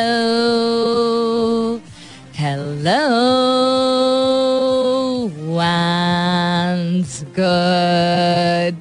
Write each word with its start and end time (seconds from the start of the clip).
hello. 2.39 3.03
And 5.59 7.03
good 7.35 8.79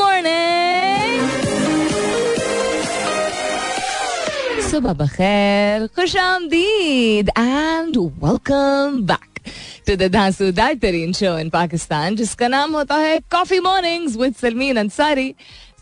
morning. 0.00 1.20
Subah 4.64 4.96
bakhair, 4.96 5.92
khusham 5.92 6.48
and 7.36 7.92
welcome 8.16 9.04
back. 9.04 9.29
To 9.90 9.94
the 9.96 10.06
धांसूदार 10.12 10.74
तरीन 10.82 11.12
show 11.12 11.38
in 11.38 11.48
Pakistan, 11.50 12.16
जिसका 12.16 12.48
नाम 12.48 12.74
होता 12.74 12.96
है 12.96 13.18
coffee 13.32 13.58
mornings 13.60 14.16
with 14.16 14.34
Salmeen 14.40 14.76
Ansari 14.76 15.34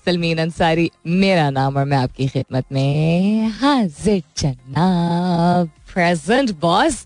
Salmeen 0.06 0.38
Ansari 0.38 0.90
मेरा 1.06 1.48
नाम 1.50 1.76
और 1.76 1.84
मैं 1.84 1.96
आपकी 1.96 2.28
खिदमत 2.28 2.72
में 2.72 3.48
हाजिर 3.60 4.22
जनाब। 4.38 5.68
प्रेजेंट 5.92 6.50
बॉस 6.60 7.04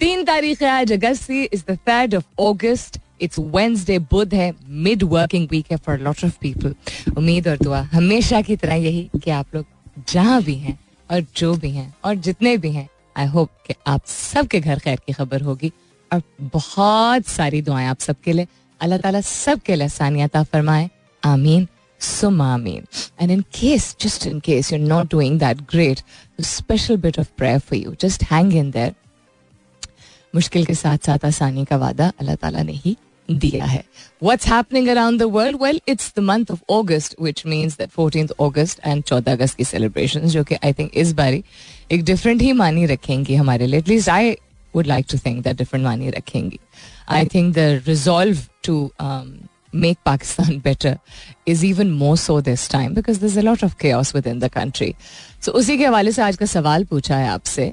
तीन 0.00 0.24
तारीख 0.24 0.62
आज 0.62 0.92
August 0.92 1.30
is 1.30 1.62
the 1.70 1.78
third 1.88 2.14
of 2.14 2.24
August 2.42 2.98
it's 3.22 3.38
Wednesday 3.38 3.98
बुध 4.10 4.34
है 4.34 4.52
मिड 4.86 5.02
वर्किंग 5.12 5.46
वीक 5.50 5.70
है 5.70 5.76
फॉर 5.76 6.00
लॉट 6.00 6.24
ऑफ़ 6.24 6.38
पीपल 6.40 6.74
उम्मीद 7.16 7.48
और 7.48 7.58
दुआ 7.62 7.80
हमेशा 7.92 8.40
की 8.40 8.56
तरह 8.56 8.74
यही 8.86 9.08
कि 9.24 9.30
आप 9.30 9.54
लोग 9.54 9.66
जहाँ 10.08 10.42
भी 10.42 10.54
हैं 10.54 10.78
और 11.10 11.24
जो 11.36 11.54
भी 11.54 11.70
हैं 11.70 11.94
और 12.04 12.14
जितने 12.26 12.56
भी 12.56 12.72
हैं 12.72 12.88
आई 13.16 13.26
होप 13.28 13.50
कि 13.66 13.74
आप 13.86 14.06
सबके 14.06 14.60
घर 14.60 14.78
खैर 14.78 15.00
की 15.06 15.12
खबर 15.12 15.40
होगी। 15.40 15.72
और 16.12 16.22
बहुत 16.40 17.26
सारी 17.26 17.62
दुआएँ 17.62 17.86
आप 17.86 18.00
सबके 18.00 18.32
लिए। 18.32 18.46
अल्लाह 18.80 18.98
ताला 18.98 19.20
सबके 19.20 19.74
लिए 19.74 19.84
आसानियत 19.84 20.36
फरमाए। 20.36 20.90
आमीन। 21.24 21.68
सुम 22.00 22.42
आमीन। 22.42 22.86
And 23.20 23.30
in 23.30 23.40
case 23.40 23.96
just 24.00 24.26
in 24.26 24.40
case 24.40 24.72
you 24.72 24.78
not 24.78 25.10
doing 25.10 25.38
that 25.38 25.60
great 25.60 26.00
special 26.40 26.96
bit 26.96 27.18
of 27.18 27.28
prayer 27.36 27.58
for 27.58 27.78
you 27.78 27.94
just 28.00 28.24
hang 28.24 28.54
in 28.54 28.70
there 28.70 28.94
मुश्किल 30.34 30.64
के 30.64 30.74
साथ 30.74 30.98
साथ 31.06 31.24
आसानी 31.24 31.64
का 31.64 31.76
वादा 31.76 32.12
अल्लाह 32.20 32.34
ताला 32.34 32.62
ने 32.62 32.72
ही 32.72 32.96
दिया 33.30 33.64
है। 33.64 33.84
What's 34.24 34.46
happening 34.46 34.88
around 34.88 35.20
the 35.20 35.28
world? 35.34 35.60
Well, 35.62 35.78
it's 35.88 36.06
the 36.18 36.24
month 36.28 36.50
of 36.50 36.58
August, 36.70 37.14
which 37.22 37.42
means 37.46 37.76
that 37.76 37.90
14th 37.98 38.32
August 38.40 38.80
and 38.86 39.04
14 39.06 39.28
अगस्त 39.28 39.56
की 39.56 39.64
celebrations 39.64 40.24
जो 40.24 40.44
कि 40.44 40.54
I 40.54 40.72
think 40.72 40.94
इस 40.94 41.12
बारी 41.12 41.44
एक 41.92 42.02
different 42.02 42.42
ही 42.42 42.52
मानी 42.52 42.86
रखेंगी 42.86 43.34
हमारे 43.34 43.66
लिए. 43.66 43.82
Least 43.82 44.08
I 44.08 44.36
would 44.74 44.86
like 44.86 45.06
to 45.06 45.18
think 45.18 45.44
that 45.44 45.56
different 45.56 45.84
मानी 45.84 46.10
रखेंगी. 46.10 46.58
I 47.08 47.24
think 47.24 47.54
the 47.54 47.82
resolve 47.86 48.48
to 48.62 48.90
um, 49.00 49.48
make 49.72 50.02
Pakistan 50.04 50.58
better 50.68 50.98
is 51.46 51.64
even 51.64 51.90
more 51.90 52.16
so 52.16 52.40
this 52.40 52.66
time 52.68 52.94
because 52.94 53.18
there's 53.18 53.36
a 53.36 53.42
lot 53.42 53.62
of 53.62 53.78
chaos 53.78 54.12
within 54.14 54.38
the 54.38 54.50
country. 54.50 54.94
So 55.40 55.52
उसी 55.52 55.78
के 55.78 55.86
हवाले 55.86 56.12
से 56.12 56.22
आज 56.22 56.36
का 56.36 56.46
सवाल 56.46 56.84
पूछा 56.84 57.16
है 57.16 57.28
आपसे 57.28 57.72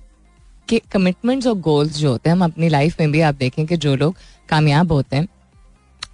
कि 0.69 0.81
कमिटमेंट्स 0.91 1.47
और 1.47 1.55
गोल्स 1.59 1.97
जो 1.97 2.11
होते 2.11 2.29
हैं 2.29 2.35
हम 2.35 2.43
अपनी 2.43 2.69
लाइफ 2.69 2.99
में 2.99 3.11
भी 3.11 3.21
आप 3.21 3.35
देखें 3.35 3.65
कि 3.65 3.77
जो 3.77 3.95
लोग 3.95 4.15
कामयाब 4.49 4.91
होते 4.91 5.15
हैं 5.15 5.27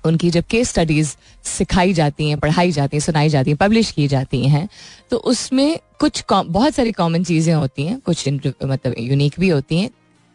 उनकी 0.05 0.29
जब 0.29 0.43
केस 0.49 0.69
स्टडीज़ 0.69 1.15
सिखाई 1.47 1.93
जाती 1.93 2.29
हैं 2.29 2.39
पढ़ाई 2.39 2.71
जाती 2.71 2.97
हैं 2.97 3.01
सुनाई 3.01 3.29
जाती 3.29 3.51
हैं 3.51 3.57
पब्लिश 3.57 3.91
की 3.91 4.07
जाती 4.07 4.47
हैं 4.47 4.67
तो 5.09 5.17
उसमें 5.17 5.79
कुछ 5.99 6.23
बहुत 6.31 6.75
सारी 6.75 6.91
कॉमन 6.91 7.23
चीज़ें 7.23 7.53
होती 7.53 7.85
हैं 7.85 7.99
कुछ 7.99 8.27
मतलब 8.29 8.93
यूनिक 8.99 9.35
भी 9.39 9.49
होती 9.49 9.79
हैं 9.79 9.89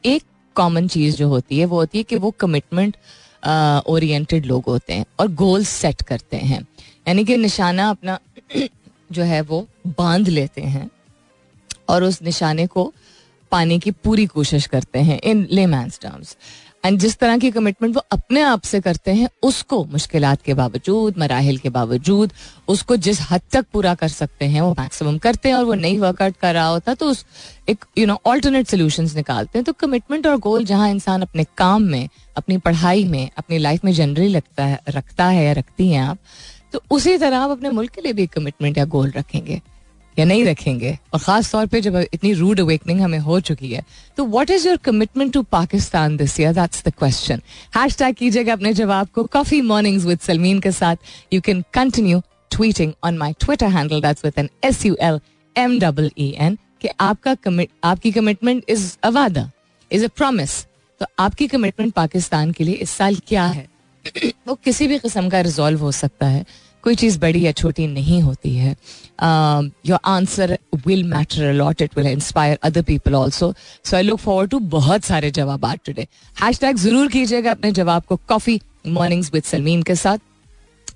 एक 0.04 0.22
कॉमन 0.56 0.88
चीज़ 0.88 1.16
जो 1.16 1.28
होती 1.28 1.58
है, 1.58 1.64
वो 1.64 1.76
होती 1.76 1.98
है 1.98 2.04
कि 2.04 2.16
वो 2.16 2.30
कमिटमेंट 2.40 2.96
ओरिएंटेड 3.88 4.46
लोग 4.46 4.64
होते 4.68 4.92
हैं 4.92 5.04
और 5.20 5.28
गोल 5.34 5.64
सेट 5.64 6.02
करते 6.02 6.36
हैं। 6.36 6.60
यानी 7.08 7.24
कि 7.24 7.36
निशाना 7.36 7.88
अपना 7.90 8.18
जो 9.12 9.22
है 9.22 9.40
वो 9.40 9.66
बाँध 9.86 10.28
लेते 10.28 10.62
हैं 10.62 10.88
और 11.88 12.04
उस 12.04 12.20
निशाने 12.22 12.66
को 12.66 12.92
पाने 13.52 13.78
की 13.78 13.90
पूरी 13.90 14.26
कोशिश 14.26 14.66
करते 14.66 14.98
हैं 14.98 15.20
इन 15.20 15.46
लेमैंस 15.50 15.98
टर्म्स 16.02 16.36
एंड 16.84 16.98
जिस 16.98 17.16
तरह 17.18 17.38
की 17.38 17.50
कमिटमेंट 17.50 17.94
वो 17.94 18.02
अपने 18.12 18.40
आप 18.42 18.62
से 18.62 18.80
करते 18.80 19.10
हैं, 19.10 19.28
उसको 19.42 19.84
मुश्किल 19.84 20.24
के 20.44 20.54
बावजूद, 20.54 21.18
मराहल 21.18 21.56
के 21.56 21.68
बावजूद, 21.68 22.32
उसको 22.68 22.96
जिस 22.96 23.20
हद 23.30 23.40
तक 23.52 23.66
पूरा 23.72 23.94
कर 23.94 24.08
सकते 24.08 24.44
हैं, 24.44 24.60
वो 24.60 24.70
मैक्सिमम 24.78 25.18
करते 25.18 25.48
हैं 25.48 25.56
और 25.56 25.64
वो 25.64 25.74
नहीं 25.74 25.98
वर्कआउट 25.98 26.36
कर 26.36 26.54
रहा 26.54 26.66
होता 26.66 26.94
तो 26.94 27.06
उस 27.06 27.24
एक 27.68 27.84
यू 27.98 28.06
नो 28.06 28.20
ऑल्टरनेट 28.26 28.66
सोल्यूशन 28.66 29.10
निकालते 29.16 29.58
हैं। 29.58 29.64
तो 29.64 29.72
कमिटमेंट 29.72 30.26
और 30.26 30.36
गोल 30.38 30.64
जहाँ 30.64 30.90
इंसान 30.90 31.22
अपने 31.22 31.44
काम 31.58 31.82
में, 31.82 32.08
अपनी 32.36 32.58
पढ़ाई 32.58 33.04
में, 33.04 33.30
अपनी 33.38 33.58
लाइफ 33.58 33.84
में 33.84 33.92
जनरली 33.92 34.28
लगता 34.28 34.64
है, 34.64 34.80
रखता 34.88 35.26
है 35.26 35.44
या 35.44 35.52
रखती 35.52 35.90
हैं 35.90 36.02
आप 36.02 36.18
तो 36.72 36.82
उसी 36.90 37.16
तरह 37.18 37.38
आप 37.38 37.50
अपने 37.50 37.70
मुल्क 37.70 37.90
के 37.90 38.00
लिए 38.00 38.12
भी 38.12 38.26
कमिटमेंट 38.26 38.78
या 38.78 38.84
गोल 38.86 39.10
रखेंगे। 39.10 39.60
या 40.20 40.24
नहीं 40.24 40.44
रखेंगे। 40.44 40.96
और 41.14 41.20
खास 41.20 41.50
तौर 41.52 41.66
पे 41.66 41.80
जब 41.80 41.96
इतनी 42.12 42.32
रूड 42.34 42.60
अवेकनिंग 42.60 43.00
हमें 43.00 43.18
हो 43.20 43.40
चुकी 43.42 43.72
है 43.72 43.84
तो 44.16 44.26
what 44.26 44.50
is 44.50 44.66
your 44.68 44.76
commitment 44.84 45.32
to 45.32 45.42
Pakistan 45.52 46.16
this 46.16 46.38
year 46.40 46.52
that's 46.54 46.84
the 46.86 46.92
question 46.98 47.42
hashtag 47.98 48.14
कीजिएगा 48.14 48.52
अपने 48.52 48.72
जवाब 48.74 49.08
को। 49.14 49.24
कॉफ़ी 49.32 49.60
मॉर्निंग्स 49.62 50.04
विद 50.04 50.20
सलमीन 50.20 50.60
के 50.60 50.72
साथ 50.72 50.96
you 51.32 51.40
can 51.40 51.64
continue 51.74 52.20
tweeting 52.50 52.92
on 53.04 53.18
my 53.18 53.32
Twitter 53.40 53.68
handle 53.68 54.00
that's 54.00 54.24
with 54.24 54.38
N 54.38 54.48
S 54.64 54.84
U 54.86 54.96
L 55.02 55.20
M 55.56 55.78
double 55.80 56.10
E 56.18 56.34
N 56.38 56.58
कि 56.80 56.88
आपका 57.00 57.34
commit 57.34 57.70
आपकी 57.84 58.12
commitment 58.12 58.64
is 58.68 58.92
a 59.02 59.08
वादा 59.10 59.50
इज़ 59.90 60.04
अ 60.04 60.08
प्रॉमिस 60.16 60.62
तो 61.00 61.06
आपकी 61.18 61.46
कमिटमेंट 61.48 61.92
पाकिस्तान 61.94 62.50
के 62.52 62.64
लिए 62.64 62.74
इस 62.74 62.90
साल 62.90 63.16
क्या 63.28 63.44
है? 63.46 63.68
वो 64.48 64.54
किसी 64.64 64.86
भी 64.88 64.98
किस्म 64.98 65.28
का 65.28 65.40
रिजॉल्व 65.40 65.80
हो 65.80 65.92
सकता 65.92 66.26
है। 66.26 66.44
कोई 66.84 66.94
चीज़ 66.94 67.18
बड़ी 67.20 67.44
या 67.44 67.52
छोटी 67.52 67.86
नहीं 67.86 68.20
होती 68.22 68.54
है। 68.56 68.70
Your 69.86 69.98
answer 70.06 70.58
will 70.86 71.04
matter 71.04 71.44
a lot 71.48 71.82
it 71.82 71.98
will 71.98 72.06
inspire 72.06 72.58
other 72.62 72.82
people 72.82 73.14
also 73.14 73.52
so 73.84 73.96
I 73.96 74.02
look 74.02 74.18
forward 74.18 74.50
to 74.50 74.58
बहुत 74.70 75.04
सारे 75.04 75.30
जवाब 75.30 75.66
टुडे 75.86 76.06
हैश 76.42 76.60
ज़रूर 76.64 77.08
कीजिएगा 77.08 77.50
अपने 77.50 77.72
जवाब 77.72 78.02
को. 78.04 78.16
कॉफ़ी 78.18 78.60
मॉर्निंग्स 78.88 79.30
विद 79.34 79.42
सलमीन 79.42 79.82
के 79.82 79.94
साथ. 79.96 80.18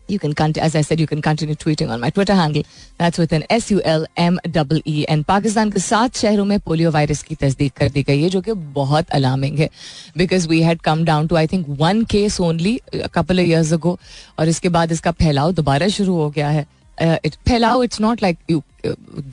You 0.08 0.18
can 0.18 0.34
continue, 0.34 0.64
as 0.64 0.76
I 0.76 0.82
said, 0.82 1.00
you 1.00 1.06
can 1.06 1.22
continue 1.22 1.54
tweeting 1.54 1.90
on 1.90 2.00
my 2.00 2.10
Twitter 2.10 2.34
handle. 2.34 2.62
That's 2.98 3.18
with 3.18 3.32
an 3.32 3.44
S 3.50 3.70
U 3.70 3.80
L 3.82 4.06
M 4.16 4.38
E 4.46 4.82
E. 4.84 5.06
And 5.06 5.24
Pakistan 5.24 5.70
के 5.70 5.80
सात 5.80 6.16
शहरों 6.16 6.44
में 6.44 6.58
पोलियो 6.60 6.90
वायरस 6.90 7.22
की 7.22 7.34
तस्दीक 7.34 7.72
कर 7.72 7.88
दी 7.88 8.02
गई 8.02 8.22
है 8.22 8.28
जो 8.28 8.40
कि 8.40 8.52
बहुत 8.52 9.10
अलार्मिंग 9.10 9.58
है 9.58 9.68
because 10.16 10.48
we 10.48 10.60
had 10.62 10.80
come 10.80 11.04
down 11.04 11.26
to 11.26 11.36
I 11.36 11.46
think 11.46 11.66
one 11.80 12.04
case 12.10 12.40
only 12.40 12.78
couple 13.14 13.40
years 13.40 13.72
ago 13.72 13.98
और 14.38 14.48
इसके 14.48 14.68
बाद 14.68 14.92
इसका 14.92 15.10
फैलाव 15.22 15.52
दोबारा 15.52 15.88
शुरू 15.88 16.14
हो 16.14 16.30
गया 16.30 16.48
है 16.48 16.66
uh, 16.98 17.36
फैलाव 17.48 17.82
इट्स 17.84 18.00
नॉट 18.00 18.22
लाइक 18.22 18.62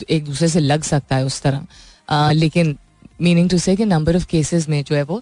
एक 0.09 0.25
दूसरे 0.25 0.47
से 0.47 0.59
लग 0.59 0.83
सकता 0.83 1.15
है 1.15 1.25
उस 1.25 1.41
तरह 1.41 1.65
uh, 2.09 2.31
लेकिन 2.33 2.77
मीनिंग 3.21 3.49
टू 3.49 3.57
से 3.57 3.75
नंबर 3.85 4.15
ऑफ़ 4.15 4.25
केसेस 4.27 4.69
में 4.69 4.83
जो 4.83 4.95
है 4.95 5.03
वो 5.03 5.21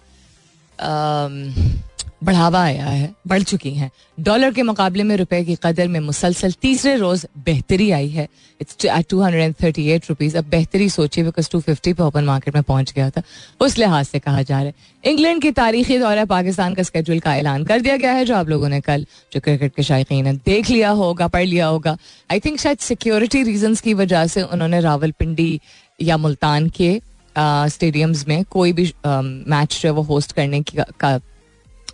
um, 0.78 1.80
बढ़ावा 2.22 2.62
आया 2.62 2.86
है, 2.86 3.14
बढ़ 3.26 3.42
चुकी 3.42 3.70
हैं। 3.70 3.90
डॉलर 4.20 4.52
के 4.52 4.62
मुकाबले 4.62 5.02
में 5.02 5.16
रुपए 5.16 5.42
की 5.44 5.56
कदर 5.62 5.88
में 5.88 5.98
मुसलसल 6.00 6.52
तीसरे 6.52 6.94
रोज 6.96 7.24
बेहतरी 7.44 7.90
आई 7.90 8.08
है। 8.08 8.26
It's 8.60 8.86
two 9.08 9.20
hundred 9.20 9.42
and 9.42 9.54
thirty 9.62 9.86
eight 9.90 10.08
rupees 10.08 10.36
अब 10.38 10.48
बेहतरी 10.50 10.88
सोचिए 10.88 11.24
बिकॉज़ 11.24 11.50
टू 11.50 11.60
फिफ्टी 11.60 11.92
पे 11.92 12.02
ओपन 12.02 12.24
मार्केट 12.24 12.54
में 12.54 12.62
पहुँच 12.62 12.92
गया 12.92 13.08
था। 13.10 13.22
उस 13.60 13.78
लिहाज 13.78 14.06
से 14.06 14.18
कहा 14.18 14.42
जा 14.42 14.56
रहा 14.56 14.66
है। 14.66 14.74
इंग्लैंड 15.04 15.42
की 15.42 15.50
तारीखी 15.52 15.98
दौरा 15.98 16.24
पाकिस्तान 16.26 16.74
का 16.74 16.82
स्केड्यूल 16.82 17.20
का 17.20 17.36
ऐलान 17.36 17.64
कर 17.64 17.80
दिया 17.80 17.96
गया 17.96 18.12
है, 18.12 18.24
जो 18.24 18.36
आप 18.36 18.48
लोगों 18.48 18.68
ने 18.68 18.80
कल 18.80 19.06
जो 19.32 19.40
क्रिकेट 19.40 19.74
के 19.76 19.82
शायकीन 19.82 20.26
है, 20.26 20.36
देख 20.36 20.70
लिया 20.70 20.90
होगा, 20.92 21.28
पढ़ 21.28 21.44
लिया 21.44 21.66
होगा। 21.66 21.96
आई 22.32 22.40
थिंक 22.40 22.58
शायद 22.60 22.78
सिक्योरिटी 22.80 23.42
रीजन 23.42 23.74
की 23.74 23.94
वजह 23.94 24.26
से 24.26 24.42
उन्होंने 24.42 24.80
रावलपिंडी 24.80 25.60
या 26.00 26.16
मुल्तान 26.16 26.68
के 26.70 27.00
स्टेडियम्स 27.36 28.26
में 28.28 28.44
कोई 28.44 28.72
भी 28.72 28.92
मैच 29.06 29.78
जो 29.82 29.88
है 29.88 29.90
वो 29.90 30.02
होस्ट 30.02 30.32
करने 30.32 30.60
की, 30.62 30.78
का 31.00 31.18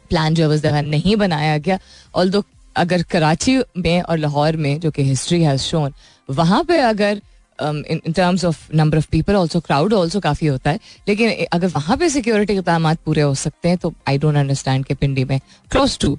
प्लान 0.07 0.35
जो 0.35 0.43
है 0.43 0.49
उस 0.49 0.61
जगह 0.63 0.83
नहीं 0.85 1.17
बनाया 1.17 1.57
गया। 1.59 1.79
ऑल 2.15 2.31
दो 2.31 2.43
अगर 2.77 3.03
कराची 3.03 3.59
में 3.79 4.01
और 4.03 4.19
लाहौर 4.19 4.57
में 4.57 4.79
जो 4.81 4.91
कि 4.91 5.03
हिस्ट्री 5.05 5.43
हैज़ 5.43 5.61
शोन 5.63 5.93
वहाँ 6.29 6.63
पे 6.65 6.79
अगर 6.79 7.21
in 7.59 8.01
terms 8.07 8.45
of 8.45 8.67
number 8.75 8.99
of 8.99 9.07
people 9.11 9.35
also 9.35 9.61
crowd 9.61 9.93
also 9.95 10.21
काफ़ी 10.21 10.47
होता 10.47 10.71
है। 10.71 10.81
लेकिन 11.09 11.47
अगर 11.53 11.69
वहाँ 11.69 11.97
पे 11.97 12.09
सिक्योरिटी 12.09 12.53
इकदाम 12.53 12.95
पूरे 12.95 13.23
हो 13.23 13.35
सकते 13.35 13.69
हैं 13.69 13.79
तो 13.79 13.93
आई 14.09 14.19
डोंट 14.19 14.37
अंडरस्टैंड 14.37 14.85
के 14.85 14.95
पिंडी 14.95 15.25
में। 15.25 15.39
Close 15.71 15.99
to 15.99 16.19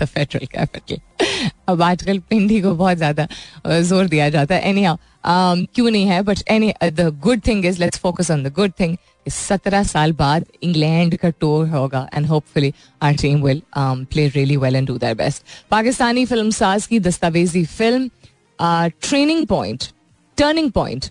the 0.00 0.04
federal 0.06 0.46
capital 0.52 1.00
अब 1.68 1.82
आजकल 1.82 2.18
पिंडी 2.30 2.60
को 2.62 2.74
बहुत 2.74 2.96
ज़्यादा 2.96 3.26
ज़ोर 3.66 4.06
दिया 4.08 4.28
जाता 4.28 4.54
है। 4.54 4.68
एनी 4.68 4.82
um, 4.82 5.66
क्यों 5.74 5.90
नहीं 5.90 6.06
है? 6.06 6.20
But 6.22 6.38
any 6.50 6.72
the 6.84 7.08
good 7.22 7.40
thing 7.46 7.64
is 7.66 7.80
let's 7.80 7.98
focus 7.98 8.30
on 8.30 8.42
the 8.44 8.52
good 8.56 8.72
thing 8.80 8.96
सत्रह 9.26 9.82
साल 9.84 10.12
बाद 10.12 10.44
इंग्लैंड 10.62 11.16
का 11.16 11.28
टूर 11.30 11.68
होगा 11.68 12.08
and 12.14 12.26
hopefully 12.26 12.72
our 13.02 13.14
team 13.16 13.42
will 13.42 13.62
play 13.76 14.26
really 14.28 14.56
well 14.56 14.76
and 14.76 14.86
do 14.86 14.98
their 14.98 15.14
best 15.16 15.42
Pakistani 15.70 16.24
film 16.26 16.50
साज 16.52 16.86
की 16.86 17.00
दस्तावेजी 17.00 17.64
film 17.66 18.10
training 19.00 19.46
point 19.46 19.84
turning 20.38 20.70
point 20.72 21.04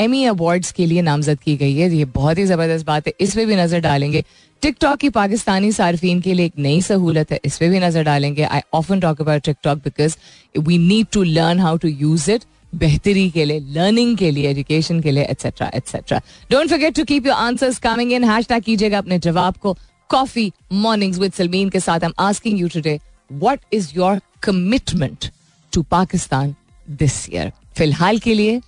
Emmy 0.00 0.24
awards 0.24 0.72
के 0.72 0.86
लिए 0.86 1.02
नामजद 1.02 1.38
की 1.40 1.56
गई 1.56 1.74
है। 1.76 1.88
ये 1.90 2.04
बहुत 2.14 2.38
ही 2.38 2.44
ज़बरदस्त 2.44 2.86
बात 2.86 3.06
है। 3.06 3.12
इस 3.20 3.34
पर 3.36 3.44
भी 3.46 3.56
नज़र 3.56 3.80
डालेंगे। 3.80 4.22
टिकटॉक 4.64 4.98
की 4.98 5.08
पाकिस्तानी 5.10 5.70
सार्फिन 5.72 6.20
के 6.20 6.34
लिए 6.34 6.46
एक 6.46 6.52
नई 6.58 6.80
सहूलत 6.82 7.32
है। 7.32 7.38
इस 7.44 7.56
पर 7.58 7.68
भी 7.68 7.80
नज़र 7.80 8.02
डालेंगे। 8.04 8.42
I 8.42 8.60
often 8.74 9.00
talk 9.00 9.20
about 9.20 9.42
TikTok 9.44 9.78
because 9.78 10.16
we 10.58 10.78
need 10.78 11.06
to 11.12 11.22
learn 11.22 11.58
how 11.60 11.76
to 11.76 11.88
use 11.88 12.30
it 12.30 12.44
बेहतरी 12.72 13.28
के 13.30 13.44
लिए 13.44 13.60
लर्निंग 13.72 14.16
के 14.18 14.30
लिए 14.30 14.50
एजुकेशन 14.50 15.00
के 15.00 15.10
लिए 15.10 15.24
etcetera 15.24 15.70
etcetera 15.74 16.20
don't 16.50 16.70
forget 16.70 16.94
to 16.96 17.04
keep 17.04 17.26
your 17.26 17.34
answers 17.36 17.78
coming 17.78 18.12
in 18.12 18.24
hashtag 18.48 18.62
कीजिएगा 18.62 18.98
अपने 18.98 19.18
जवाब 19.18 19.56
को। 19.62 19.76
कॉफ़ी 20.10 20.50
मॉर्निंग्स 20.72 21.18
विद 21.18 21.32
सलमीन 21.32 21.68
के 21.68 21.80
साथ 21.80 22.04
I 22.04 22.06
am 22.06 22.14
asking 22.26 22.60
you 22.60 22.68
today 22.74 22.98
what 23.32 23.60
is 23.72 23.90
your 23.96 24.20
commitment 24.42 25.30
to 25.72 25.82
Pakistan 25.90 26.54
this 26.88 27.28
year 27.30 27.52
फ़िलहाल 27.76 28.18
के 28.18 28.34
लिए 28.34 28.58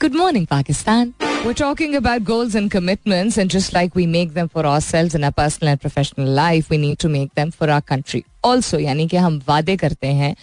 good 0.00 0.16
morning 0.16 0.46
Pakistan 0.46 1.12
We're 1.44 1.54
talking 1.54 1.94
about 1.94 2.24
goals 2.24 2.54
and 2.54 2.70
commitments, 2.70 3.36
and 3.38 3.48
just 3.48 3.72
like 3.72 3.94
we 3.94 4.06
make 4.06 4.32
them 4.34 4.48
for 4.48 4.64
ourselves 4.66 5.14
in 5.14 5.22
our 5.22 5.32
personal 5.32 5.70
and 5.72 5.80
professional 5.80 6.28
life, 6.28 6.70
we 6.70 6.78
need 6.78 6.98
to 7.00 7.08
make 7.08 7.34
them 7.34 7.52
for 7.52 7.70
our 7.70 7.82
country. 7.82 8.22
Also, 8.44 8.78
यानी 8.80 9.06
कि 9.08 9.16
हम 9.16 9.40
वादे 9.48 9.76
करते 9.76 10.06
हैं 10.20 10.34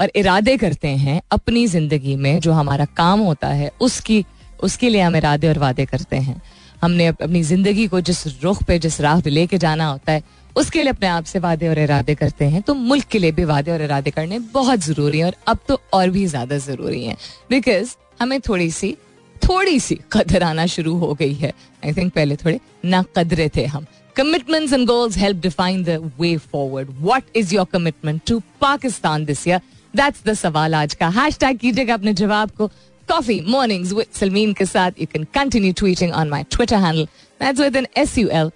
और 0.00 0.10
इरादे 0.16 0.56
करते 0.56 0.88
हैं 0.88 1.20
अपनी 1.32 1.66
ज़िंदगी 1.66 2.16
में 2.16 2.38
जो 2.40 2.52
हमारा 2.52 2.84
काम 2.96 3.20
होता 3.20 3.48
है 3.48 3.70
उसकी 3.80 4.24
उसके 4.62 4.88
लिए 4.88 5.00
हम 5.00 5.16
इरादे 5.16 5.48
और 5.48 5.58
वादे 5.58 5.86
करते 5.86 6.16
हैं। 6.16 6.40
हमने 6.82 7.06
अपनी 7.06 7.42
ज़िंदगी 7.42 7.86
को 7.88 8.00
जिस 8.00 8.26
रुख 8.42 8.62
पे 8.66 8.78
जिस 8.78 9.00
राह 9.00 9.20
पे 9.20 9.30
लेके 9.30 9.58
जाना 9.58 9.86
होता 9.86 10.12
है 10.12 10.22
उसके 10.56 10.82
लिए 10.82 10.92
अपने 10.92 11.08
आप 11.08 11.24
से 11.24 11.38
वादे 11.38 11.68
और 11.68 11.78
इरादे 11.78 12.14
करते 12.14 12.44
हैं। 12.44 12.62
तो 12.62 12.74
मुल्क 12.74 13.04
के 13.10 13.18
लिए 13.18 13.32
भी 13.32 13.44
वादे 13.44 13.72
और 13.72 13.82
इरादे 13.82 14.10
करने 14.10 14.38
बहुत 14.54 14.80
ज़रूरी 14.80 15.18
है 15.18 15.24
और 15.26 15.34
अब 15.48 15.58
तो 15.68 15.80
और 15.92 16.10
भी 16.10 16.26
ज़्यादा 16.26 16.58
ज़रूरी 16.58 17.04
है। 17.04 17.16
बिकॉज़ 17.50 17.94
हमें 18.20 18.40
थोड़ी 18.40 18.70
सी 18.70 18.96
थोड़ी 19.44 19.78
सी 19.80 19.98
कदर 20.12 20.42
आना 20.42 20.66
शुरू 20.66 20.94
हो 20.98 21.12
गई 21.14 21.34
है। 21.34 21.52
आई 21.84 21.92
थिंक 21.92 22.12
पहले 22.14 22.36
थोड़े 22.36 22.58
ना 22.84 23.02
कदरे 23.16 23.48
थे 23.56 23.64
हम। 23.66 23.86
Commitments 24.16 24.72
and 24.72 24.86
goals 24.86 25.16
help 25.18 25.40
define 25.42 25.82
the 25.84 26.12
way 26.20 26.36
forward 26.52 26.90
what 27.00 27.36
is 27.36 27.54
your 27.54 27.66
commitment 27.72 28.20
to 28.28 28.40
Pakistan 28.60 29.24
this 29.24 29.46
year 29.48 29.60
that's 29.96 30.24
the 30.26 30.34
सवाल 30.34 30.74
आज 30.74 30.94
का। 30.94 31.08
हैश 31.20 31.38
कीजिएगा 31.42 31.94
अपने 31.94 32.14
जवाब 32.14 32.50
को। 32.58 32.66
कॉफ़ी 33.08 33.40
मॉर्निंग्स 33.48 33.92
विद 33.92 34.06
सलमीन 34.14 34.52
के 34.52 34.64
साथ 34.66 35.00
you 35.00 35.06
can 35.12 35.24
continue 35.34 35.72
tweeting 35.78 36.12
on 36.12 36.28
my 36.28 36.42
Twitter 36.50 36.76
handle 36.76 37.04
that's 37.42 37.60
with 37.60 37.76
N 37.76 37.86
S 37.96 38.18
U 38.18 38.28
L 38.28 38.50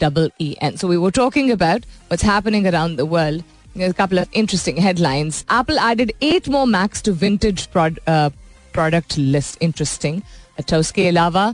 double 0.00 0.26
E 0.44 0.46
N. 0.64 0.76
So 0.80 0.88
we 0.88 0.96
were 1.02 1.10
talking 1.14 1.48
about 1.52 1.86
what's 2.10 2.24
happening 2.26 2.66
around 2.70 3.00
the 3.00 3.06
world. 3.14 3.40
There's 3.78 3.94
a 3.94 3.96
couple 4.00 4.20
of 4.20 4.36
interesting 4.40 4.76
headlines. 4.84 5.40
Apple 5.56 5.80
added 5.86 6.12
eight 6.26 6.50
more 6.56 6.60
Macs 6.74 7.02
to 7.08 7.14
vintage 7.22 7.64
uh, 7.74 8.30
product 8.77 9.17
list. 9.17 9.57
Interesting. 9.61 10.21
अच्छा 10.59 10.77
उसके 10.77 11.07
अलावा 11.07 11.53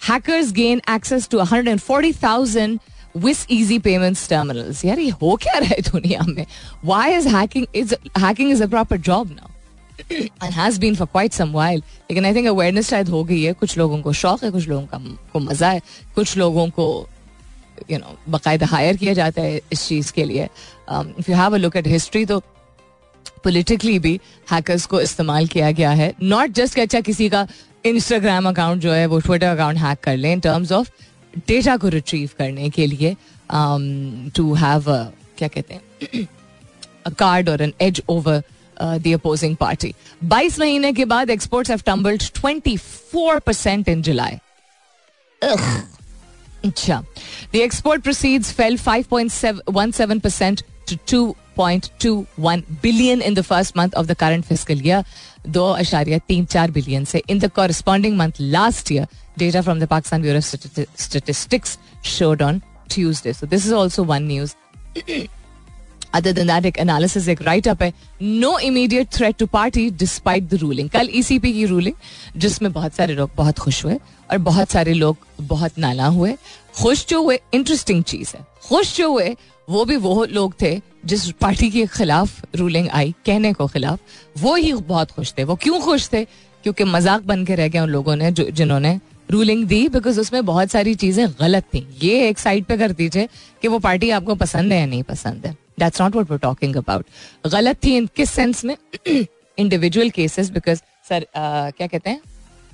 hackers 0.00 0.52
gain 0.52 0.80
access 0.86 1.28
to 1.28 1.38
140,000 1.38 2.78
Wis 3.14 3.44
Easy 3.48 3.78
Payments 3.78 4.26
terminals. 4.28 4.84
यार 4.84 4.98
ये 4.98 5.10
हो 5.22 5.36
क्या 5.42 5.58
रहा 5.58 5.68
है 5.68 5.80
दुनिया 5.90 6.22
में? 6.28 6.46
Why 6.84 7.06
is 7.18 7.26
hacking 7.26 7.66
is 7.74 7.94
hacking 8.16 8.52
is 8.56 8.60
a 8.60 8.68
proper 8.68 8.98
job 9.10 9.30
now? 9.38 9.50
and 10.10 10.54
has 10.54 10.78
been 10.78 10.94
for 10.96 11.06
quite 11.06 11.34
some 11.34 11.52
while. 11.52 11.80
लेकिन 12.10 12.24
आई 12.24 12.34
थिंक 12.34 12.46
अवेयरनेस 12.48 12.88
शायद 12.90 13.08
हो 13.08 13.22
गई 13.24 13.42
है 13.42 13.52
कुछ 13.52 13.76
लोगों 13.78 14.00
को 14.02 14.12
शौक 14.20 14.44
है 14.44 14.50
कुछ 14.50 14.68
लोगों 14.68 14.86
का 14.86 14.98
को 15.32 15.38
मजा 15.40 15.70
है 15.70 15.80
कुछ 16.14 16.36
लोगों 16.36 16.68
को 16.78 16.86
यू 17.90 17.98
नो 17.98 18.16
बाकायदा 18.28 18.66
हायर 18.66 18.96
किया 18.96 19.12
जाता 19.14 19.42
है 19.42 19.60
इस 19.72 19.86
चीज़ 19.88 20.12
के 20.12 20.24
लिए 20.24 20.44
if 20.44 21.28
you 21.28 21.36
have 21.36 21.54
a 21.54 21.58
look 21.58 21.76
at 21.76 21.86
history 21.86 22.24
तो 22.26 22.42
politically 23.43 23.97
भी 23.99 24.19
हैकर्स 24.51 24.85
को 24.85 25.01
इस्तेमाल 25.01 25.47
किया 25.47 25.71
गया 25.71 25.91
है। 25.91 26.13
नॉट 26.23 26.49
जस्ट 26.59 26.79
अच्छा 26.79 27.01
किसी 27.01 27.29
का 27.29 27.47
इंस्टाग्राम 27.85 28.47
अकाउंट 28.49 28.81
जो 28.81 28.91
है 28.91 29.05
वो 29.05 29.19
ट्विटर 29.19 29.47
अकाउंट 29.47 29.77
हैक 29.77 29.99
कर 30.03 30.17
लें 30.17 30.31
इन 30.33 30.39
टर्म्स 30.39 30.71
ऑफ़ 30.71 30.89
डेटा 31.47 31.77
को 31.77 31.87
रिट्रीव 31.89 32.29
करने 32.37 32.69
के 32.69 32.85
लिए 32.87 33.15
टू 34.35 34.53
हैव 34.53 34.83
क्या 35.37 35.47
कहते 35.47 35.73
हैं 35.73 36.27
कार्ड 37.19 37.49
और 37.49 37.61
an 37.61 37.73
edge 37.81 38.01
over 38.09 38.43
the 38.81 39.13
opposing 39.13 39.55
party 39.55 39.93
22 40.31 40.59
महीने 40.59 40.93
के 40.93 41.05
बाद 41.05 41.29
exports 41.29 41.69
have 41.71 41.81
tumbled 41.85 42.21
24 42.21 43.39
percent 43.45 43.89
in 43.89 44.01
July 44.01 44.37
अच्छा। 46.65 47.03
The 47.53 47.55
export 47.55 48.03
proceeds 48.03 48.51
fell 48.53 48.77
5.17% 48.79 50.61
to 50.87 50.95
2.21 51.11 52.63
billion 52.81 53.21
in 53.21 53.33
the 53.33 53.43
first 53.43 53.75
month 53.75 53.93
of 53.93 54.07
the 54.07 54.15
current 54.15 54.45
fiscal 54.45 54.81
year, 54.87 55.03
दो 55.47 55.65
अशारिया 55.71 56.17
तीन 56.27 56.45
चार 56.45 56.71
बिलियन 56.71 57.05
से 57.05 57.21
in 57.29 57.39
the 57.39 57.49
corresponding 57.55 58.17
month 58.17 58.31
last 58.39 58.91
year 58.91 59.07
data 59.37 59.61
from 59.61 59.79
the 59.79 59.87
Pakistan 59.87 60.21
Bureau 60.21 60.39
Statistics 60.41 61.77
showed 62.17 62.41
on 62.41 62.61
Tuesday 62.91 63.33
so 63.33 63.47
this 63.47 63.65
is 63.65 63.73
also 63.73 64.03
one 64.03 64.23
news 64.27 64.53
other 66.13 66.31
than 66.31 66.47
that 66.47 66.65
एक 66.65 66.77
analysis 66.79 67.27
एक 67.29 67.41
write 67.41 67.67
up 67.67 67.81
है. 67.83 67.93
No 68.21 68.57
immediate 68.59 69.07
threat 69.13 69.37
to 69.37 69.45
party 69.45 69.89
despite 69.91 70.43
the 70.49 70.53
ruling 70.61 70.89
कल 70.89 71.09
ECP 71.13 71.53
की 71.53 71.65
ruling 71.65 71.95
जिसमें 72.37 72.71
बहुत 72.73 72.93
सारे 72.95 73.13
लोग 73.13 73.29
बहुत 73.37 73.59
खुश 73.59 73.83
हुए 73.85 73.95
और 74.31 74.37
बहुत 74.37 74.69
सारे 74.71 74.93
लोग 74.93 75.17
बहुत 75.41 75.79
नाला 75.79 76.05
हुए. 76.07 76.35
खुश 76.81 77.05
जो 77.07 77.21
हुए 77.23 77.39
इंटरेस्टिंग 77.53 78.03
चीज़ 78.03 78.35
है. 78.37 78.54
खुश 78.65 78.95
जो 78.97 79.09
हुए, 79.11 79.35
वो 79.69 79.85
भी 79.85 79.95
वो 79.97 80.23
लोग 80.25 80.53
थे 80.61 80.79
जिस 81.05 81.29
पार्टी 81.31 81.69
के 81.71 81.85
खिलाफ 81.87 82.41
रूलिंग 82.55 82.89
आई, 82.89 83.13
कहने 83.25 83.53
को 83.53 83.67
खिलाफ। 83.67 83.99
वो 84.37 84.55
ही 84.55 84.73
बहुत 84.73 85.11
खुश 85.11 85.33
थे। 85.37 85.43
वो 85.43 85.55
क्यों 85.55 85.79
खुश 85.81 86.09
थे? 86.13 86.23
क्योंकि 86.63 86.83
मज़ाक 86.83 87.21
बन 87.23 87.43
के 87.45 87.55
रह 87.55 87.67
गए 87.67 87.79
उन 87.79 87.89
लोगों 87.89 88.15
ने 88.15 88.31
जो, 88.31 88.43
जिन्होंने 88.43 88.99
रूलिंग 89.31 89.63
दी 89.65 89.87
बिकॉज़ 89.89 90.19
उसमें 90.19 90.45
बहुत 90.45 90.71
सारी 90.71 90.93
चीज़ें 90.95 91.27
गलत 91.39 91.63
थी। 91.73 91.87
ये 92.03 92.27
एक 92.29 92.39
साइड 92.39 92.65
पे 92.65 92.77
कर 92.77 92.91
दीजिए 92.91 93.27
कि 93.61 93.67
वो 93.67 93.79
पार्टी 93.79 94.09
आपको 94.09 94.35
पसंद 94.35 94.73
है 94.73 94.79
या 94.79 94.85
नहीं 94.85 95.03
पसंद 95.03 95.45
है। 95.45 95.55
That's 95.79 96.01
not 96.01 96.15
what 96.15 96.31
we're 96.31 96.37
talking 96.37 96.75
about 96.75 97.05
गलत 97.47 97.83
थी 97.83 97.95
इन 97.97 98.09
किस 98.15 98.31
सेंस 98.31 98.63
में? 98.65 98.75
इंडिविजुअल 99.07 100.09
केसेस 100.09 100.49
बिकॉज़ 100.49 100.81
सर 101.09 101.25
क्या 101.35 101.87
कहते 101.87 102.09
हैं? 102.09 102.21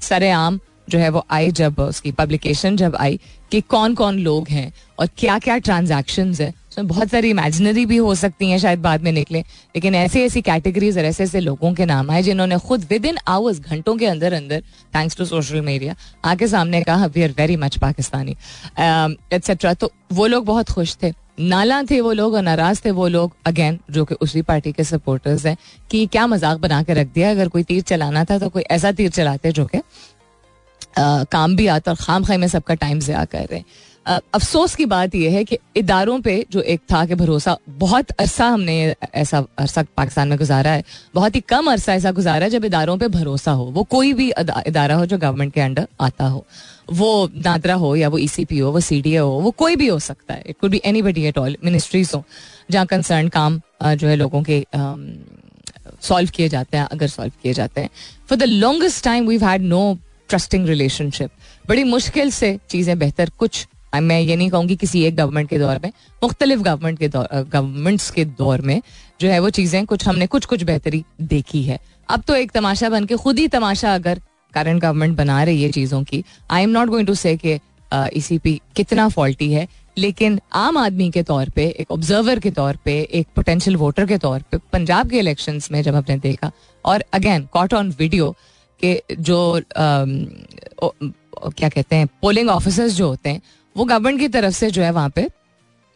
सरे 0.02 0.30
आम 0.32 0.60
जो 0.92 1.00
है 1.00 1.10
वो 1.10 1.26
आई 1.32 1.52
जब 1.54 1.80
उसकी 1.82 2.12
पब्लिकेशन 2.14 2.76
जब 2.78 2.96
आई 2.98 3.20
कि 3.52 3.62
कौन 3.70 3.96
कौन 3.96 4.20
लोग 4.20 4.48
हैं 4.50 4.72
और 5.00 5.08
क्या 5.18 5.38
क्या 5.40 5.58
ट्रांजेक्शन 5.60 6.34
है। 6.36 6.54
उसमें 6.70 6.88
बहुत 6.88 7.10
सारी 7.10 7.30
इमेजिनरी 7.30 7.86
भी 7.86 7.98
हो 7.98 8.14
सकती 8.16 8.50
हैं 8.50 8.58
शायद 8.60 8.80
बाद 8.82 9.02
में 9.04 9.12
निकले, 9.12 9.40
लेकिन 9.40 9.96
ऐसी 9.96 10.22
ऐसी 10.22 10.42
कैटेगरीज 10.42 10.98
और 10.98 11.06
ऐसे 11.06 11.24
ऐसे 11.24 11.40
लोगों 11.40 11.74
के 11.74 11.86
नाम 11.86 12.12
आए 12.12 12.22
जिन्होंने 12.24 12.58
खुद 12.60 12.86
विद 12.90 13.06
इन 13.06 13.18
आवर्स 13.28 13.60
घंटों 13.62 13.96
के 13.98 14.06
अंदर 14.08 14.34
अंदर 14.34 14.62
थैंक्स 14.94 15.18
टू 15.18 15.26
सोशल 15.26 15.62
मीडिया 15.62 15.96
आके 16.26 16.48
सामने 16.48 16.82
कहा 16.84 17.06
we 17.08 17.24
are 17.24 17.34
very 17.38 17.56
much 17.58 17.78
Pakistani 17.78 18.36
etcetera 19.34 19.74
तो 19.74 19.92
वो 20.14 20.28
लोग 20.28 20.46
बहुत 20.46 20.70
खुश 20.70 20.96
थे। 21.04 21.14
नाला 21.42 21.82
थे 21.84 22.00
वो 22.02 22.12
लोग 22.12 22.34
और 22.34 22.42
नाराज़ 22.42 22.82
थे 22.86 22.92
वो 22.92 23.08
लोग 23.08 23.36
अगेन 23.46 23.78
जो 23.92 24.04
कि 24.06 24.16
उसी 24.22 24.42
पार्टी 24.42 24.72
के 24.72 24.84
सपोर्टर्स 24.84 25.46
हैं, 25.46 25.56
कि 25.92 26.06
क्या 26.06 26.26
मज़ाक 26.28 26.58
बना 26.60 26.82
के 26.84 26.94
रख 26.94 27.08
दिया, 27.14 27.30
अगर 27.32 27.48
कोई 27.48 27.64
तीर 27.64 27.82
चलाना 27.84 28.24
था 28.26 28.38
तो 28.40 28.50
कोई 28.50 28.64
ऐसा 28.72 28.92
तीर 28.92 29.10
चलाते 29.12 29.52
जो 29.52 29.66
कि 29.66 29.82
काम 30.98 31.56
भी 31.56 31.68
आता 31.70 31.92
और 31.92 31.98
खाम 31.98 32.24
खाई 32.24 32.38
में 32.38 32.48
सबका 32.50 32.74
टाइम 32.76 33.00
ज़्या 33.02 33.26
कर 33.26 33.46
रहे 33.46 33.60
हैं। 33.60 33.66
अफसोस 34.06 34.76
की 34.76 34.86
बात 34.86 35.16
यह 35.16 35.32
है 35.32 35.44
कि 35.44 35.58
इदारों 35.78 36.20
पे 36.22 36.34
जो 36.52 36.62
एक 36.64 36.82
था 36.92 37.04
कि 37.06 37.16
भरोसा, 37.16 37.56
बहुत 37.70 38.12
अरसा 38.12 38.48
हमने 38.48 38.96
ऐसा 39.16 39.44
अरसा 39.60 39.84
पाकिस्तान 39.98 40.28
में 40.28 40.38
गुजारा 40.38 40.72
है, 40.72 40.84
बहुत 41.16 41.36
ही 41.36 41.42
कम 41.42 41.72
अरसा 41.72 41.94
ऐसा 41.94 42.12
गुजारा 42.12 42.44
है 42.44 42.50
जब 42.50 42.66
इदारों 42.66 42.98
पे 42.98 43.08
भरोसा 43.10 43.52
हो। 43.52 43.66
वो 43.68 43.84
कोई 43.86 44.14
भी 44.14 44.30
इदारा 44.40 44.96
हो 44.96 45.06
जो 45.06 45.18
गवर्नमेंट 45.18 45.54
के 45.54 45.62
अंडर 45.62 45.88
आता 46.02 46.26
हो। 46.26 46.46
वो 46.92 47.30
नादरा 47.36 47.74
हो 47.76 47.96
या 47.96 48.10
वो 48.10 48.18
ई 48.18 48.28
सी 48.28 48.46
पी 48.46 48.58
हो, 48.60 48.72
वो 48.72 48.80
सी 48.82 49.16
हो, 49.16 49.28
वो 49.28 49.52
कोई 49.54 49.76
भी 49.76 49.88
हो 49.88 50.00
सकता 50.02 50.34
है। 50.34 50.44
It 50.46 50.60
could 50.62 50.72
be 50.72 50.82
anybody 51.02 51.24
at 51.26 51.38
all 51.38 51.58
ministries 51.64 52.12
हो, 52.16 52.24
जहाँ 52.72 52.86
कंसर्न 52.86 53.28
काम 53.30 53.62
जो 53.84 54.08
है 54.08 54.16
लोगों 54.16 54.44
के 54.44 54.66
सॉल्व 56.02 56.30
किए 56.30 56.50
जाते 56.50 56.78
हैं, 56.78 56.86
अगर 56.86 57.08
सॉल्व 57.10 57.32
किए 57.44 57.54
जाते 57.54 57.82
हैं। 57.82 57.90
For 58.30 58.38
the 58.38 58.44
longest 58.44 59.04
time 59.04 59.28
we 59.28 59.38
had 59.40 59.62
no 59.64 59.98
trusting 60.32 60.68
relationship 60.68 61.30
बड़ी 61.66 61.84
मुश्किल 61.86 62.32
से 62.32 62.58
चीज़ें 62.70 62.98
बेहतर 63.00 63.30
कुछ, 63.40 63.68
मैं 63.94 64.20
ये 64.20 64.36
नहीं 64.36 64.50
कहूँगी 64.50 64.76
किसी 64.76 65.04
एक 65.06 65.16
गवर्नमेंट 65.16 65.50
के 65.50 65.58
दौर 65.60 65.80
में, 65.84 65.92
मुख्तलिफ़ 66.24 66.62
गवर्नमेंट 66.62 67.00
के 67.00 67.08
दौर 67.08 67.28
गवर्नमेंट्स 67.34 68.10
के 68.12 68.26
दौर 68.26 68.62
में 68.62 68.82
जो 69.22 69.30
है 69.30 69.40
वो 69.40 69.50
चीज़ें 69.52 69.86
कुछ 69.86 70.08
हमने 70.08 70.28
कुछ 70.28 70.46
कुछ 70.46 70.64
बेहतरी 70.64 71.04
देखी 71.24 71.64
है। 71.64 71.80
अब 72.10 72.24
तो 72.28 72.36
एक 72.36 72.52
तमाशा 72.52 72.90
बन 72.90 73.06
के, 73.06 73.16
खुद 73.16 73.40
ही 73.40 73.48
तमाशा 73.50 73.94
अगर 73.96 74.22
करंट 74.54 74.82
गवर्नमेंट 74.82 75.18
बना 75.18 75.44
रही 75.44 75.64
है 75.64 75.72
चीज़ों 75.72 76.04
की 76.04 76.24
I 76.52 76.64
am 76.64 76.70
not 76.70 76.90
going 76.90 77.08
to 77.08 77.16
say 77.16 77.36
K 77.38 77.60
E 78.16 78.60
कितना 78.76 79.08
फॉल्टी 79.10 79.52
है, 79.54 79.68
लेकिन 79.98 80.40
आम 80.56 80.78
आदमी 80.78 81.10
के 81.12 81.24
तौर 81.24 81.50
पे, 81.50 81.66
एक 81.70 81.92
ऑब्जर्वर 81.92 82.40
के 82.40 82.52
तौर 82.52 82.78
पे, 82.86 82.94
एक 83.02 83.28
पोटेंशियल 83.36 83.76
वोटर 83.78 84.06
के 84.06 84.18
तौर 84.18 84.42
पे, 84.52 84.58
पंजाब 84.74 85.10
के 85.10 85.20
इलेक्शंस 85.20 85.72
में 85.72 85.82
जब 85.84 85.96
हमने 85.96 86.18
देखा, 86.20 86.52
और 86.86 87.04
अगेन 87.14 87.48
कॉट 87.54 87.74
ऑन 87.74 87.94
वीडियो 88.00 88.36
के 88.84 89.02
जो 89.14 89.62
क्या 89.74 91.70
कहते 91.70 91.96
हैं 91.96 92.08
पोलिंग 92.22 92.50
ऑफिसर्स 92.50 92.94
जो 92.94 93.08
होते 93.08 93.30
हैं, 93.30 93.42
वो 93.76 93.86
गवर्नमेंट 93.86 94.20
की 94.20 94.28
तरफ़ 94.30 94.54
से 94.54 94.70
जो 94.72 94.82
है 94.82 94.92
वहाँ 94.92 95.10
पे 95.10 95.28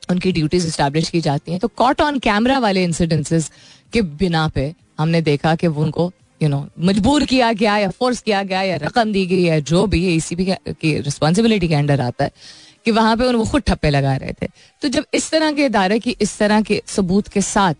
उनकी 0.09 0.31
ड्यूटीज़ 0.31 0.67
स्टैब्लिश 0.69 1.09
की 1.09 1.21
जाती 1.21 1.51
हैं। 1.51 1.59
तो 1.59 1.67
कॉट 1.67 2.01
ऑन 2.01 2.19
कैमरा 2.19 2.59
वाले 2.59 2.83
इंसिडेंसेस 2.83 3.51
के 3.93 4.01
बिना 4.01 4.47
पे 4.47 4.73
हमने 4.99 5.21
देखा 5.21 5.55
कि 5.55 5.67
वो 5.67 5.83
उनको 5.83 6.11
यू 6.41 6.49
नो 6.49 6.65
मजबूर 6.79 7.23
किया 7.25 7.51
गया 7.53 7.77
या 7.77 7.89
फोर्स 7.89 8.21
किया 8.21 8.43
गया 8.43 8.61
या 8.61 8.75
रकम 8.77 9.11
दी 9.11 9.25
गई 9.25 9.43
या 9.43 9.59
जो 9.61 9.85
भी 9.87 10.05
है, 10.05 10.13
इसी 10.13 10.35
भी 10.35 10.45
की 10.71 10.97
रिस्पॉन्सिबिलिटी 10.99 11.67
के 11.67 11.75
अंडर 11.75 12.01
आता 12.01 12.23
है 12.23 12.31
कि 12.85 12.91
वहाँ 12.91 13.15
पे 13.17 13.25
उन 13.25 13.35
वो 13.35 13.45
खुद 13.45 13.61
ठप्पे 13.61 13.89
लगा 13.89 14.15
रहे 14.15 14.33
थे। 14.41 14.47
तो 14.81 14.87
जब 14.87 15.05
इस 15.13 15.29
तरह 15.31 15.51
के 15.51 15.65
इदारे 15.65 15.99
की, 15.99 16.15
इस 16.21 16.37
तरह 16.37 16.61
के 16.61 16.81
सबूत 16.87 17.27
के 17.27 17.41
साथ 17.41 17.73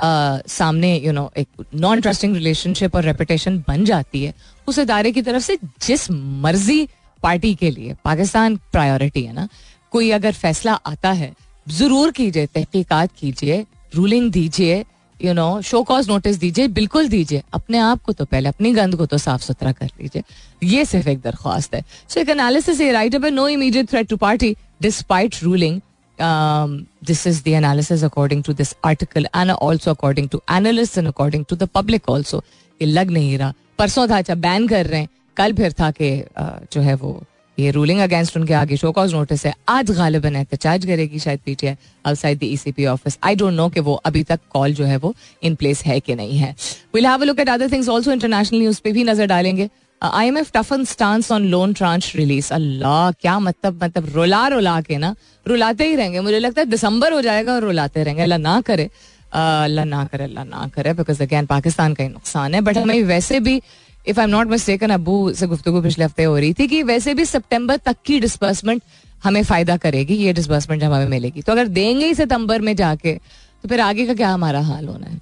सामने 0.00 0.96
यू 0.96 1.12
नो 1.12 1.30
एक 1.36 1.64
नॉन 1.76 2.00
ट्रस्टिंग 2.00 2.34
रिलेशनशिप 2.34 2.94
और 2.96 3.04
रेपुटेशन 3.04 3.58
बन 3.68 3.84
जाती 3.84 4.22
है, 4.24 4.34
उस 4.66 4.78
इदारे 4.78 5.12
की 5.12 5.22
तरफ़ 5.22 5.42
से 5.42 5.58
जिस 5.82 6.10
मर्ज़ी 6.10 6.86
पार्टी 7.22 7.54
के 7.54 7.70
लिए, 7.70 7.96
पाकिस्तान 8.04 8.56
प्रायोरिटी 8.72 9.22
है 9.22 9.32
ना, 9.32 9.48
कोई 9.92 10.10
अगर 10.10 10.32
फैसला 10.34 10.72
आता 10.86 11.10
है, 11.12 11.32
ज़रूर 11.66 12.10
कीजिए, 12.10 12.46
तहकीकात 12.46 13.10
कीजिए 13.18 13.64
रूलिंग 13.94 14.30
दीजिए 14.32 14.84
you 15.20 15.32
know 15.32 15.60
show 15.62 15.82
cause 15.82 16.08
notice 16.08 16.36
दीजिए, 16.38 16.68
बिल्कुल 16.70 17.08
दीजिए, 17.08 17.42
अपने 17.54 17.78
आप 17.78 18.02
को 18.02 18.12
तो 18.12 18.24
पहले, 18.24 18.48
अपनी 18.48 18.72
गंद 18.72 18.96
को 18.96 19.06
तो 19.06 19.18
साफ़ 19.18 19.42
सुथरा 19.42 19.72
कर 19.72 19.90
लीजिए, 20.00 20.22
ये 20.62 20.84
सिर्फ़ 20.84 21.08
एक 21.08 21.20
दरख्वास्त 21.20 21.74
है। 21.74 21.84
सो 22.08 22.20
एक 22.20 22.28
analysis 22.28 22.80
write 22.92 23.14
no 23.16 23.46
immediate 23.48 23.90
threat 23.90 24.08
to 24.08 24.16
party 24.16 24.54
despite 24.82 25.42
ruling 25.42 25.80
this 26.20 27.26
is 27.26 27.42
the 27.44 27.48
analysis 27.48 28.04
according 28.04 28.42
to 28.44 28.52
this 28.54 28.74
article 28.86 29.26
and 29.26 29.50
also 29.50 29.90
according 29.90 30.28
to 30.28 30.42
analyst 30.52 30.98
and 30.98 31.08
according 31.08 31.44
to 31.48 31.56
the 31.56 31.68
public 31.74 32.08
also 32.10 32.42
ये 32.80 32.86
लग 32.86 33.10
नहीं 33.10 33.36
रहा। 33.38 33.52
परसों 33.78 34.06
था 34.08 34.18
अच्छा 34.18 34.34
बैन 34.36 34.68
कर 34.68 34.86
रहे 34.86 35.00
हैं। 35.00 35.08
कल 35.36 35.52
फिर 35.54 35.72
था 35.72 35.90
कि 35.90 36.10
जो 36.72 36.80
है 36.80 36.94
वो, 36.94 37.22
ये 37.58 37.70
रूलिंग 37.70 38.00
अगेंस्ट 38.00 38.36
उनके 38.36 38.54
आगे 38.54 38.76
शो 38.76 38.90
कॉज 38.92 39.14
नोटिस 39.14 39.44
है। 39.46 39.52
आज 39.68 39.90
गालिबन 39.90 40.36
एहतजाज 40.36 40.86
करेगी 40.86 41.18
शायद 41.18 41.40
PTI 41.44 41.74
outside 42.04 42.38
the 42.38 42.44
ECP 42.44 42.86
office 42.86 43.18
I 43.24 43.36
don't 43.36 43.54
know 43.54 43.68
कि 43.68 43.80
वो 43.80 43.94
अभी 44.06 44.22
तक 44.22 44.40
कॉल 44.50 44.74
जो 44.74 44.84
है 44.84 44.96
वो 44.98 45.14
इन 45.42 45.54
प्लेस 45.54 45.82
है 45.84 45.98
कि 46.00 46.14
नहीं 46.14 46.38
है। 46.38 46.54
Will 46.94 47.06
have 47.06 47.20
a 47.20 47.24
look 47.24 47.40
at 47.40 47.48
other 47.48 47.72
things 47.72 47.88
also 47.88 48.12
international 48.12 48.58
news 48.58 48.80
पे 48.84 48.92
भी 48.92 49.04
नज़र 49.04 49.26
डालेंगे। 49.26 49.68
I 50.02 50.26
M 50.28 50.38
F 50.38 50.50
टफन 50.54 50.84
stance 50.84 51.30
on 51.32 51.44
loan 51.48 51.72
tranche 51.72 52.12
release 52.16 52.52
अल्लाह 52.54 53.10
क्या 53.12 53.38
मतलब 53.38 53.82
मतलब 53.82 54.06
रुला 54.14 54.46
रुला 54.48 54.80
के 54.80 54.98
ना 54.98 55.14
रुलाते 55.46 55.84
ही 55.88 55.94
रहेंगे 55.96 56.20
मुझे 56.20 56.38
लगता 56.38 56.60
है 56.60 56.66
दिसंबर 56.66 57.12
हो 57.12 57.20
जाएगा 57.22 57.54
और 57.54 57.62
रुलाते 57.62 58.02
रहेंगे। 58.04 58.22
अल्लाह 58.22 58.38
ना 58.38 58.60
करे। 58.60 58.88
अल्लाह 59.32 59.84
ना 59.84 60.04
करे, 60.04 60.24
अल्लाह 60.24 60.44
ना 60.44 60.70
करे 60.74 60.92
बिकॉज़ 60.92 61.22
अगैन 61.22 61.46
पाकिस्तान 61.46 61.94
का 61.94 62.04
ही 62.04 62.08
नुकसान 62.10 62.54
है। 62.54 62.60
बट 62.60 62.78
हमें 62.78 63.02
वैसे 63.04 63.40
भी 63.40 63.60
if 64.06 64.20
I 64.20 64.24
am 64.24 64.30
not 64.30 64.46
mistaken 64.48 64.90
Abu 64.90 65.32
से 65.32 65.46
गुफ्तु 65.46 65.80
पिछले 65.82 66.04
हफ़्ते 66.04 66.24
हो 66.24 66.36
रही 66.36 66.52
थी 66.54 66.66
कि 66.68 66.82
वैसे 66.82 67.14
भी 67.14 67.24
सितंबर 67.24 67.76
तक 67.76 67.96
की 68.06 68.18
डिस्बर्समेंट 68.20 68.82
हमें 69.24 69.42
फ़ायदा 69.44 69.76
करेगी। 69.76 70.14
ये 70.16 70.32
डिस्बर्समेंट 70.32 70.82
हमें 70.82 71.08
मिलेगी। 71.08 71.42
तो 71.42 71.52
अगर 71.52 71.66
देंगे 71.68 72.06
ही 72.06 72.14
सितंबर 72.14 72.60
में 72.60 72.74
जाके 72.76 73.14
तो 73.14 73.68
फिर 73.68 73.80
आगे 73.80 74.06
का 74.06 74.14
क्या 74.14 74.28
हमारा 74.30 74.60
हाल 74.62 74.86
होना 74.88 75.06
है? 75.06 75.20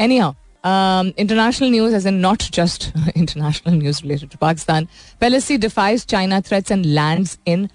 Anyhow 0.18 0.32
international 0.66 1.70
news 1.70 1.94
as 1.94 2.06
in 2.06 2.14
not 2.20 2.42
just 2.54 2.90
international 3.16 3.74
news 3.74 4.02
related 4.02 4.30
to 4.30 4.38
Pakistan 4.40 4.86
Pelosi 5.20 5.56
defies 5.58 6.06
China 6.06 6.40
threats 6.40 6.72
and 6.72 6.86
land 6.86 7.28
in 7.46 7.68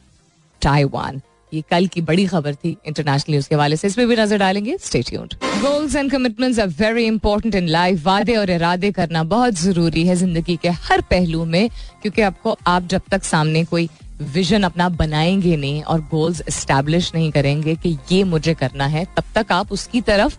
Taiwan 0.61 1.21
ये 1.51 1.61
कल 1.71 1.87
की 1.93 2.01
बड़ी 2.01 2.25
खबर 2.25 2.55
थी 2.55 2.69
इंटरनेशनल 2.87 3.33
न्यूज़ 3.33 3.47
के 3.49 3.55
हवाले 3.55 3.75
से। 3.75 3.87
इसमें 3.87 4.07
भी 4.07 4.15
नज़र 4.15 4.37
डालेंगे। 4.37 4.77
Stay 4.81 5.01
tuned 5.03 5.33
goals 5.61 5.95
and 5.95 6.11
commitments 6.11 6.59
are 6.59 6.67
very 6.79 7.05
important 7.05 7.55
in 7.55 7.67
life 7.67 8.05
वादे 8.05 8.35
और 8.35 8.49
इरादे 8.49 8.91
करना 8.91 9.23
बहुत 9.33 9.59
ज़रूरी 9.59 10.05
है 10.07 10.15
ज़िंदगी 10.15 10.55
के 10.61 10.69
हर 10.69 11.01
पहलू 11.09 11.43
में, 11.45 11.69
क्योंकि 12.01 12.21
आपको 12.21 12.57
आप 12.67 12.87
जब 12.87 13.01
तक 13.11 13.23
सामने 13.23 13.63
कोई 13.65 13.89
विजन 14.33 14.63
अपना 14.63 14.87
बनाएँगे 14.89 15.55
नहीं 15.57 15.81
और 15.83 16.01
गोल्स 16.11 16.41
एस्टैब्लिश 16.41 17.11
नहीं 17.15 17.31
करेंगे 17.31 17.75
कि 17.75 17.97
ये 18.11 18.23
मुझे 18.23 18.53
करना 18.53 18.85
है, 18.87 19.05
तब 19.17 19.23
तक 19.35 19.51
आप 19.51 19.71
उसकी 19.71 20.01
तरफ़ 20.01 20.37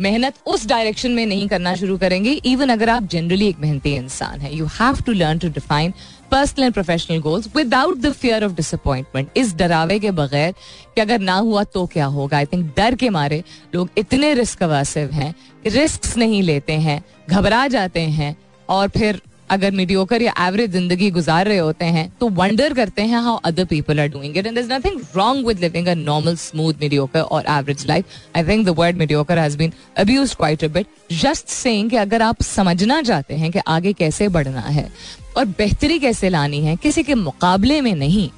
मेहनत 0.00 0.34
उस 0.46 0.66
डायरेक्शन 0.66 1.10
में 1.10 1.24
नहीं 1.26 1.48
करना 1.48 1.74
शुरू 1.74 1.96
करेंगे 1.98 2.32
इवन 2.44 2.68
अगर 2.68 2.88
आप 2.88 3.02
जनरली 3.02 3.48
एक 3.48 3.58
मेहनती 3.58 3.94
इंसान 3.94 4.40
है 4.40 4.54
you 4.56 4.66
have 4.66 5.00
to 5.06 5.12
learn 5.12 5.38
to 5.38 5.48
define 5.48 5.92
personal 6.30 6.64
and 6.64 6.74
professional 6.74 7.18
goals 7.18 7.48
without 7.56 7.98
the 7.98 8.12
fear 8.12 8.44
of 8.44 8.52
disappointment 8.52 9.28
इस 9.36 9.54
डरावे 9.54 9.98
के 9.98 10.10
बगैर 10.10 10.52
कि 10.94 11.00
अगर 11.00 11.18
ना 11.18 11.34
हुआ 11.34 11.64
तो 11.64 11.86
क्या 11.86 12.06
होगा? 12.06 12.36
आई 12.36 12.46
थिंक 12.46 12.72
डर 12.76 12.94
के 12.94 13.10
मारे 13.10 13.42
लोग 13.74 13.88
इतने 13.98 14.32
रिस्क 14.34 14.62
वासिव 14.62 15.10
हैं 15.10 15.34
रिस्क 15.66 16.16
नहीं 16.16 16.42
लेते 16.42 16.72
हैं, 16.72 17.02
घबरा 17.30 17.66
जाते 17.66 18.00
हैं 18.00 18.36
और 18.68 18.88
फिर 18.88 19.20
अगर 19.50 19.70
मीडियोकर 19.72 20.22
या 20.22 20.34
एवरेज 20.40 20.70
ज़िंदगी 20.70 21.10
गुजार 21.10 21.46
रहे 21.46 21.58
होते 21.58 21.84
हैं 21.96 22.08
तो 22.20 22.28
वंडर 22.30 22.74
करते 22.74 23.02
हैं 23.02 23.20
how 23.22 23.36
other 23.44 23.64
people 23.64 24.00
are 24.00 24.08
doing 24.08 24.36
it 24.36 24.46
and 24.46 24.58
nothing 24.72 25.00
wrong 25.16 25.46
with 25.46 25.60
living 25.60 25.86
a 25.86 25.94
normal 25.94 26.36
smooth 26.36 26.80
mediocre 26.80 27.20
और 27.20 27.44
average 27.50 27.86
life 27.88 28.36
I 28.36 28.44
think 28.48 28.66
the 28.66 28.74
word 28.78 28.96
mediocre 28.96 29.38
has 29.38 29.56
been 29.58 29.72
abused 29.98 30.36
quite 30.36 30.64
a 30.64 30.68
bit 30.68 30.86
just 31.20 31.48
saying 31.48 31.90
कि 31.90 31.96
अगर 31.98 32.22
आप 32.22 32.42
समझना 32.42 33.00
चाहते 33.02 33.34
हैं 33.34 33.50
कि 33.52 33.58
आगे 33.68 33.92
कैसे 33.92 34.28
बढ़ना 34.28 34.60
है 34.60 34.88
और 35.36 35.44
बेहतरी 35.48 35.98
कैसे 35.98 36.28
लानी 36.28 36.60
है, 36.60 36.76
किसी 36.76 37.02
के 37.02 37.14
मुकाबले 37.14 37.80
में 37.80 37.94
नहीं, 37.94 38.28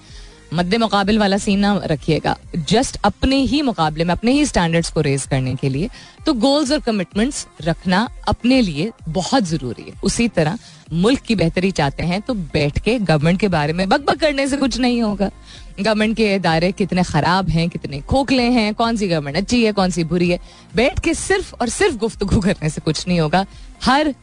मद्दे 0.55 0.79
मुकाबल 0.79 1.19
वाला 1.19 1.37
सीन 1.39 1.59
ना 1.59 1.73
रखिएगा। 1.85 2.37
जस्ट 2.69 2.99
अपने 3.05 3.37
ही 3.37 3.61
मुकाबले 3.63 4.05
में, 4.05 4.13
अपने 4.15 4.33
ही 4.33 4.45
स्टैंडर्ड्स 4.47 4.91
को 4.91 5.01
रेज 5.01 5.25
करने 5.27 5.55
के 5.55 5.69
लिए। 5.69 5.89
तो 6.27 6.33
गोल्स 6.35 6.73
और 6.73 6.81
कमिटमेंट्स 6.81 7.47
रखना 7.65 8.09
अपने 8.29 8.61
लिए 8.61 8.91
बहुत 9.09 9.45
ज़रूरी 9.45 9.83
है। 9.83 9.95
उसी 10.05 10.29
तरह 10.29 10.59
मुल्क 10.93 11.21
की 11.21 11.35
बेहतरी 11.35 11.71
चाहते 11.71 12.03
हैं 12.03 12.21
तो 12.23 12.35
बैठ 12.35 12.79
के 12.79 12.99
गवर्नमेंट 12.99 13.41
के 13.41 13.49
बारे 13.49 13.73
में 13.73 13.89
बक 13.89 14.01
बक 14.01 14.19
करने 14.21 14.47
से 14.49 14.57
कुछ 14.57 14.79
नहीं 14.79 15.03
होगा। 15.03 15.31
गवर्नमेंट 15.81 16.17
के 16.17 16.35
इदारे 16.35 16.71
कितने 16.73 17.03
खराब 17.03 17.49
हैं, 17.49 17.69
कितने 17.69 18.01
खोखले 18.01 18.43
हैं, 18.43 18.73
कौन 18.75 18.97
सी 18.97 19.09
गवर्नमेंट 19.09 19.37
अच्छी 19.37 19.65
है, 19.65 19.73
कौन 19.73 19.91
सी 19.91 20.05
बुरी 20.05 20.29
है। 20.31 20.39
बैठ 20.75 20.99
के 21.01 21.15
सिर्फ़ 21.15 21.55
और 21.55 21.69
सिर्फ़ 21.69 21.97
गुफ्तगु 21.99 22.41
करने 22.41 22.71
से 22.71 22.81
कुछ 22.81 23.07
नहीं 23.09 23.21
होगा। 23.21 23.45
हर 23.85 24.15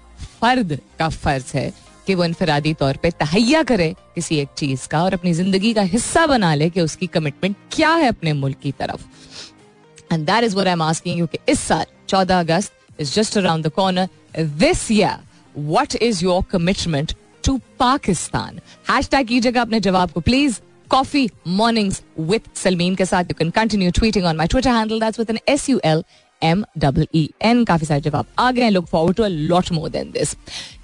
फर्द 0.41 0.77
का 0.99 1.07
फ़र्ज़ 1.09 1.55
है 1.55 1.71
कि 2.07 2.15
वो 2.15 2.25
इनफरादी 2.25 2.73
तौर 2.73 2.97
पे 2.97 3.11
तहैया 3.11 3.63
करे, 3.63 3.93
किसी 4.15 4.37
एक 4.37 4.49
चीज़ 4.57 4.87
का 4.87 5.03
और 5.03 5.13
अपनी 5.13 5.33
ज़िंदगी 5.33 5.73
का 5.73 5.81
हिस्सा 5.93 6.25
बना 6.27 6.53
ले 6.55 6.69
कि 6.69 6.81
उसकी 6.81 7.07
कमिटमेंट 7.07 7.55
क्या 7.71 7.93
है 7.93 8.07
अपने 8.07 8.33
मुल्क 8.33 8.57
की 8.63 8.71
तरफ़। 8.71 10.13
And 10.13 10.25
that 10.25 10.43
is 10.43 10.53
what 10.53 10.67
I 10.67 10.73
am 10.73 10.81
asking 10.81 11.19
you 11.19 11.27
कि 11.27 11.39
इस 11.49 11.59
साल 11.59 11.85
14 12.09 12.39
अगस्त 12.39 12.71
is 12.99 13.13
just 13.13 13.37
around 13.37 13.65
the 13.65 13.69
corner 13.71 14.09
this 14.39 14.91
year 14.91 15.27
what 15.57 15.95
is 15.95 16.23
your 16.25 16.43
commitment 16.51 17.13
to 17.43 17.57
Pakistan 17.79 18.59
hashtag 19.09 19.27
कीजिएगा 19.27 19.61
अपने 19.61 19.79
जवाब 19.79 20.11
को 20.11 20.19
please 20.21 20.59
coffee 20.89 21.29
mornings 21.47 22.01
with 22.19 22.41
Salmeen 22.55 22.95
के 22.95 23.05
साथ. 23.05 23.23
You 23.23 23.35
can 23.39 23.49
continue 23.51 23.91
tweeting 23.91 24.25
on 24.25 24.35
my 24.37 24.47
Twitter 24.47 24.69
handle 24.69 24.99
that's 24.99 25.19
with 25.19 25.29
N 25.29 25.39
S 25.47 25.69
U 25.69 25.79
L 25.85 26.03
M 26.41 26.63
double 26.77 27.07
N 27.41 27.63
काफ़ी 27.65 27.85
सारे 27.87 28.01
जवाब 28.01 28.25
आ 28.39 28.51
गए 28.51 28.69
look 28.69 28.85
forward 28.87 29.17
to 29.17 29.23
a 29.23 29.27
lot 29.27 29.71
more 29.71 29.89
than 29.89 30.11
this 30.11 30.35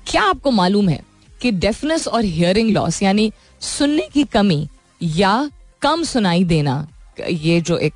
क्या 0.07 0.23
आपको 0.23 0.51
मालूम 0.51 0.89
है 0.89 1.01
कि 1.41 1.51
डेफनेस 1.51 2.07
और 2.07 2.23
हियरिंग 2.23 2.69
लॉस 2.71 3.01
यानी 3.03 3.31
सुनने 3.61 4.07
की 4.13 4.23
कमी 4.23 4.67
या 5.01 5.49
कम 5.81 6.03
सुनाई 6.03 6.43
देना, 6.43 6.87
ये 7.19 7.59
जो 7.61 7.77
एक, 7.77 7.93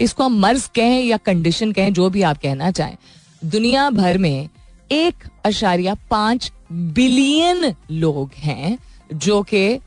इसको 0.00 0.24
हम 0.24 0.38
मर्ज 0.40 0.68
कहें 0.74 1.02
या 1.04 1.16
कंडीशन 1.16 1.72
कहें, 1.72 1.92
जो 1.92 2.08
भी 2.10 2.22
आप 2.22 2.38
कहना 2.42 2.70
चाहें, 2.70 2.96
दुनिया 3.44 3.88
भर 3.90 4.18
में 4.18 4.48
एक 4.92 5.24
अशारिया 5.44 5.94
पाँच 6.10 6.50
बिलियन 6.72 7.74
लोग 7.90 8.30
हैं 8.38 8.78
जो 9.12 9.42
के 9.54 9.78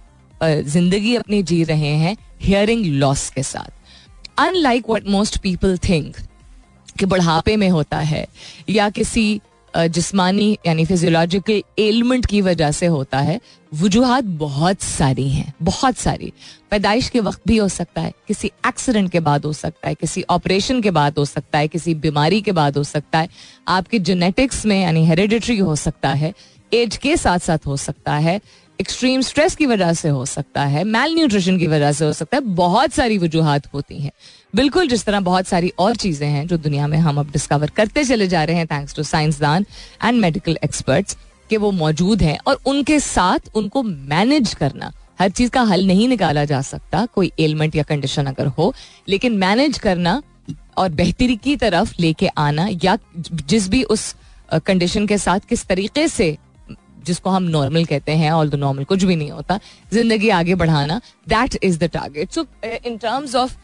ज़िंदगी 0.43 1.15
अपनी 1.15 1.41
जी 1.43 1.63
रहे 1.63 1.93
हैं 1.95 2.15
हियरिंग 2.41 2.85
लॉस 2.85 3.29
के 3.29 3.43
साथ। 3.43 4.39
Unlike 4.39 4.89
what 4.89 5.07
most 5.07 5.37
people 5.37 5.77
think 5.89 6.17
कि 6.99 7.05
बुढ़ापे 7.05 7.55
में 7.57 7.69
होता 7.69 7.97
है 7.99 8.25
या 8.69 8.89
किसी 8.89 9.41
जिस्मानी, 9.75 10.57
यानी 10.65 10.85
फिजियोलॉजिकल 10.85 11.61
एलिमेंट 11.79 12.25
की 12.25 12.41
वजह 12.41 12.71
से 12.71 12.85
होता 12.85 13.19
है। 13.19 13.39
वजूहत 13.73 14.23
बहुत 14.23 14.81
सारी 14.81 15.29
हैं, 15.29 15.53
बहुत 15.61 15.97
सारी। 15.97 16.31
पैदाइश 16.71 17.09
के 17.09 17.19
वक्त 17.19 17.41
भी 17.47 17.57
हो 17.57 17.67
सकता 17.67 18.01
है, 18.01 18.13
किसी 18.27 18.51
एक्सीडेंट 18.67 19.11
के 19.11 19.19
बाद 19.19 19.45
हो 19.45 19.53
सकता 19.53 19.87
है, 19.87 19.95
किसी 19.95 20.23
ऑपरेशन 20.29 20.81
के 20.81 20.91
बाद 20.91 21.17
हो 21.17 21.25
सकता 21.25 21.59
है, 21.59 21.67
किसी 21.67 21.95
बीमारी 21.95 22.41
के 22.41 22.51
बाद 22.51 22.77
हो 22.77 22.83
सकता 22.83 23.19
है। 23.19 23.29
आपके 23.67 23.99
जेनेटिक्स 23.99 24.65
में, 24.65 24.81
यानी 24.81 25.05
हेरिडिटरी 25.05 25.57
हो 25.57 25.75
सकता 25.75 26.09
है 26.09 26.33
एज 26.73 26.97
के 26.97 27.17
साथ 27.17 27.39
साथ 27.39 27.65
हो 27.67 27.77
सकता 27.77 28.15
है 28.17 28.39
एक्सट्रीम 28.79 29.21
स्ट्रेस 29.21 29.55
की 29.55 29.65
वजह 29.65 29.91
से 29.93 30.09
हो 30.09 30.25
सकता 30.25 30.63
है 30.65 30.83
मेल 30.83 31.13
न्यूट्रिशन 31.15 31.57
की 31.59 31.67
वजह 31.67 31.91
से 31.91 32.05
हो 32.05 32.13
सकता 32.13 32.37
है, 32.37 32.43
बहुत 32.43 32.93
सारी 32.93 33.17
वजूहत 33.17 33.67
होती 33.73 33.97
हैं। 33.97 34.11
बिल्कुल, 34.55 34.87
जिस 34.87 35.03
तरह 35.05 35.19
बहुत 35.19 35.47
सारी 35.47 35.71
और 35.79 35.95
चीज़ें 35.95 36.27
हैं 36.27 36.45
जो 36.47 36.57
दुनिया 36.57 36.85
में 36.87 36.97
हम 36.97 37.17
अब 37.19 37.31
डिस्कवर 37.31 37.69
करते 37.69 38.03
चले 38.05 38.27
जा 38.27 38.43
रहे 38.43 38.55
हैं 38.55 38.67
थैंक्स 38.67 38.95
टू 38.95 39.03
साइंसदान 39.03 39.65
एंड 40.03 40.21
मेडिकल 40.21 40.57
एक्सपर्ट्स 40.63 41.17
कि 41.49 41.57
वो 41.57 41.71
मौजूद 41.73 42.21
हैं 42.21 42.37
और 42.47 42.59
उनके 42.67 42.99
साथ 42.99 43.49
उनको 43.55 43.83
मैनेज 43.83 44.53
करना। 44.53 44.91
हर 45.19 45.29
चीज़ 45.29 45.49
का 45.49 45.61
हल 45.63 45.85
नहीं 45.87 46.07
निकाला 46.07 46.45
जा 46.45 46.61
सकता, 46.61 47.05
कोई 47.05 47.31
एलिमेंट 47.39 47.75
या 47.75 47.83
कंडीशन 47.83 48.25
अगर 48.25 48.47
हो, 48.47 48.73
लेकिन 49.07 49.37
मैनेज 49.37 49.77
करना 49.79 50.21
और 50.77 50.89
बेहतरी 50.93 51.35
की 51.37 51.55
तरफ़ 51.57 51.93
लेके 51.99 52.27
आना 52.27 52.67
या 52.83 52.97
जिस 53.19 53.69
भी 53.69 53.83
उस 53.85 54.15
कंडीशन 54.55 55.07
के 55.07 55.17
साथ 55.17 55.39
किस 55.49 55.65
तरीके 55.67 56.07
से, 56.07 56.37
जिसको 57.05 57.29
हम 57.29 57.43
नॉर्मल 57.51 57.85
कहते 57.85 58.11
हैं 58.13 58.31
द 58.45 58.55
नॉर्मल 58.55 58.83
कुछ 58.85 59.03
भी 59.03 59.15
नहीं 59.15 59.31
होता, 59.31 59.59
ज़िंदगी 59.93 60.29
आगे 60.31 60.55
बढ़ाना 60.55 61.01
that 61.29 61.63
is 61.63 61.79
the 61.79 61.89
target 61.93 62.31
so 62.31 62.45
in 62.65 62.97
terms 62.97 63.35
of 63.35 63.55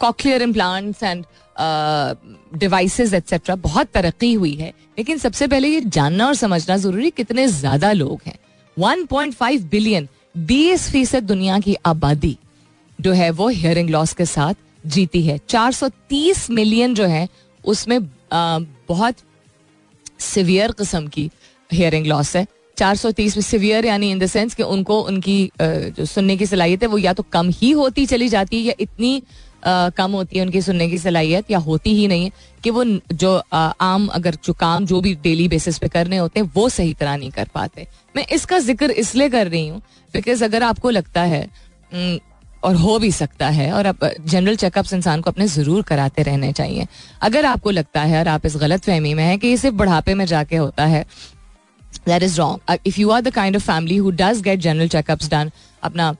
cochlear 0.00 0.42
implants 0.42 1.02
and 1.02 1.24
devices 2.60 3.12
etcetera 3.14 3.54
बहुत 3.56 3.88
तरक्की 3.94 4.32
हुई 4.32 4.54
है। 4.54 4.72
लेकिन 4.98 5.18
सबसे 5.18 5.46
पहले 5.46 5.68
ये 5.68 5.80
जानना 5.80 6.26
और 6.26 6.34
समझना 6.34 6.76
ज़रूरी 6.76 7.10
कितने 7.10 7.46
ज़्यादा 7.48 7.92
लोग 7.92 8.20
हैं। 8.26 8.38
1.5 8.76 9.62
बिलियन 9.70 10.08
20 10.48 10.90
फ़ीसद 10.92 11.22
दुनिया 11.24 11.58
की 11.58 11.76
आबादी 11.86 12.36
जो 12.98 13.12
है 13.12 13.30
वो 13.30 13.48
हियरिंग 13.48 13.90
लॉस 13.90 14.12
के 14.14 14.24
साथ 14.26 14.54
जीती 14.86 15.22
है। 15.22 15.38
430 15.48 16.48
मिलियन 16.50 16.94
जो 16.94 17.04
है 17.06 17.28
उसमें 17.64 17.98
आ, 18.32 18.58
बहुत 18.88 19.16
सिवियर 20.20 20.72
किस्म 20.72 21.06
की 21.06 21.30
हियरिंग 21.70 22.06
लॉस 22.06 22.36
है। 22.36 22.46
430 22.78 23.36
में 23.36 23.42
सिवियर 23.42 23.86
यानी 23.86 24.10
इन 24.10 24.18
द 24.18 24.26
सेंस 24.26 24.54
कि 24.54 24.62
उनको, 24.64 25.00
उनकी 25.02 25.50
जो 25.60 26.04
सुनने 26.06 26.36
की 26.36 26.46
सलाहियत 26.46 26.82
है, 26.82 26.88
वो 26.88 26.98
या 26.98 27.12
तो 27.12 27.22
कम 27.32 27.50
ही 27.52 27.70
होती 27.72 28.06
चली 28.06 28.28
जाती 28.28 28.56
है, 28.56 28.62
या 28.64 28.74
इतनी 28.80 29.22
कम 29.64 30.12
होती 30.12 30.38
है 30.38 30.44
उनकी 30.44 30.60
सुनने 30.62 30.88
की 30.88 30.98
सलाहियत, 30.98 31.50
या 31.50 31.58
होती 31.60 31.94
ही 31.94 32.06
नहीं 32.08 32.24
है 32.24 32.30
कि 32.64 32.70
वो 32.70 32.84
जो 33.14 33.34
आम, 33.52 34.06
अगर 34.08 34.36
जो 34.44 34.52
काम 34.54 34.86
जो 34.86 35.00
भी 35.00 35.14
डेली 35.22 35.48
बेसिस 35.48 35.78
पे 35.78 35.88
करने 35.88 36.16
होते 36.16 36.40
हैं, 36.40 36.50
वो 36.54 36.68
सही 36.68 36.94
तरह 36.94 37.16
नहीं 37.16 37.30
कर 37.30 37.48
पाते। 37.54 37.86
मैं 38.16 38.26
इसका 38.32 38.58
ज़िक्र 38.60 38.90
इसलिए 38.92 39.28
कर 39.28 39.48
रही 39.48 39.66
हूँ 39.68 39.80
बिकॉज़ 40.14 40.44
अगर 40.44 40.62
आपको 40.62 40.90
लगता 40.90 41.22
है 41.24 41.48
और 42.62 42.74
हो 42.76 42.98
भी 42.98 43.10
सकता 43.12 43.48
है, 43.48 43.70
और 43.72 43.86
अब 43.86 44.10
जनरल 44.20 44.56
चेकअप्स 44.56 44.92
इंसान 44.92 45.20
को 45.20 45.30
अपने 45.30 45.46
ज़रूर 45.48 45.82
कराते 45.84 46.22
रहने 46.22 46.52
चाहिए। 46.52 46.86
अगर 47.22 47.44
आपको 47.46 47.70
लगता 47.70 48.02
है, 48.02 48.18
और 48.18 48.28
आप 48.28 48.46
इस 48.46 48.56
गलत 48.56 48.84
फहमी 48.84 49.14
में 49.14 49.24
है 49.24 49.36
कि 49.38 49.48
ये 49.48 49.56
सिर्फ़ 49.56 49.76
बुढ़ापे 49.76 50.14
में 50.14 50.24
जाके 50.26 50.56
होता 50.56 50.86
है 50.86 51.04
that 52.08 52.22
is 52.22 52.38
wrong 52.38 52.78
if 52.86 53.00
you 53.00 53.10
are 53.10 53.20
the 53.22 53.30
kind 53.34 53.56
of 53.56 53.64
family 53.66 53.96
who 53.96 54.10
does 54.20 54.40
get 54.42 54.60
general 54.60 54.88
checkups 54.88 55.30
done 55.30 55.50
अपना 55.82 56.14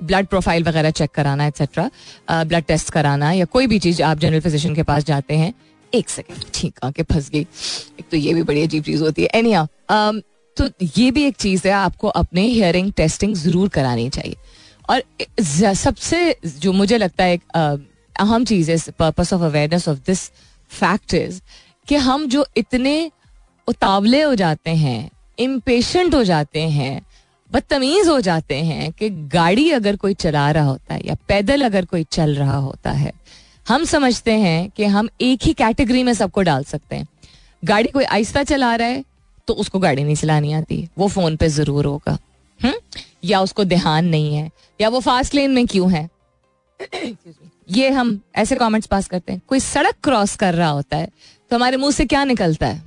ब्लड 0.00 0.26
प्रोफ़ाइल 0.26 0.64
वगैरह 0.64 0.90
चेक 0.92 1.10
कराना 1.14 1.46
एक्सेट्रा 1.46 1.90
ब्लड 2.30 2.64
टेस्ट 2.64 2.90
कराना 2.90 3.32
या 3.32 3.44
कोई 3.54 3.66
भी 3.66 3.78
चीज़ 3.78 4.02
आप 4.02 4.18
जनरल 4.18 4.40
फिजिशियन 4.40 4.74
के 4.74 4.82
पास 4.90 5.04
जाते 5.04 5.36
हैं 5.36 5.52
एक 5.92 6.08
सेकेंड 6.08 6.44
ठीक 6.54 6.78
आके 6.84 7.02
फंस 7.02 7.30
गई। 7.30 7.40
एक 7.40 8.04
तो 8.10 8.16
ये 8.16 8.34
भी 8.34 8.42
बड़ी 8.42 8.62
अजीब 8.62 8.82
चीज़ 8.84 9.02
होती 9.02 9.22
है। 9.22 9.28
एनी 9.34 9.52
um, 9.52 10.22
तो 10.56 10.68
ये 10.96 11.10
भी 11.10 11.24
एक 11.24 11.36
चीज़ 11.36 11.66
है 11.68 11.72
आपको 11.72 12.08
अपने 12.20 12.42
हियरिंग 12.42 12.92
टेस्टिंग 12.92 13.34
ज़रूर 13.36 13.68
करानी 13.68 14.08
चाहिए। 14.10 14.36
और 14.90 15.74
सबसे 15.74 16.36
जो 16.44 16.72
मुझे 16.72 16.98
लगता 16.98 17.24
है 17.24 17.34
एक 17.34 17.42
अहम 18.16 18.44
चीज़ 18.44 18.70
है 18.70 18.76
purpose 18.98 19.32
of 19.32 19.42
awareness 19.42 19.88
of 19.88 19.98
this 20.06 20.28
fact 20.70 21.14
is 21.14 21.40
कि 21.88 21.96
हम 22.06 22.26
जो 22.28 22.46
इतने 22.56 23.10
उतावले 23.68 24.22
हो 24.22 24.34
जाते 24.34 24.70
हैं 24.70 25.10
इम्पेशेंट 25.38 26.14
हो 26.14 26.22
जाते 26.24 26.60
हैं, 26.60 27.00
बदतमीज 27.50 28.08
हो 28.08 28.20
जाते 28.20 28.56
हैं 28.56 28.90
कि 28.92 29.08
गाड़ी 29.28 29.70
अगर 29.70 29.96
कोई 29.96 30.14
चला 30.14 30.50
रहा 30.50 30.64
होता 30.64 30.94
है 30.94 31.00
या 31.06 31.16
पैदल 31.28 31.62
अगर 31.62 31.84
कोई 31.84 32.04
चल 32.04 32.34
रहा 32.34 32.56
होता 32.56 32.90
है, 32.92 33.12
हम 33.66 33.84
समझते 33.84 34.32
हैं 34.32 34.70
कि 34.70 34.84
हम 34.86 35.08
एक 35.20 35.42
ही 35.42 35.52
कैटेगरी 35.54 36.02
में 36.02 36.12
सबको 36.14 36.42
डाल 36.42 36.64
सकते 36.64 36.96
हैं। 36.96 37.06
गाड़ी 37.62 37.88
कोई 37.88 38.04
आहिस्ता 38.04 38.42
चला 38.44 38.74
रहा 38.76 38.88
है 38.88 39.04
तो 39.48 39.54
उसको 39.54 39.78
गाड़ी 39.78 40.04
नहीं 40.04 40.14
चलानी 40.14 40.52
आती, 40.52 40.88
वो 40.98 41.08
फ़ोन 41.08 41.36
पे 41.36 41.48
ज़रूर 41.48 41.86
होगा। 41.86 42.12
हुँ? 42.12 42.18
हम्म? 42.60 43.00
या 43.24 43.40
उसको 43.40 43.64
ध्यान 43.64 44.06
नहीं 44.06 44.34
है, 44.34 44.50
या 44.80 44.88
वो 44.88 45.00
फास्ट 45.00 45.34
लेन 45.34 45.50
में 45.50 45.66
क्यों 45.66 45.90
है? 45.92 46.08
ये 47.70 47.88
हम 47.90 48.18
ऐसे 48.36 48.56
कमेंट्स 48.56 48.86
पास 48.86 49.08
करते 49.08 49.32
हैं। 49.32 49.40
कोई 49.48 49.60
सड़क 49.60 49.94
क्रॉस 50.04 50.36
कर 50.36 50.54
रहा 50.54 50.68
होता 50.70 50.96
है 50.96 51.08
तो 51.50 51.56
हमारे 51.56 51.76
मुँह 51.76 51.92
से 51.92 52.04
क्या 52.06 52.24
निकलता 52.24 52.66
है? 52.66 52.82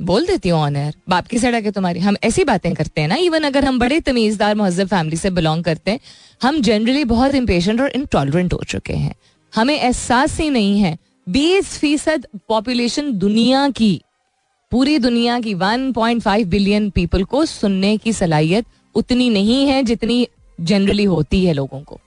बोल 0.00 0.26
देती 0.26 0.48
हूँ 0.48 0.60
ऑन 0.60 0.76
एयर 0.76 0.94
बाप 1.08 1.26
की 1.26 1.38
सड़क 1.38 1.64
है 1.64 1.70
तुम्हारी। 1.70 2.00
हम 2.00 2.16
ऐसी 2.24 2.44
बातें 2.44 2.72
करते 2.74 3.00
हैं 3.00 3.08
ना 3.08 3.14
इवन 3.16 3.44
अगर 3.44 3.64
हम 3.64 3.78
बड़े 3.78 4.00
तमीजदार 4.00 4.54
महजब 4.54 4.86
फैमिली 4.86 5.16
से 5.16 5.30
बिलोंग 5.30 5.64
करते 5.64 5.90
हैं, 5.90 6.00
हम 6.42 6.60
जनरली 6.60 7.04
बहुत 7.04 7.34
इम्पेशेंट 7.34 7.80
और 7.80 7.90
इनटॉलरेंट 7.90 8.52
हो 8.52 8.60
चुके 8.68 8.92
हैं। 8.92 9.14
हमें 9.52 9.74
एहसास 9.74 10.38
ही 10.40 10.48
नहीं 10.50 10.80
है। 10.80 10.96
बीस 11.28 11.76
फ़ीसद 11.78 12.26
पॉपुलेशन 12.48 13.12
दुनिया 13.12 13.68
की, 13.70 14.00
पूरी 14.72 14.98
दुनिया 14.98 15.38
की 15.40 15.54
1.5 15.54 16.44
बिलियन 16.44 16.88
पीपल 16.90 17.24
को 17.24 17.44
सुनने 17.46 17.96
की 17.96 18.12
सलाहियत 18.12 18.66
उतनी 18.94 19.28
नहीं 19.30 19.66
है 19.66 19.82
जितनी 19.82 20.26
जनरली 20.58 21.04
होती 21.04 21.44
है 21.44 21.52
लोगों 21.52 21.80
को। 21.80 22.00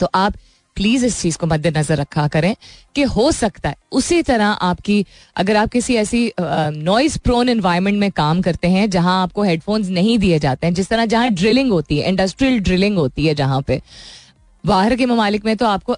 तो 0.00 0.08
आप 0.14 0.34
प्लीज़ 0.76 1.04
इस 1.06 1.20
चीज़ 1.22 1.38
को 1.38 1.46
मद्देनजर 1.46 1.96
रखा 1.96 2.26
करें 2.28 2.54
कि 2.94 3.02
हो 3.02 3.30
सकता 3.32 3.68
है। 3.68 3.76
उसी 3.92 4.22
तरह 4.22 4.46
आपकी, 4.46 5.04
अगर 5.36 5.56
आप 5.56 5.70
किसी 5.70 5.94
ऐसी 5.94 6.32
नॉइज़ 6.40 7.18
प्रोन 7.18 7.48
एनवायरमेंट 7.48 7.98
में 7.98 8.10
काम 8.12 8.40
करते 8.42 8.68
हैं, 8.68 8.88
जहाँ 8.90 9.22
आपको 9.22 9.42
हेडफोन्स 9.42 9.88
नहीं 9.88 10.18
दिए 10.18 10.38
जाते 10.38 10.66
हैं, 10.66 10.74
जिस 10.74 10.88
तरह 10.88 11.06
जहाँ 11.06 11.30
ड्रिलिंग 11.30 11.70
होती 11.72 11.98
है 11.98 12.08
इंडस्ट्रियल 12.08 12.58
ड्रिलिंग 12.60 12.98
होती 12.98 13.26
है 13.26 13.34
जहाँ 13.34 13.62
पे, 13.62 13.80
बाहर 14.64 14.96
के 14.96 15.06
ममालिक 15.06 15.44
में 15.44 15.56
तो 15.56 15.66
आपको 15.66 15.96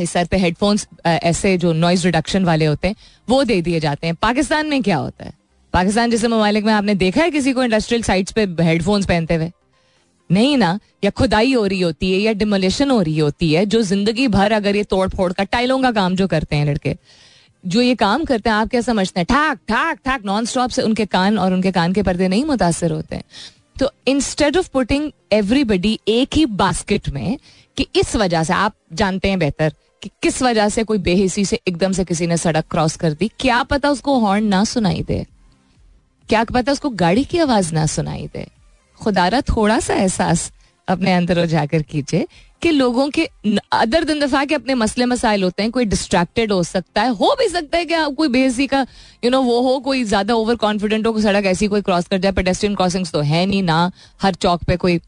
सर 0.00 0.24
पे 0.24 0.36
हेडफोन्स 0.36 0.86
ऐसे 1.06 1.56
जो 1.58 1.72
नॉइज़ 1.72 2.04
रिडक्शन 2.04 2.44
वाले 2.44 2.64
होते 2.64 2.88
हैं, 2.88 2.96
वो 3.28 3.42
दे 3.44 3.60
दिए 3.62 3.80
जाते 3.80 4.06
हैं। 4.06 4.16
पाकिस्तान 4.16 4.66
में 4.66 4.82
क्या 4.82 4.96
होता 4.96 5.24
है? 5.24 5.32
पाकिस्तान 5.74 6.10
जैसे 6.10 6.28
ममालिक 6.28 6.64
में 6.64 6.72
आपने 6.72 6.94
देखा 6.94 7.22
है 7.22 7.30
किसी 7.30 7.52
को 7.52 7.64
इंडस्ट्रियल 7.64 8.02
साइट्स 8.02 8.32
पे 8.32 8.46
हेडफोन्स 8.60 9.06
पहनते 9.06 9.34
हुए? 9.34 9.50
नहीं 10.30 10.56
ना, 10.56 10.78
या 11.04 11.10
खुदाई 11.10 11.52
हो 11.52 11.64
रही 11.66 11.80
होती 11.80 12.12
है, 12.12 12.18
या 12.18 12.32
डिमोलिशन 12.34 12.90
हो 12.90 13.00
रही 13.02 13.18
होती 13.18 13.52
है, 13.52 13.64
जो 13.66 13.82
ज़िंदगी 13.82 14.28
भर 14.28 14.52
अगर 14.52 14.76
ये 14.76 14.84
तोड़ 14.84 15.08
फोड़ 15.08 15.32
का 15.32 15.44
टाइलों 15.44 15.80
का 15.82 15.90
काम 15.92 16.16
जो 16.16 16.26
करते 16.26 16.56
हैं 16.56 16.66
लड़के, 16.66 16.96
जो 17.64 17.80
ये 17.80 17.94
काम 17.96 18.24
करते 18.24 18.50
हैं, 18.50 18.56
आप 18.56 18.68
क्या 18.68 18.80
समझते 18.82 19.20
हैं? 19.20 19.26
ठाक 19.26 19.58
ठाक 19.68 19.98
ठाक 20.04 20.24
नॉन 20.24 20.44
स्टॉप 20.44 20.70
से 20.70 20.82
उनके 20.82 21.06
कान 21.06 21.38
और 21.38 21.52
उनके 21.52 21.72
कान 21.72 21.92
के 21.92 22.02
पर्दे 22.02 22.28
नहीं 22.28 22.44
मुतासर 22.44 22.92
होते। 22.92 23.16
हैं 23.16 23.24
तो 23.76 23.90
इंस्टेड 24.08 24.56
ऑफ़ 24.56 24.68
पुटिंग 24.72 25.10
एवरीबडी 25.32 25.98
एक 26.08 26.34
ही 26.34 26.44
बास्केट 26.56 27.08
में, 27.08 27.38
कि 27.76 27.86
इस 27.96 28.14
वजह 28.16 28.42
से, 28.42 28.52
आप 28.52 28.74
जानते 28.92 29.28
हैं 29.28 29.38
बेहतर, 29.38 29.72
कि 30.02 30.10
किस 30.22 30.42
वजह 30.42 30.68
से 30.68 30.84
कोई 30.84 30.98
बेहिसी 31.00 31.44
से 31.44 31.60
एकदम 31.68 31.92
से 31.92 32.04
किसी 32.04 32.26
ने 32.26 32.36
सड़क 32.36 32.64
क्रॉस 32.70 32.96
कर 32.96 33.12
दी, 33.12 33.30
क्या 33.40 33.62
पता 33.62 33.90
उसको 33.90 34.18
हॉर्न 34.18 34.44
ना 34.46 34.62
सुनाई 34.64 35.02
दे, 35.02 35.24
क्या 36.28 36.44
पता 36.44 36.72
उसको 36.72 36.90
गाड़ी 36.92 37.24
की 37.24 37.38
आवाज़ 37.38 37.72
ना 37.74 37.86
सुनाई 37.88 38.28
दे। 38.34 38.46
खुदारा 39.02 39.40
थोड़ा 39.54 39.78
सा 39.80 39.94
एहसास 39.94 40.50
अपने 40.88 41.12
अंदर 41.12 41.42
उजागर 41.42 41.82
कीजिए 41.82 42.26
कि 42.62 42.70
लोगों 42.70 43.08
के 43.10 43.28
अदर 43.72 44.04
दिन 44.04 44.20
दफ़ा 44.20 44.44
के 44.44 44.54
अपने 44.54 44.74
मसले 44.74 45.06
मसाइल 45.06 45.42
होते 45.42 45.62
हैं 45.62 45.70
कोई 45.72 45.84
डिस्ट्रैक्टेड 45.84 46.52
हो 46.52 46.62
सकता 46.62 47.02
है 47.02 47.10
हो 47.14 47.34
भी 47.38 47.48
सकता 47.48 47.78
है 47.78 47.84
कि 47.84 47.94
आप 47.94 48.14
कोई 48.16 48.28
बेहसी 48.28 48.66
का 48.66 48.80
यू 48.80 48.86
you 49.24 49.30
नो 49.32 49.38
know, 49.38 49.48
वो 49.48 49.60
हो 49.62 49.78
कोई 49.80 50.04
ज़्यादा 50.04 50.34
ओवर 50.34 50.56
कॉन्फिडेंट 50.56 51.06
हो 51.06 51.20
सड़क 51.20 51.46
ऐसी 51.46 51.68
कोई 51.68 51.82
क्रॉस 51.82 52.06
कर 52.08 52.18
जाए 52.18 52.32
पेडेस्ट्रियन 52.32 52.74
क्रॉसिंग्स 52.74 53.12
तो 53.12 53.20
है 53.20 53.44
नहीं 53.46 53.62
ना 53.62 53.90
हर 54.22 54.34
चौक 54.36 54.64
पे 54.64 54.76
कोई 54.76 54.98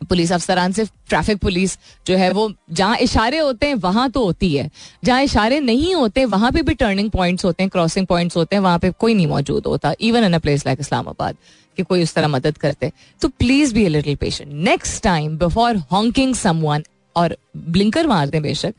पुलिस 0.00 0.32
अफसरान 0.32 0.72
से, 0.72 0.84
ट्रैफ़िक 0.84 1.38
पुलिस 1.38 1.76
जो 2.06 2.16
है 2.16 2.30
वो, 2.32 2.50
जहाँ 2.70 2.96
इशारे 2.96 3.38
होते 3.38 3.66
हैं, 3.66 3.74
वहाँ 3.74 4.08
तो 4.10 4.24
होती 4.24 4.52
है। 4.54 4.70
जहाँ 5.04 5.22
इशारे 5.22 5.60
नहीं 5.60 5.94
होते, 5.94 6.24
वहाँ 6.24 6.50
पे 6.52 6.62
भी 6.62 6.74
टर्निंग 6.74 7.10
पॉइंट्स 7.10 7.44
होते 7.44 7.62
हैं 7.62 7.70
क्रॉसिंग 7.70 8.06
पॉइंट्स 8.06 8.36
होते 8.36 8.56
हैं, 8.56 8.62
वहाँ 8.62 8.78
पे 8.78 8.90
कोई 8.90 9.14
नहीं 9.14 9.26
मौजूद 9.26 9.66
होता 9.66 9.94
even 10.00 10.24
in 10.24 10.32
a 10.32 10.38
place 10.38 10.66
like 10.66 10.80
Islamabad, 10.80 11.36
कि 11.78 11.82
कोई 11.82 12.02
उस 12.02 12.14
तरह 12.14 12.28
मदद 12.28 12.58
करते। 12.58 12.92
तो 13.20 13.28
please 13.28 13.74
be 13.74 13.84
a 13.84 13.88
little 13.88 14.16
patient 14.16 14.52
next 14.52 15.02
time 15.02 15.36
before 15.38 15.76
honking 15.92 16.34
someone 16.34 16.84
और 17.16 17.36
ब्लिंकर 17.56 18.06
मार 18.06 18.28
दें 18.28 18.42
बेशक 18.42 18.74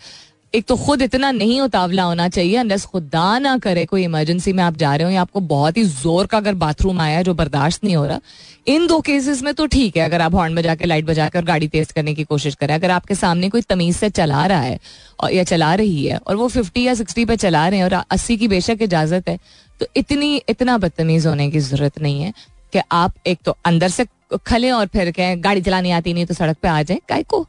एक 0.54 0.66
तो 0.66 0.76
खुद 0.78 1.02
इतना 1.02 1.30
नहीं 1.32 1.60
उतावला 1.62 2.04
होना 2.04 2.28
चाहिए 2.30 2.56
अनलेस 2.58 2.86
खुदा 2.86 3.38
ना 3.40 3.58
करे 3.58 3.84
कोई 3.86 4.04
इमरजेंसी 4.04 4.54
में 4.54 4.64
आप 4.64 4.76
जा 4.78 4.96
रहे 4.96 5.06
हो, 5.06 5.12
या 5.12 5.22
आपको 5.22 5.40
बहुत 5.40 5.78
ही 5.78 5.84
ज़ोर 5.84 6.28
का 6.28 6.38
अगर 6.38 6.54
बाथरूम 6.56 7.00
आया 7.02 7.22
जो 7.22 7.34
बर्दाश्त 7.34 7.84
नहीं 7.84 7.96
हो 7.96 8.06
रहा, 8.06 8.20
इन 8.68 8.88
दो 8.88 9.00
केसेस 9.02 9.42
में 9.44 9.54
तो 9.54 9.66
ठीक 9.68 9.98
है, 9.98 10.06
अगर 10.06 10.22
आप 10.22 10.36
हॉर्न 10.36 10.56
बजा 10.56 10.76
के 10.76 10.86
लाइट 10.86 11.06
बजा 11.06 11.28
कर 11.30 11.44
गाड़ी 11.46 11.68
तेज 11.68 11.92
करने 11.92 12.14
की 12.14 12.24
कोशिश 12.24 12.56
करें, 12.56 12.74
अगर 12.76 12.92
आपके 12.92 13.16
सामने 13.16 13.50
कोई 13.50 13.62
तमीज 13.64 13.96
से 13.96 14.10
चला 14.12 14.46
रहा 14.46 14.62
है, 14.62 14.80
और, 15.20 15.32
या 15.32 15.44
चला 15.44 15.74
रही 15.76 16.06
है, 16.06 16.18
और 16.18 16.36
वो 16.36 16.48
फिफ्टी 16.48 16.84
या 16.84 16.94
सिक्सटी 16.96 17.26
पे 17.26 17.36
चला 17.38 17.68
रहे 17.68 17.80
हैं, 17.80 17.86
और 17.86 18.04
अस्सी 18.12 18.38
की 18.38 18.48
बेशक 18.48 18.78
इजाज़त 18.82 19.30
है 19.30 19.38
तो 19.82 19.86
इतनी, 19.96 20.36
इतना 20.50 20.78
बदतमीज 20.78 21.28
होने 21.28 21.50
की 21.52 21.60
ज़रूरत 21.62 22.00
नहीं 22.02 22.22
है 22.22 22.34
कि 22.74 22.82
आप 22.94 23.14
एक 23.28 23.40
तो 23.46 23.58
अंदर 23.66 23.90
से 23.90 24.06
खले 24.46 24.72
और 24.72 24.88
फिर 24.88 25.12
कहें, 25.12 25.44
गाड़ी 25.44 25.62
चलानी 25.62 25.92
आती 25.92 26.14
नहीं 26.14 26.26
तो 26.26 26.34
सड़क 26.34 26.58
पे 26.62 26.68
आ 26.68 26.82
जाए 26.82 27.00
काय 27.10 27.24
को 27.24 27.46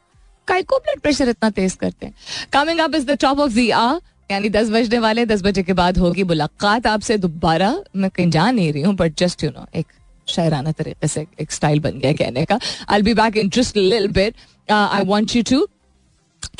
को 0.50 0.78
ब्लड 0.78 1.00
प्रेशर 1.00 1.28
इतना 1.28 1.50
तेज 1.50 1.74
करते 1.80 2.06
हैं 2.06 2.14
coming 2.52 2.80
up 2.80 2.94
is 2.94 3.06
the 3.06 3.16
top 3.20 3.38
of 3.40 3.52
the 3.52 3.70
आ 3.70 3.92
यानी 4.30 4.48
दस 4.48 4.70
बजने 4.70 4.98
वाले 4.98 5.26
दस 5.26 5.42
बजे 5.42 5.62
के 5.62 5.72
बाद 5.72 5.98
होगी 5.98 6.24
मुलाकात 6.24 6.86
आपसे 6.86 7.18
दोबारा 7.18 7.74
मैं 7.96 8.10
कहीं 8.10 8.30
जा 8.30 8.50
नहीं 8.50 8.72
रही 8.72 8.82
हूँ 8.82 8.94
बट 8.96 9.16
जस्ट 9.18 9.44
यू 9.44 9.50
नो 9.50 9.66
एक 9.74 9.86
शायराना 10.28 10.72
तरीके 10.72 11.08
से 11.08 11.26
एक 11.40 11.52
स्टाइल 11.52 11.80
बन 11.80 11.98
गया 11.98 12.12
कहने 12.12 12.44
का 12.44 12.58
I 12.88 13.02
be 13.02 13.14
back 13.14 13.36
interest 13.36 13.76
little 13.76 14.08
bit 14.08 14.34
I 14.70 15.04
want 15.04 15.36
you 15.36 15.42
to 15.42 15.66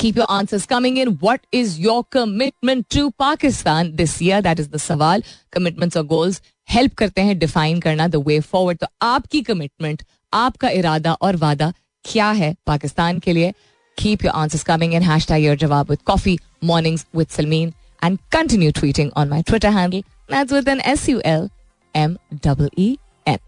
keep 0.01 0.17
your 0.17 0.25
answers 0.31 0.65
coming 0.65 0.97
in. 0.97 1.09
What 1.21 1.41
is 1.53 1.79
your 1.79 2.03
commitment 2.15 2.89
to 2.89 3.11
Pakistan 3.11 3.95
this 3.95 4.21
year? 4.21 4.41
That 4.41 4.59
is 4.59 4.67
the 4.69 4.79
सवाल. 4.79 5.23
Commitments 5.55 5.97
or 5.97 6.03
goals 6.03 6.39
help 6.73 6.95
करते 6.97 7.21
हैं 7.21 7.39
define 7.39 7.81
करना 7.83 8.07
the 8.09 8.21
way 8.27 8.39
forward. 8.39 8.79
तो 8.79 8.87
आपकी 9.01 9.41
commitment, 9.41 10.03
आपका 10.33 10.69
इरादा 10.69 11.13
और 11.13 11.35
वादा 11.35 11.73
क्या 12.05 12.31
है 12.31 12.55
पाकिस्तान 12.67 13.19
के 13.19 13.33
लिए? 13.33 13.53
Keep 13.98 14.24
your 14.24 14.36
answers 14.36 14.64
coming 14.64 14.92
in. 14.92 15.02
Hashtag 15.02 15.42
your 15.42 15.56
jawab 15.56 15.88
with 15.88 16.04
coffee 16.04 16.38
mornings 16.62 17.06
with 17.12 17.30
Salmeen 17.30 17.72
and 18.02 18.18
continue 18.30 18.72
tweeting 18.72 19.12
on 19.14 19.28
my 19.28 19.42
Twitter 19.42 19.70
handle. 19.70 20.02
That's 20.28 20.52
with 20.52 20.68
an 20.68 20.80
S 20.80 21.08
U 21.08 21.20
L 21.24 21.50
M 21.94 22.18
E 22.32 22.68
E 22.76 22.96
N 23.26 23.38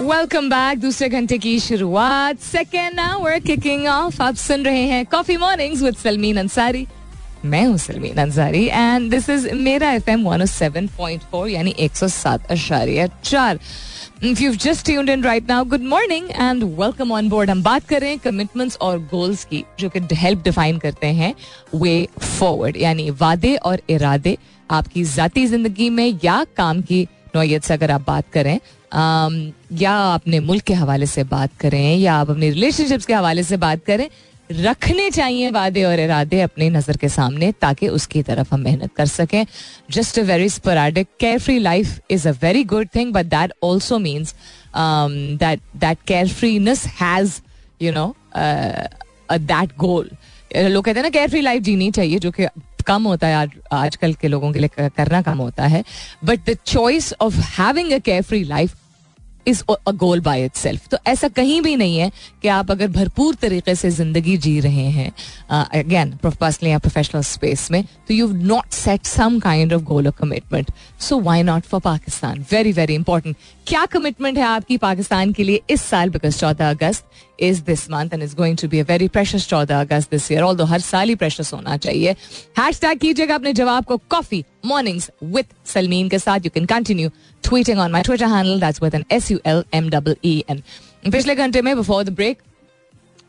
welcome 0.00 0.48
back 0.50 0.78
दूसरे 0.80 1.08
घंटे 1.08 1.38
की 1.38 1.58
शुरुआत 1.60 2.40
second 2.40 3.00
hour 3.00 3.38
kicking 3.46 3.86
off 3.86 4.20
आप 4.22 4.34
सुन 4.34 4.64
रहे 4.64 4.82
हैं 4.88 5.04
coffee 5.12 5.36
mornings 5.36 5.82
with 5.82 5.96
Salmeen 6.02 6.36
Ansari 6.38 6.86
मैं 7.44 7.64
हूं 7.66 7.76
Salmeen 7.76 8.18
Ansari 8.18 8.64
and 8.66 9.10
this 9.10 9.28
is 9.30 9.48
मेरा 9.54 9.90
F 9.92 10.08
M 10.08 10.24
one 10.28 10.44
seven 10.46 10.86
point 10.98 11.22
four 11.30 11.48
यानी 11.48 11.74
एक 11.78 11.96
सौ 11.96 12.08
सात 12.08 12.50
अशारिया 12.50 13.06
चार 13.24 13.58
If 14.23 14.39
you've 14.39 14.57
just 14.57 14.85
tuned 14.85 15.09
in 15.09 15.21
right 15.21 15.45
now, 15.45 15.65
good 15.65 15.81
morning 15.83 16.31
and 16.33 16.77
welcome 16.77 17.11
on 17.11 17.29
board. 17.29 17.49
हम 17.49 17.63
बात 17.63 17.87
कर 17.87 18.01
रहे 18.01 18.09
हैं 18.09 18.19
कमिटमेंट्स 18.19 18.77
और 18.81 18.99
गोल्स 19.11 19.43
की 19.45 19.63
जो 19.79 19.89
कि 19.89 19.99
हेल्प 20.15 20.43
डिफाइन 20.43 20.77
करते 20.79 21.07
हैं 21.13 21.33
वे 21.75 21.95
फॉरवर्ड 22.19 22.77
यानी 22.77 23.09
वादे 23.21 23.55
और 23.55 23.81
इरादे 23.89 24.37
आपकी 24.69 25.03
जाती 25.05 25.45
ज़िंदगी 25.47 25.89
में 25.89 26.19
या 26.23 26.43
काम 26.57 26.81
की 26.81 27.03
नोयत 27.35 27.63
से 27.63 27.73
अगर 27.73 27.91
आप 27.91 28.05
बात 28.07 28.31
करें 28.33 28.59
या 29.81 29.93
अपने 30.13 30.39
मुल्क 30.39 30.63
के 30.63 30.73
हवाले 30.73 31.05
से 31.05 31.23
बात 31.35 31.57
करें 31.59 31.95
या 31.97 32.15
आप 32.15 32.29
अपने 32.29 32.49
रिलेशनशिप्स 32.49 33.05
के 33.05 33.13
हवाले 33.13 33.43
से 33.43 33.57
बात 33.57 33.83
करें 33.87 34.07
रखने 34.49 35.09
चाहिए 35.11 35.49
वादे 35.51 35.83
और 35.83 35.99
इरादे 35.99 36.39
अपनी 36.41 36.69
नज़र 36.69 36.97
के 36.97 37.09
सामने 37.09 37.51
ताकि 37.61 37.87
उसकी 37.89 38.21
तरफ़ 38.23 38.53
हम 38.53 38.59
मेहनत 38.59 38.93
कर 38.95 39.05
सकें। 39.05 39.45
Just 39.91 40.19
a 40.19 40.23
very 40.23 40.49
sporadic 40.49 41.07
carefree 41.39 41.57
life 41.59 41.99
is 42.11 42.27
a 42.27 42.31
very 42.41 42.63
good 42.65 42.87
thing 42.95 43.13
but 43.13 43.25
that 43.25 43.53
also 43.63 43.99
means 43.99 44.35
that 44.75 45.61
that 45.77 45.97
carefreeness 46.29 46.85
has 47.01 47.39
you 47.81 47.91
know 47.93 48.13
that 48.35 49.77
goal 49.77 50.09
लोग 50.55 50.85
कहते 50.85 50.99
हैं 50.99 51.03
ना 51.03 51.09
केयर 51.09 51.29
फ्री 51.29 51.41
लाइफ 51.41 51.61
जीनी 51.63 51.89
चाहिए, 51.91 52.19
जो 52.19 52.31
कि 52.31 52.47
कम 52.85 53.03
होता 53.03 53.27
है, 53.27 53.35
आज, 53.35 53.51
आजकल 53.71 54.13
के 54.13 54.27
लोगों 54.27 54.51
के 54.53 54.59
लिए 54.59 54.89
करना 54.89 55.21
कम 55.21 55.37
होता 55.37 55.65
है। 55.65 55.83
But 56.23 56.49
the 56.49 56.57
choice 56.65 57.13
of 57.21 57.39
having 57.59 57.91
a 57.91 57.97
carefree 58.21 58.43
life 58.43 58.75
is 59.47 59.63
a 59.69 59.91
goal 59.93 60.21
by 60.21 60.43
itself 60.55 60.87
तो 60.87 60.97
ऐसा 61.07 61.27
कहीं 61.37 61.61
भी 61.61 61.75
नहीं 61.75 61.97
है 61.97 62.11
कि 62.41 62.47
आप 62.47 62.71
अगर 62.71 62.87
भरपूर 62.91 63.35
तरीके 63.35 63.75
से 63.75 63.89
ज़िंदगी 63.91 64.37
जी 64.37 64.59
रहे 64.59 64.85
हैं 64.91 65.11
अगेन 65.51 66.13
पर्सनली 66.23 66.71
या 66.71 66.79
प्रोफेशनल 66.79 67.21
स्पेस 67.23 67.69
में 67.71 67.83
तो 68.07 68.13
you 68.13 68.27
not 68.27 68.71
set 68.73 69.05
some 69.05 69.39
kind 69.39 69.73
of 69.73 69.83
goal 69.83 70.07
of 70.07 70.17
commitment 70.19 70.71
so 70.99 71.19
why 71.21 71.43
not 71.43 71.63
for 71.63 71.81
Pakistan 71.81 72.45
very 72.51 72.71
very 72.71 72.95
important 72.95 73.35
क्या 73.67 73.85
कमिटमेंट 73.87 74.37
है 74.37 74.43
आपकी 74.43 74.77
पाकिस्तान 74.77 75.31
के 75.33 75.43
लिए 75.43 75.61
इस 75.69 75.81
साल? 75.81 76.09
बिकॉज़ 76.09 76.37
चौदह 76.39 76.69
अगस्त 76.69 77.05
is 77.39 77.61
this 77.63 77.89
month 77.91 78.13
and 78.13 78.23
is 78.23 78.35
going 78.35 78.57
to 78.57 78.67
be 78.67 78.79
a 78.79 78.83
very 78.89 79.07
precious 79.07 79.47
चौदह 79.49 79.79
अगस्त 79.81 80.11
दिस 80.11 80.31
ईयर 80.31 80.41
ऑल 80.41 80.61
हर 80.61 80.79
साल 80.81 81.09
ही 81.09 81.15
प्रेशस 81.15 81.53
होना 81.53 81.77
चाहिए। 81.77 82.11
हैश 82.59 82.79
टैग 82.81 82.99
कीजिएगा 82.99 83.35
अपने 83.35 83.53
जवाब 83.53 83.85
को 83.85 83.97
कॉफ़ी 84.09 84.43
मॉर्निंग्स 84.65 85.09
विद 85.23 85.45
सलमीन 85.65 86.09
के 86.09 86.19
साथ. 86.19 86.39
You 86.45 86.51
can 86.53 86.65
continue 86.65 87.09
tweeting 87.43 87.79
on 87.79 87.91
my 87.91 88.01
Twitter 88.01 88.25
handle 88.25 88.59
that's 88.59 88.83
with 88.83 88.95
N 88.95 89.05
S 89.11 89.31
U 89.31 89.39
L 89.45 89.63
M 89.73 89.89
double 89.89 90.15
E 90.25 90.43
N 90.49 90.61
पिछले 91.11 91.35
घंटे 91.35 91.61
में 91.61 91.75
before 91.77 92.03
the 92.03 92.09
break 92.15 92.41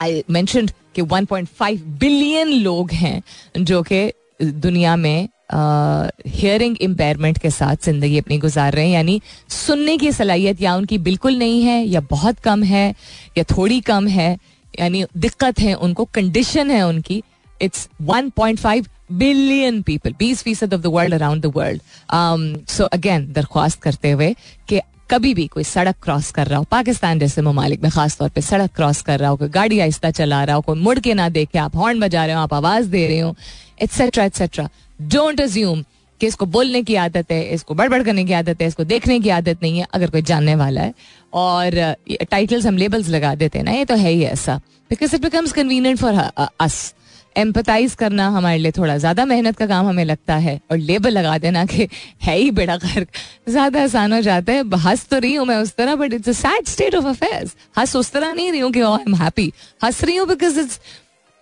I 0.01 0.23
mentioned 0.31 0.71
कि 0.95 1.03
1.5 1.03 1.81
बिलियन 2.01 2.49
लोग 2.49 2.91
हैं 2.93 3.23
जो 3.59 3.83
कि 3.83 4.11
दुनिया 4.43 4.97
में 4.97 5.29
हियरिंग 5.53 6.77
इम्पेयरमेंट 6.81 7.39
के 7.39 7.51
साथ 7.51 7.85
ज़िंदगी 7.85 8.19
अपनी 8.19 8.39
गुजार 8.39 8.73
रहे 8.73 8.85
हैं. 8.87 8.93
यानी 8.93 9.21
सुनने 9.49 9.97
की 9.99 10.13
सलाहियत 10.13 10.61
या 10.63 10.75
उनकी 10.77 10.99
बिल्कुल 10.99 11.37
नहीं 11.39 11.63
है, 11.63 11.85
या 11.85 12.01
बहुत 12.11 12.39
कम 12.39 12.63
है, 12.63 12.95
या 13.39 13.45
थोड़ी 13.51 13.81
कम 13.81 14.07
है, 14.09 14.37
यानी 14.81 15.05
दिक्कत 15.17 15.61
है, 15.61 15.75
उनको 15.75 16.05
कंडीशन 16.15 16.71
है 16.71 16.83
उनकी 16.87 17.23
इट्स 17.61 17.89
1.5 18.03 18.89
बिलियन 19.13 19.81
पीपल 19.83 20.15
बीस 20.19 20.43
फ़ीसद 20.43 20.75
of 20.75 20.81
the 20.81 20.87
world 20.95 21.15
around 21.15 21.43
the 21.43 21.53
world 21.57 22.67
so 22.71 22.85
again 22.93 23.33
दरख्वास्त 23.33 23.81
करते 23.83 24.11
हुए 24.11 24.35
कि 24.69 24.81
कभी 25.11 25.33
भी 25.35 25.47
कोई 25.47 25.65
सड़क 25.65 25.97
क्रॉस 26.03 26.31
कर 26.31 26.47
रहा 26.47 26.59
हो 26.59 26.65
पाकिस्तान 26.71 27.19
जैसे 27.19 27.43
ममालिक 27.43 27.83
में 27.83 27.91
खास 27.93 28.17
तौर 28.19 28.29
पे 28.29 28.41
सड़क 28.41 28.71
क्रॉस 28.77 29.03
कर 29.03 29.19
रहा 29.21 29.31
हो 29.31 29.37
कोई 29.37 29.49
गाड़ी 29.57 29.81
आहिस्ता 29.81 30.11
चला 30.11 30.43
रहा 30.45 30.57
हो 30.57 30.63
कोई 30.63 30.81
मुड़ 30.81 30.99
के 30.99 31.15
ना 31.15 31.29
देखे 31.29 31.59
आप 31.59 31.77
हॉर्न 31.77 32.01
बजा 32.01 32.25
रहे 32.25 32.35
हो 32.35 32.43
आप 32.43 32.55
आवाज़ 32.55 32.89
दे 32.89 33.07
रहे 33.07 33.19
हो 33.19 33.35
एटसेट्रा 33.83 34.25
एटसेट्रा 34.25 34.69
डोंट 35.01 35.41
अज्यूम 35.41 35.85
कि 36.21 36.27
इसको 36.27 36.47
बोलने 36.47 36.83
की 36.83 36.95
आदत 36.97 37.33
है 37.33 37.43
इसको 37.55 37.75
बड़बड़ 37.75 38.03
करने 38.03 38.25
की 38.25 38.33
आदत 38.33 38.61
है 38.63 38.67
इसको 38.69 38.85
देखने 38.87 39.19
की 39.21 39.29
आदत 39.31 39.63
नहीं 39.63 39.79
है 39.79 39.87
अगर 39.95 40.11
कोई 40.11 40.23
जानने 40.25 40.55
वाला 40.57 40.81
है 40.81 40.95
और 41.35 41.95
टाइटल्स 42.31 42.67
हम 42.67 42.77
लेबल्स 42.77 43.09
लगा 43.09 43.35
देते 43.35 43.59
हैं 43.59 43.65
ना 43.65 43.73
ये 43.73 43.85
तो 43.85 43.95
है 43.97 44.11
ही 44.11 44.23
ऐसा 44.27 44.61
because 44.91 45.15
it 45.17 45.23
becomes 45.23 45.53
convenient 45.53 45.99
for 45.99 46.15
us 46.61 46.95
empathise 47.37 47.95
करना 47.95 48.29
हमारे 48.29 48.59
लिए 48.59 48.73
थोड़ा 48.73 48.97
ज़्यादा 48.99 49.25
मेहनत 49.25 49.57
का 49.57 49.67
काम 49.67 49.87
हमें 49.87 50.05
लगता 50.05 50.37
है 50.37 50.59
और 50.71 50.79
लेबल 50.79 51.11
लगा 51.11 51.37
देना 51.39 51.65
कि 51.67 51.89
है 52.23 52.37
ही 52.37 52.51
बेड़ा 52.51 52.77
गर्क। 52.77 53.09
ज़्यादा 53.49 53.83
आसान 53.83 54.13
हो 54.13 54.21
जाता 54.21 54.53
है। 54.53 54.63
हंस 54.81 55.07
तो 55.09 55.19
रही 55.19 55.35
हूँ 55.35 55.47
मैं 55.47 55.57
उस 55.57 55.75
तरह 55.77 55.97
but 55.97 56.13
it's 56.13 56.29
a 56.29 56.33
sad 56.35 56.67
state 56.69 56.95
of 56.95 57.07
affairs 57.07 57.55
हंस 57.79 57.97
उस 57.97 58.13
तरह 58.13 58.33
नहीं 58.33 58.51
रही 58.51 58.61
हूँ 58.61 58.71
कि 58.73 58.81
आई 58.83 59.05
एम 59.09 59.15
हैप्पी 59.17 59.53
हंस 59.85 60.03
रही 60.05 60.17
हूँ 60.17 60.29
बिकॉज़ 60.29 60.61
इट्स 60.61 60.81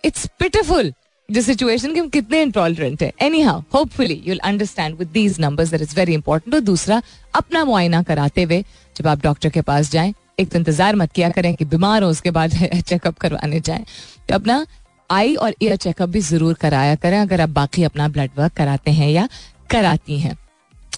इट्स 0.03 0.27
पिटिफुल 0.39 0.93
जो 1.29 1.41
सिचुएशन 1.41 1.93
के 1.93 1.99
हम 1.99 2.07
कितने 2.09 2.41
इंटॉलरेंट 2.41 3.03
है। 3.03 3.11
Anyhow 3.41 3.61
hopefully 3.73 4.21
you'll 4.25 4.37
understand 4.43 4.97
with 4.97 5.07
these 5.09 5.39
numbers 5.39 5.69
that 5.69 5.81
is 5.81 5.95
very 5.95 6.13
important 6.13 6.55
और 6.55 6.61
दूसरा, 6.61 7.01
अपना 7.33 7.63
मुआयना 7.65 8.01
कराते 8.03 8.43
हुए 8.43 8.63
जब 8.95 9.07
आप 9.07 9.21
डॉक्टर 9.23 9.49
के 9.49 9.61
पास 9.61 9.91
जाएँ, 9.91 10.13
एक 10.39 10.49
तो 10.49 10.59
इंतज़ार 10.59 10.95
मत 10.95 11.11
किया 11.11 11.29
करें 11.29 11.53
कि 11.55 11.65
बीमार 11.65 12.03
हो, 12.03 12.09
उसके 12.09 12.31
बाद 12.31 12.51
चेकअप 12.87 13.17
करवाने 13.17 13.59
जाएँ। 13.59 13.85
तो 14.29 14.35
अपना 14.35 14.65
आई 15.09 15.35
और 15.35 15.55
ईयर 15.61 15.75
चेकअप 15.77 16.09
भी 16.09 16.19
ज़रूर 16.21 16.53
कराया 16.55 16.95
करें, 16.95 17.19
अगर 17.19 17.41
आप 17.41 17.49
बाकी 17.51 17.83
अपना 17.83 18.07
ब्लड 18.09 18.31
वर्क 18.37 18.53
कराते 18.53 18.91
हैं 18.91 19.09
या 19.09 19.27
कराती 19.69 20.19
हैं। 20.19 20.37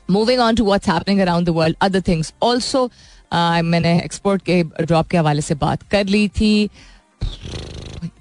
Moving 0.09 0.39
on 0.41 0.55
to 0.55 0.65
what's 0.65 0.89
happening 0.89 1.19
around 1.19 1.47
the 1.47 1.49
world 1.51 1.77
other 1.81 2.01
things 2.07 2.33
also 2.43 2.89
मैंने 3.33 3.97
एक्सपोर्ट 3.99 4.41
के 4.43 4.61
ड्रॉप 4.81 5.07
के 5.07 5.17
हवाले 5.17 5.41
से 5.41 5.55
बात 5.55 5.83
कर 5.91 6.05
ली 6.05 6.27
थी। 6.31 6.69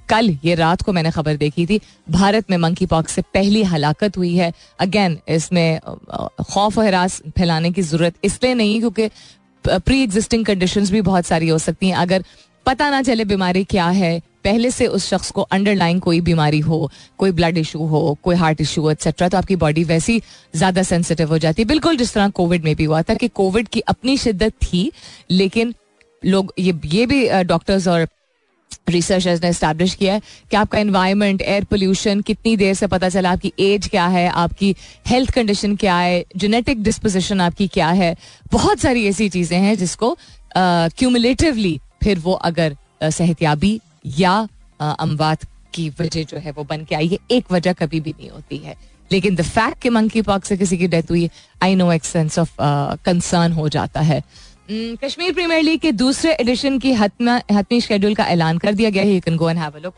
कल, 0.09 0.31
ये 0.45 0.55
रात 0.55 0.83
को 0.83 0.93
मैंने 0.93 1.11
खबर 1.11 1.37
देखी 1.37 1.67
थी, 1.67 1.81
भारत 2.11 2.51
में 2.51 2.57
मंकी 2.59 2.87
पॉक्स 2.87 3.13
से 3.13 3.23
पहली 3.35 3.63
हलाकत 3.65 4.17
हुई 4.17 4.35
है। 4.37 4.53
अगेन 4.81 5.19
इसमें 5.29 5.79
खौफ 5.81 6.79
और 6.79 6.85
हरास 6.85 7.21
फैलाने 7.39 7.71
की 7.71 7.83
ज़रूरत 7.83 8.15
इसलिए 8.25 8.55
नहीं, 8.55 8.79
क्योंकि 8.81 9.09
प्री 9.65 10.03
एग्जिस्टिंग 10.03 10.45
कंडीशंस 10.47 10.91
भी 10.91 11.01
बहुत 11.03 11.27
सारी 11.27 11.49
हो 11.49 11.59
सकती 11.61 11.89
हैं। 11.89 11.97
अगर 11.97 12.25
पता 12.67 12.91
ना 12.91 13.03
चले 13.03 13.25
बीमारी 13.27 13.65
क्या 13.67 13.87
है 13.89 14.21
पहले 14.45 14.71
से 14.71 14.87
उस 14.89 15.09
शख्स 15.09 15.31
को 15.31 15.43
अंडरलाइन 15.43 15.99
कोई 16.01 16.21
बीमारी 16.23 16.59
हो, 16.61 16.91
कोई 17.19 17.31
ब्लड 17.33 17.59
इशू 17.59 17.87
हो, 17.87 18.19
कोई 18.23 18.37
हार्ट 18.37 18.61
इशू 18.61 18.83
हो 18.83 18.91
एक्सेट्रा 18.91 19.29
तो 19.29 19.39
आपकी 19.39 19.57
बॉडी 19.57 19.85
वैसी 19.85 20.21
ज़्यादा 20.55 20.83
सेंसिटिव 20.85 21.29
हो 21.29 21.39
जाती 21.39 21.63
है। 21.63 21.69
बिल्कुल 21.69 21.97
जिस 21.97 22.13
तरह 22.15 22.29
कोविड 22.33 22.65
में 22.65 22.75
भी 22.77 22.85
हुआ 22.85 23.03
था 23.03 23.15
कि 23.15 23.29
कोविड 23.31 23.69
की 23.69 23.81
अपनी 23.89 24.17
शिद्दत 24.19 24.53
थी, 24.63 24.91
लेकिन 25.31 25.75
लोग 26.23 26.53
ये 26.59 26.79
ये 26.87 27.07
भी 27.07 27.29
डॉक्टर्स 27.45 27.89
और 27.89 28.07
रिसर्चर्स 28.89 29.43
ने 29.43 29.53
स्टैब्लिश 29.53 29.95
किया 29.95 30.15
है 30.15 30.21
कि 30.51 30.57
आपका 30.57 30.79
एनवायरनमेंट 30.79 31.43
एयर 31.43 31.65
पोल्यूशन 31.65 32.21
कितनी 32.23 32.57
देर 32.57 32.75
से 32.75 32.87
पता 32.87 33.09
चला 33.09 33.31
आपकी 33.31 33.53
एज 33.61 33.89
क्या 33.89 34.07
है, 34.07 34.29
आपकी 34.29 34.75
हेल्थ 35.09 35.31
कंडीशन 35.31 35.77
क्या 35.77 35.97
है 35.97 36.25
जेनेटिक 36.37 36.83
डिस्पोजिशन 36.83 37.41
आपकी 37.41 37.67
क्या 37.69 37.89
है। 37.91 38.17
बहुत 38.53 38.81
सारी 38.81 39.07
ऐसी 39.09 39.29
चीज़ें 39.29 39.59
हैं 39.59 39.77
जिसको 39.79 40.17
क्यूमुलेटिवली 40.57 41.79
फिर 42.03 42.19
वो 42.19 42.33
अगर 42.45 42.77
सेहतियाबी 43.05 43.81
या 44.05 44.37
अमवात 44.81 45.45
की 45.75 45.89
वजह 46.01 46.23
जो 46.23 46.39
है 46.39 46.53
वो 46.53 46.65
बन 46.65 46.85
के 46.85 46.95
आई 46.95 47.07
है। 47.09 47.19
एक 47.31 47.53
वजह 47.53 47.73
कभी 47.73 48.01
भी 48.01 48.11
नहीं 48.11 48.31
होती 48.31 48.57
है। 48.57 48.75
लेकिन 49.11 49.35
द 49.37 49.43
फैक्ट 49.43 49.81
कि 49.83 49.89
मंकी 49.91 50.23
पॉक्स 50.23 50.49
से 50.49 50.57
किसी 50.57 50.79
की 50.79 50.87
डेथ 50.89 51.11
हुई 51.11 51.29
आई 51.63 51.75
नो 51.75 51.91
एक 51.93 52.05
सेंस 52.05 52.39
ऑफ़ 52.39 52.55
कंसर्न 53.05 53.53
हो 53.53 53.69
जाता 53.69 54.01
है। 54.01 54.23
कश्मीर 54.71 55.33
प्रीमियर 55.33 55.63
लीग 55.63 55.81
के 55.81 55.93
दूसरे 55.93 56.33
एडिशन 56.33 56.79
की 56.79 56.93
हतमी 56.93 57.81
शेड्यूल 57.81 58.15
का 58.15 58.25
ऐलान 58.27 58.59
कर 58.59 58.73
दिया 58.73 58.91
गया 58.91 59.03
है। 59.03 59.15
You 59.15 59.21
can 59.21 59.37
go 59.37 59.51
and 59.51 59.59
have 59.59 59.73
a 59.73 59.81
look 59.81 59.95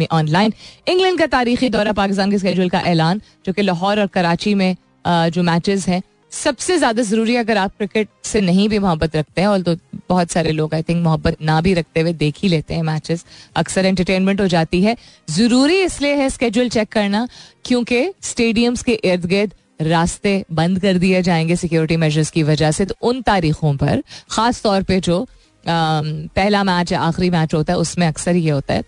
me 0.00 0.06
online 0.12 0.52
England 0.88 1.18
का 1.18 1.26
तारीखी 1.26 1.68
दौरा 1.68 1.92
पाकिस्तान 1.92 2.30
के 2.30 2.38
शेड्यूल 2.38 2.68
का 2.68 2.80
ऐलान, 2.80 3.20
जो 3.46 3.52
कि 3.52 3.62
लाहौर 3.62 4.00
और 4.00 4.06
कराची 4.06 4.54
में 4.54 4.76
जो 5.06 5.42
मैचेस 5.42 5.88
हैं 5.88 6.02
सबसे 6.32 6.76
ज़्यादा 6.78 7.02
ज़रूरी 7.02 7.34
अगर 7.36 7.56
आप 7.56 7.72
क्रिकेट 7.76 8.08
से 8.24 8.40
नहीं 8.40 8.68
भी 8.68 8.78
मोहब्बत 8.78 9.16
रखते 9.16 9.40
हैं 9.40 9.48
और 9.48 9.62
तो 9.62 9.74
बहुत 10.08 10.30
सारे 10.30 10.52
लोग 10.52 10.74
आई 10.74 10.82
थिंक 10.82 11.02
मोहब्बत 11.04 11.42
ना 11.42 11.60
भी 11.60 11.74
रखते 11.74 12.00
हुए 12.00 12.12
देख 12.12 12.38
ही 12.38 12.48
लेते 12.48 12.74
हैं 12.74 12.82
मैचेस 12.82 13.24
अक्सर 13.56 13.86
एंटरटेनमेंट 13.86 14.40
हो 14.40 14.46
जाती 14.46 14.82
है। 14.82 14.96
ज़रूरी 15.30 15.80
इसलिए 15.82 16.14
है 16.14 16.28
स्केड्यूल 16.30 16.68
चेक 16.68 16.88
करना 16.88 17.26
क्योंकि 17.64 18.08
स्टेडियम्स 18.22 18.82
के 18.82 18.92
इर्द 19.04 19.26
गिर्द 19.26 19.54
रास्ते 19.82 20.44
बंद 20.52 20.80
कर 20.80 20.98
दिए 20.98 21.22
जाएँगे 21.22 21.56
सिक्योरिटी 21.56 21.96
मेजर्स 21.96 22.30
की 22.30 22.42
वजह 22.42 22.70
से 22.70 22.84
तो 22.84 22.94
उन 23.02 23.22
तारीखों 23.22 23.76
पर 23.76 24.02
खास 24.30 24.62
तौर 24.62 24.82
पे 24.82 25.00
जो 25.00 25.22
आ, 25.22 25.26
पहला 25.64 26.64
मैच 26.64 26.92
या 26.92 27.00
आखिरी 27.00 27.30
मैच 27.30 27.54
होता 27.54 27.72
है 27.72 27.78
उसमें 27.78 28.06
अक्सर 28.06 28.36
ये 28.36 28.50
होता 28.50 28.74
है। 28.74 28.82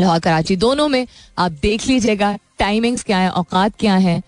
लाहौर 0.00 0.18
कराची 0.20 0.56
दोनों 0.58 0.88
में 0.88 1.06
आप 1.38 1.52
देख 1.62 1.86
लीजिएगा 1.86 2.36
टाइमिंग्स 2.58 3.02
क्या 3.04 3.18
है 3.18 3.30
औकात 3.32 3.72
क्या 3.80 3.96
है 3.96 4.22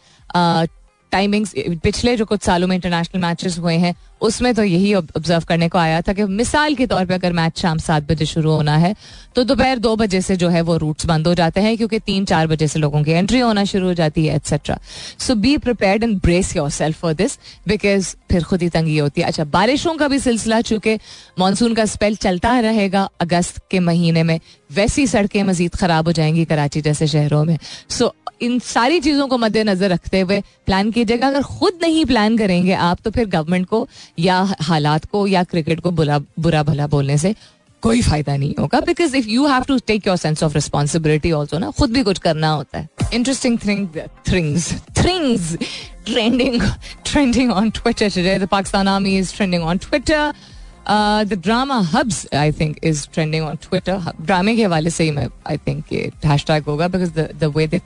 टाइमिंग्स 1.13 1.55
पिछले 1.83 2.17
जो 2.17 2.25
कुछ 2.25 2.43
सालों 2.43 2.69
में 2.69 2.75
इंटरनेशनल 2.77 3.21
मैचेस 3.21 3.59
हुए 3.59 3.75
हैं 3.75 3.95
उसमें 4.21 4.55
तो 4.55 4.63
यही 4.63 4.95
ऑब्ज़र्व 4.95 5.45
करने 5.45 5.69
को 5.69 5.79
आया 5.79 6.01
था 6.01 6.13
कि 6.13 6.25
मिसाल 6.25 6.75
के 6.75 6.87
तौर 6.87 7.07
पे 7.07 7.15
अगर 7.15 7.33
मैच 7.33 7.59
शाम 7.59 7.79
सात 7.79 8.11
बजे 8.11 8.27
शुरू 8.27 8.51
होना 8.51 8.77
है 8.77 8.95
तो 9.35 9.45
दोपहर 9.45 9.79
दो 9.79 9.95
बजे 9.97 10.21
से 10.21 10.37
जो 10.37 10.49
है 10.49 10.61
वो 10.61 10.77
रूट्स 10.77 11.07
बंद 11.07 11.27
हो 11.27 11.35
जाते 11.35 11.61
हैं 11.61 11.77
क्योंकि 11.77 11.99
तीन 11.99 12.25
चार 12.25 12.47
बजे 12.47 12.69
से 12.69 12.79
लोगों 12.79 13.03
की 13.03 13.11
एंट्री 13.11 13.39
होना 13.39 13.65
शुरू 13.65 13.87
हो 13.87 13.95
जाती 13.95 14.27
है 14.27 14.37
etcetera 14.37 14.79
so 15.19 15.35
be 15.35 15.57
prepared 15.59 16.05
and 16.05 16.17
brace 16.23 16.55
yourself 16.71 17.01
for 17.01 17.15
this 17.15 17.39
because 17.69 18.15
फिर 18.31 18.45
खुद 18.45 18.63
ही 18.63 18.69
तंगी 18.69 18.99
होती 18.99 19.21
है। 19.21 19.27
अच्छा 19.27 19.45
बारिशों 19.45 19.95
का 19.95 20.09
भी 20.09 20.19
सिलसिला 20.19 20.61
चूँकि 20.61 20.99
मानसून 21.39 21.75
का 21.75 21.85
स्पेल 21.87 22.17
चलता 22.17 22.59
रहेगा 22.61 23.09
अगस्त 23.21 23.63
के 23.71 23.81
महीने 23.81 24.23
में 24.23 24.39
वैसी 24.71 25.07
सड़कें 25.07 25.43
मजीद 25.43 25.75
खराब 25.75 26.07
हो 26.07 26.13
जाएँगी 26.13 26.45
कराची 26.45 26.81
जैसे 26.81 27.07
शहरों 27.07 27.45
में। 27.45 27.59
सो 27.89 28.05
so, 28.05 28.13
इन 28.43 28.59
सारी 28.59 29.01
चीज़ों 29.01 29.27
को 29.29 29.39
मद्देनजर 29.39 29.91
रखते 29.91 30.21
हुए 30.21 30.41
प्लान 30.67 30.91
कीजिएगा। 30.91 31.27
अगर 31.27 31.43
खुद 31.43 31.79
नहीं 31.83 32.05
प्लान 32.05 32.37
करेंगे 32.39 32.73
आप 32.75 32.99
तो 33.05 33.11
फिर 33.11 33.27
गवर्नमेंट 33.29 33.67
को 33.67 33.89
या 34.19 34.37
हालात 34.61 35.05
को 35.13 35.27
या 35.27 35.43
क्रिकेट 35.45 35.81
को 35.81 35.91
बुरा 35.91 36.19
बुरा 36.19 36.63
भला 36.63 36.87
बोलने 36.87 37.17
से 37.19 37.35
कोई 37.83 38.03
फ़ायदा 38.03 38.37
नहीं 38.37 38.55
होगा। 38.59 38.81
Because 38.87 39.17
if 39.17 39.29
you 39.29 39.47
have 39.49 39.63
to 39.69 39.79
take 39.87 40.07
your 40.07 40.17
sense 40.17 40.43
of 40.43 40.55
responsibility 40.55 41.33
also 41.33 41.59
ना, 41.59 41.71
खुद 41.71 41.91
भी 41.93 42.03
कुछ 42.03 42.19
करना 42.19 42.51
होता 42.51 42.79
है। 42.79 42.89
Interesting 43.15 43.59
thing 43.67 43.89
things 44.33 44.73
things 45.05 45.57
trending 46.07 46.61
trending 47.05 47.53
on 47.53 47.71
Twitter 47.71 48.11
today 48.11 48.39
the 48.39 48.49
Pakistan 48.51 48.89
army 48.89 49.17
is 49.19 49.35
trending 49.37 49.63
on 49.63 49.79
Twitter 49.79 50.33
the 51.25 51.41
drama 51.43 51.79
hubs 51.93 52.27
I 52.35 52.53
think 52.61 52.77
is 52.85 53.07
trending 53.15 53.45
on 53.47 53.57
Twitter 53.63 54.13
ड्रामे 54.21 54.57
के 54.57 54.65
हवाले 54.65 54.91
से 54.91 55.05
ही 55.05 55.11
मैं 55.11 55.29
आई 55.51 55.57
थिंक 55.67 55.93
ये 55.93 56.11
हैश 56.25 56.45
टैग 56.47 56.65
होगा 56.69 56.89
because 56.89 57.21
the 57.21 57.53
way 57.57 57.67
they 57.67 57.81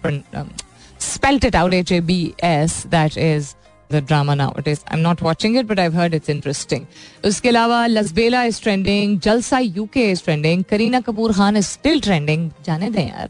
spelt 1.05 1.45
it 1.45 1.55
out, 1.55 1.75
H 1.75 1.91
A 1.93 2.01
B 2.01 2.35
S, 2.43 2.75
that 2.85 3.17
is 3.17 3.49
the 3.94 4.02
drama 4.02 4.36
nowadays. 4.36 4.84
I'm 4.88 5.02
not 5.02 5.22
watching 5.22 5.56
it, 5.56 5.68
but 5.68 5.80
I've 5.80 5.94
heard 5.94 6.14
it's 6.14 6.30
interesting. 6.30 6.86
उसके 7.26 7.50
अलावा 7.50 7.86
लसबेला 7.88 8.44
is 8.48 8.60
trending, 8.60 9.20
जलसा 9.20 9.60
UK 9.78 9.98
is 10.12 10.22
trending, 10.22 10.64
Kareena 10.70 11.02
Kapoor 11.02 11.34
Khan 11.34 11.58
is 11.58 11.68
still 11.68 12.00
trending. 12.00 12.50
जाने 12.66 12.90
दें 12.90 13.08
यार. 13.08 13.30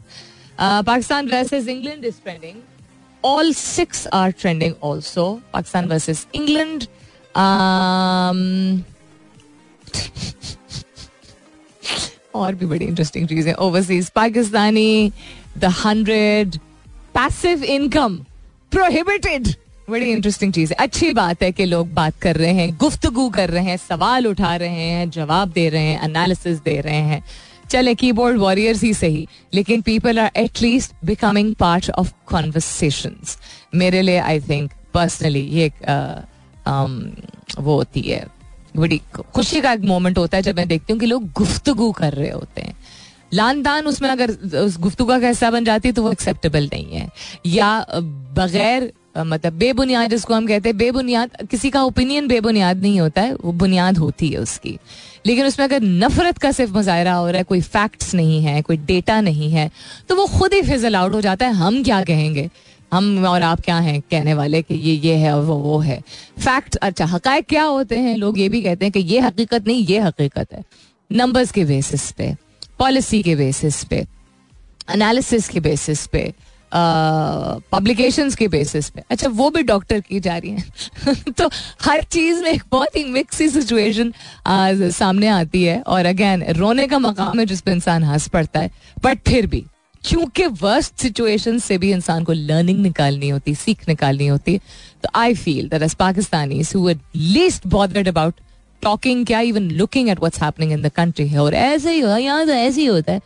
Pakistan 0.84 1.28
versus 1.28 1.66
England 1.66 2.04
is 2.04 2.18
trending. 2.18 2.62
All 3.24 3.52
six 3.52 4.06
are 4.12 4.32
trending 4.32 4.74
also. 4.80 5.42
Pakistan 5.52 5.88
versus 5.88 6.26
England. 6.32 6.88
Um, 7.34 8.84
और 12.34 12.54
भी 12.54 12.66
बड़ी 12.66 12.84
interesting 12.84 13.28
चीजें 13.28 13.52
overseas 13.52 14.10
Pakistani 14.10 15.12
the 15.58 15.64
hundred 15.84 16.56
passive 17.14 17.64
income 17.64 18.16
prohibited 18.70 19.48
बड़ी 19.89 20.11
इंटरेस्टिंग 20.11 20.53
चीज़ 20.53 20.71
है। 20.71 20.75
अच्छी 20.79 21.11
बात 21.13 21.43
है 21.43 21.51
कि 21.51 21.65
लोग 21.65 21.93
बात 21.93 22.19
कर 22.21 22.35
रहे 22.35 22.53
हैं 22.53 22.77
गुफ्तगु 22.77 23.29
कर 23.29 23.49
रहे 23.49 23.63
हैं 23.63 23.77
सवाल 23.77 24.27
उठा 24.27 24.55
रहे 24.55 24.89
हैं 24.89 25.09
जवाब 25.09 25.51
दे 25.51 25.67
रहे 25.69 25.83
हैं 25.83 26.03
एनालिसिस 26.03 26.59
दे 26.59 26.79
रहे 26.81 27.01
हैं। 27.09 27.23
चले 27.69 27.93
कीबोर्ड 27.95 28.37
वॉरियर्स 28.37 28.83
ही 28.83 28.93
सही 28.93 29.27
लेकिन 29.53 29.81
people 29.81 30.19
are 30.19 30.31
at least 30.37 30.93
becoming 31.05 31.53
part 31.55 31.89
of 31.89 32.11
conversation 32.25 33.15
मेरे 33.75 34.01
लिए 34.01 34.17
आई 34.19 34.39
थिंक 34.39 34.71
पर्सनली 34.93 35.41
ये 35.51 35.69
um, 35.69 36.93
वो 37.59 37.75
होती 37.75 38.01
है 38.01 38.25
बड़ी 38.75 39.01
खुशी 39.35 39.61
का 39.61 39.71
एक 39.73 39.81
मोमेंट 39.83 40.17
होता 40.17 40.37
है 40.37 40.43
जब 40.43 40.55
मैं 40.57 40.67
देखती 40.67 40.93
हूँ 40.93 40.99
कि 40.99 41.05
लोग 41.05 41.31
गुफ्तगु 41.31 41.91
कर 41.91 42.13
रहे 42.13 42.29
होते 42.29 42.61
हैं। 42.61 42.75
लान 43.33 43.61
दान 43.63 43.87
उसमें 43.87 44.09
अगर 44.09 44.31
उस 44.59 44.77
गुफ्तु 44.79 45.05
का 45.05 45.15
हिस्सा 45.17 45.49
बन 45.51 45.65
जाती 45.65 45.87
है 45.87 45.93
तो 45.93 46.03
वो 46.03 46.11
एक्सेप्टेबल 46.11 46.69
नहीं 46.73 46.91
है। 46.91 47.09
या 47.45 47.85
बगैर 48.37 48.91
मतलब 49.17 49.53
बेबुनियाद 49.53 50.09
जिसको 50.09 50.33
हम 50.33 50.47
कहते 50.47 50.69
हैं, 50.69 50.77
बेबुनियाद, 50.77 51.31
किसी 51.51 51.69
का 51.69 51.83
ओपिनियन 51.83 52.27
बेबुनियाद 52.27 52.81
नहीं 52.81 52.99
होता 52.99 53.21
है, 53.21 53.33
वो 53.35 53.51
बुनियाद 53.53 53.97
होती 53.97 54.29
है 54.29 54.39
उसकी। 54.39 54.77
लेकिन 55.25 55.45
उसमें 55.45 55.65
अगर 55.65 55.81
नफरत 55.81 56.37
का 56.37 56.51
सिर्फ़ 56.51 56.73
मुजाहरा 56.73 57.13
हो 57.13 57.27
रहा 57.27 57.37
है, 57.37 57.43
कोई 57.43 57.61
फैक्ट्स 57.61 58.13
नहीं 58.15 58.41
है, 58.43 58.61
कोई 58.61 58.77
डेटा 58.77 59.19
नहीं 59.21 59.51
है 59.51 59.69
तो 60.09 60.15
वो 60.15 60.25
खुद 60.27 60.53
ही 60.53 60.61
फिजल 60.61 60.95
आउट 60.95 61.13
हो 61.13 61.21
जाता 61.21 61.45
है, 61.47 61.53
हम 61.53 61.83
क्या 61.83 62.03
कहेंगे? 62.03 62.49
हम 62.93 63.25
और 63.25 63.41
आप 63.41 63.61
क्या 63.61 63.77
हैं 63.77 64.01
कहने 64.01 64.33
वाले 64.33 64.61
कि 64.61 64.75
ये 64.75 64.93
ये 64.95 65.15
है 65.15 65.39
वो 65.39 65.55
वो 65.55 65.77
है। 65.79 65.99
फैक्ट 66.39 66.75
अच्छा 66.75 67.05
हकायक 67.05 67.45
क्या 67.45 67.63
होते 67.63 67.97
हैं? 67.97 68.15
लोग 68.17 68.39
ये 68.39 68.49
भी 68.49 68.61
कहते 68.61 68.85
हैं 68.85 68.91
कि 68.91 68.99
ये 68.99 69.19
हकीकत 69.19 69.67
नहीं, 69.67 69.85
ये 69.85 69.99
हकीकत 69.99 70.53
है। 70.53 70.63
नंबर्स 71.11 71.51
के 71.51 71.65
बेसिस 71.65 72.11
पे 72.11 72.35
पॉलिसी 72.79 73.21
के 73.23 73.35
बेसिस 73.35 73.83
पे 73.83 74.05
एनालिसिस 74.91 75.49
के 75.49 75.59
बेसिस 75.59 76.05
पे 76.07 76.33
पब्लिकेशंस 76.73 78.33
uh, 78.33 78.39
के 78.39 78.47
बेसिस 78.47 78.89
पे। 78.89 79.01
अच्छा 79.09 79.29
वो 79.29 79.49
भी 79.49 79.63
डॉक्टर 79.63 79.99
की 79.99 80.19
जा 80.19 80.37
रही 80.37 80.51
है। 80.51 81.13
तो 81.37 81.49
हर 81.81 82.03
चीज़ 82.03 82.43
में 82.43 82.51
एक 82.51 82.63
बहुत 82.71 82.95
ही 82.95 83.03
मिक्सी 83.03 83.49
सिचुएशन 83.49 84.13
सामने 84.91 85.27
आती 85.27 85.63
है। 85.63 85.81
और 85.81 86.05
अगेन 86.05 86.43
रोने 86.49 86.87
का 86.87 86.99
मकाम 86.99 87.39
है 87.39 87.45
जिस 87.45 87.61
पर 87.61 87.71
इंसान 87.71 88.03
हंस 88.03 88.27
पड़ता 88.27 88.59
है। 88.59 88.71
बट 89.03 89.19
फिर 89.27 89.47
भी 89.47 89.65
क्योंकि 90.03 90.45
वर्स्ट 90.45 90.95
सिचुएशन 90.95 91.59
से 91.59 91.77
भी 91.77 91.91
इंसान 91.91 92.23
को 92.23 92.33
लर्निंग 92.33 92.79
निकालनी 92.79 93.29
होती 93.29 93.55
सीख 93.55 93.87
निकालनी 93.87 94.27
होती 94.27 94.57
तो 95.03 95.09
I 95.15 95.33
feel 95.33 95.69
that 95.69 95.81
as 95.81 95.93
Pakistani 95.93 96.63
least 97.15 97.67
bothered 97.67 98.07
about 98.07 98.33
talking 98.81 99.25
क्या 99.25 99.39
even 99.39 99.71
looking 99.71 100.09
at 100.09 100.19
what's 100.19 100.41
happening 100.41 100.71
in 100.71 100.81
the 100.81 100.89
country 100.89 101.27
है 101.27 101.39
और 101.39 101.53
ऐसे 101.53 101.91
ही 101.91 102.01
यहाँ 102.23 102.45
तो 102.45 102.51
ऐसे 102.51 102.81
ही 102.81 102.87
होता 102.87 103.13
है। 103.13 103.21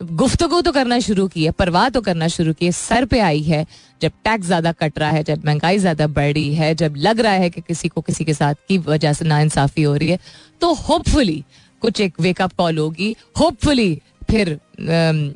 गुफ्तगु 0.00 0.60
तो 0.60 0.72
करना 0.72 0.98
शुरू 1.00 1.26
की 1.28 1.44
है, 1.44 1.50
परवाह 1.52 1.88
तो 1.88 2.00
करना 2.00 2.28
शुरू 2.28 2.52
की 2.52 2.66
है। 2.66 2.72
सर 2.72 3.04
पे 3.04 3.20
आई 3.20 3.42
है, 3.42 3.64
जब 4.00 4.12
टैक्स 4.24 4.46
ज़्यादा 4.46 4.72
कट 4.72 4.98
रहा 4.98 5.10
है, 5.10 5.22
जब 5.24 5.44
महँगाई 5.46 5.78
ज़्यादा 5.78 6.06
बढ़ 6.08 6.32
रही 6.32 6.54
है, 6.54 6.74
जब 6.74 6.94
लग 6.98 7.20
रहा 7.20 7.32
है 7.34 7.50
कि 7.50 7.60
किसी 7.60 7.88
को 7.88 8.00
किसी 8.00 8.24
के 8.24 8.34
साथ 8.34 8.54
की 8.68 8.78
वजह 8.80 9.12
से 9.12 9.24
नाइंसाफी 9.24 9.82
हो 9.82 9.94
रही 9.94 10.08
है 10.08 10.18
तो 10.60 10.72
होपफुली 10.74 11.42
कुछ 11.82 12.00
एक 12.00 12.20
वेकअप 12.20 12.52
कॉल 12.58 12.78
होगी। 12.78 13.14
होपफुली 13.38 13.94
फिर 14.30 14.58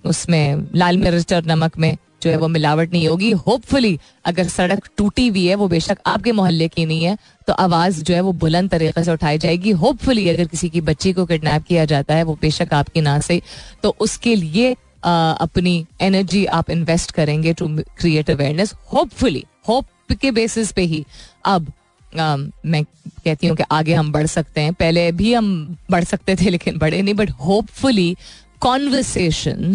उसमें 0.07 0.66
लाल 0.75 0.99
मिर्च 0.99 1.33
और 1.33 1.47
नमक 1.47 1.79
में 1.79 1.97
जो 2.22 2.31
है 2.31 2.37
वो 2.37 2.48
मिलावट 2.48 2.92
नहीं 2.92 3.09
होगी। 3.09 3.31
होपफुली 3.31 3.98
अगर 4.24 4.48
सड़क 4.48 4.88
टूटी 4.96 5.26
हुई 5.28 5.46
है 5.46 5.54
वो 5.54 5.68
बेशक 5.68 5.98
आपके 6.07 6.33
मोहल्ले 6.33 6.68
की 6.68 6.87
नहीं 6.87 7.04
है 7.04 7.16
तो 7.48 7.52
आवाज़ 7.54 8.02
जो 8.02 8.14
है 8.14 8.20
वो 8.20 8.33
बुलंद 8.35 8.70
तरीके 8.70 9.04
से 9.04 9.12
उठाई 9.12 9.38
जाएगी। 9.38 9.70
होपफुली 9.72 10.28
अगर 10.28 10.46
किसी 10.46 10.68
की 10.68 10.81
बच्ची 10.81 11.12
को 11.12 11.26
किडनैप 11.26 11.64
किया 11.64 11.85
जाता 11.85 12.14
है 12.14 12.22
वो 12.22 12.38
बेशक 12.42 12.74
आपकी 12.74 13.00
ना 13.00 13.18
से 13.20 13.40
तो 13.83 13.94
उसके 14.00 14.35
लिए 14.35 14.74
आ, 15.04 15.33
अपनी 15.33 15.87
एनर्जी 16.00 16.44
आप 16.46 16.70
इन्वेस्ट 16.70 17.11
करेंगे 17.11 17.52
to 17.52 17.68
create 17.98 18.31
awareness 18.31 18.74
hopefully 18.92 19.44
hope 19.68 20.12
के 20.20 20.31
बेसिस 20.31 20.72
पे 20.72 20.83
ही। 20.83 21.04
अब 21.44 21.72
आ, 22.12 22.37
मैं 22.37 22.83
कहती 22.85 23.46
हूँ 23.46 23.57
कि 23.57 23.64
आगे 23.70 23.94
हम 23.94 24.11
बढ़ 24.12 24.26
सकते 24.26 24.61
हैं। 24.61 24.72
पहले 24.74 25.11
भी 25.12 25.33
हम 25.35 25.76
बढ़ 25.90 26.04
सकते 26.04 26.37
थे 26.37 26.50
लेकिन 26.50 26.78
बढ़े 26.78 27.02
नहीं 27.02 27.14
बट 27.14 27.31
होपफुली 27.40 28.16
कॉन्वर्सेशन 28.61 29.74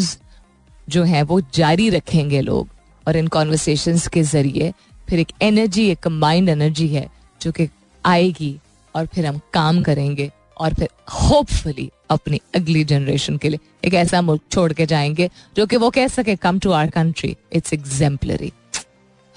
जो 0.89 1.04
है 1.04 1.24
वो 1.24 1.41
जारी 1.41 1.89
रखेंगे 1.89 2.41
लोग। 2.41 2.67
और 3.08 3.15
इन 3.15 3.28
कॉन्वर्सेशन 3.28 4.00
के 4.13 4.24
ज़रिए 4.24 4.74
फिर 5.10 5.19
एक 5.19 5.28
एनर्जी 5.41 5.89
एक 5.89 6.00
कंबाइंड 6.00 6.50
एनर्जी 6.50 6.88
है 6.88 7.08
जो 7.41 7.52
कि 7.52 7.69
आएगी 8.06 8.60
और 8.96 9.06
फिर 9.06 9.26
हम 9.26 9.39
काम 9.54 9.84
करेंगे 9.84 10.32
और 10.58 10.74
फिर 10.74 10.89
होपफुली 11.10 11.91
अपनी 12.10 12.41
अगली 12.56 12.84
जनरेशन 12.84 13.38
के 13.38 13.50
लिए 13.50 13.60
एक 13.86 13.93
ऐसा 13.93 14.22
मुल्क 14.22 14.41
छोड़ 14.52 14.74
के 14.74 14.86
जाएँगे 14.86 15.30
जो 15.58 15.65
कि 15.65 15.76
वो 15.78 15.89
कह 15.89 16.08
सके 16.08 16.36
come 16.36 16.60
to 16.60 16.72
our 16.72 16.89
country 16.89 17.38
it's 17.54 17.74
exemplary 17.74 18.54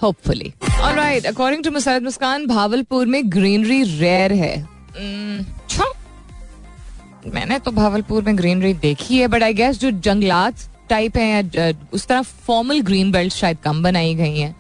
hopefully 0.03 0.53
alright 0.81 1.27
according 1.27 1.65
to 1.65 1.71
Musarrat 1.71 2.03
Muskan 2.03 2.47
Bahawalpur 2.47 3.07
में 3.07 3.33
ग्रीनरी 3.33 3.83
रेयर 3.83 4.33
है. 4.33 4.69
Hmm, 5.67 5.87
मैंने 7.35 7.59
तो 7.59 7.71
भावलपुर 7.71 8.23
में 8.23 8.39
ग्रीनरी 8.39 8.75
देखी 8.75 9.19
है 9.19 9.29
बट 9.29 9.43
आई 9.43 9.55
गेस 9.55 9.79
जो 9.79 9.91
जंगलात 9.91 10.55
टाइप 10.89 11.17
है 11.17 11.27
या 11.29 11.73
उस 11.93 12.07
तरह 12.07 12.23
फॉर्मल 12.23 12.81
ग्रीन 12.83 13.11
बेल्ट 13.13 13.33
शायद 13.33 13.59
कम 13.65 13.83
बनाई 13.83 14.15
गई 14.15 14.39
हैं। 14.39 14.55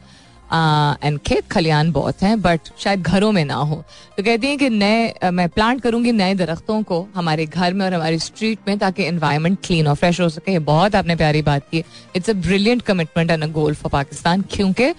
एंड 1.03 1.19
खेत 1.19 1.47
खलियान 1.51 1.91
बहुत 1.93 2.23
हैं 2.23 2.41
बट 2.43 2.69
शायद 2.79 3.03
घरों 3.03 3.31
में 3.33 3.45
ना 3.45 3.55
हो। 3.55 3.77
तो 4.17 4.23
कहती 4.23 4.47
हैं 4.47 4.59
कि 4.59 4.69
नए 4.71 5.31
मैं 5.31 5.49
प्लांट 5.49 5.81
करूँगी 5.83 6.13
नए 6.13 6.35
दरख्तों 6.35 6.83
को 6.83 7.07
हमारे 7.15 7.47
घर 7.47 7.75
में 7.75 7.85
और 7.87 7.95
हमारी 7.95 8.19
स्ट्रीट 8.19 8.59
में 8.69 8.77
ताकि 8.79 9.05
इन्वायरमेंट 9.05 9.59
क्लीन 9.65 9.87
और 9.87 9.95
फ्रेश 9.95 10.21
हो 10.21 10.29
सके। 10.29 10.59
बहुत 10.61 10.95
आपने 10.95 11.17
प्यारी 11.17 11.43
बात 11.43 11.69
की। 11.71 11.83
It's 12.17 12.31
a 12.31 12.33
brilliant 12.35 12.83
commitment 12.83 13.31
and 13.31 13.45
a 13.45 13.47
goal 13.53 13.75
for 13.75 13.93
Pakistan 13.93 14.45
क्योंकि 14.51 14.93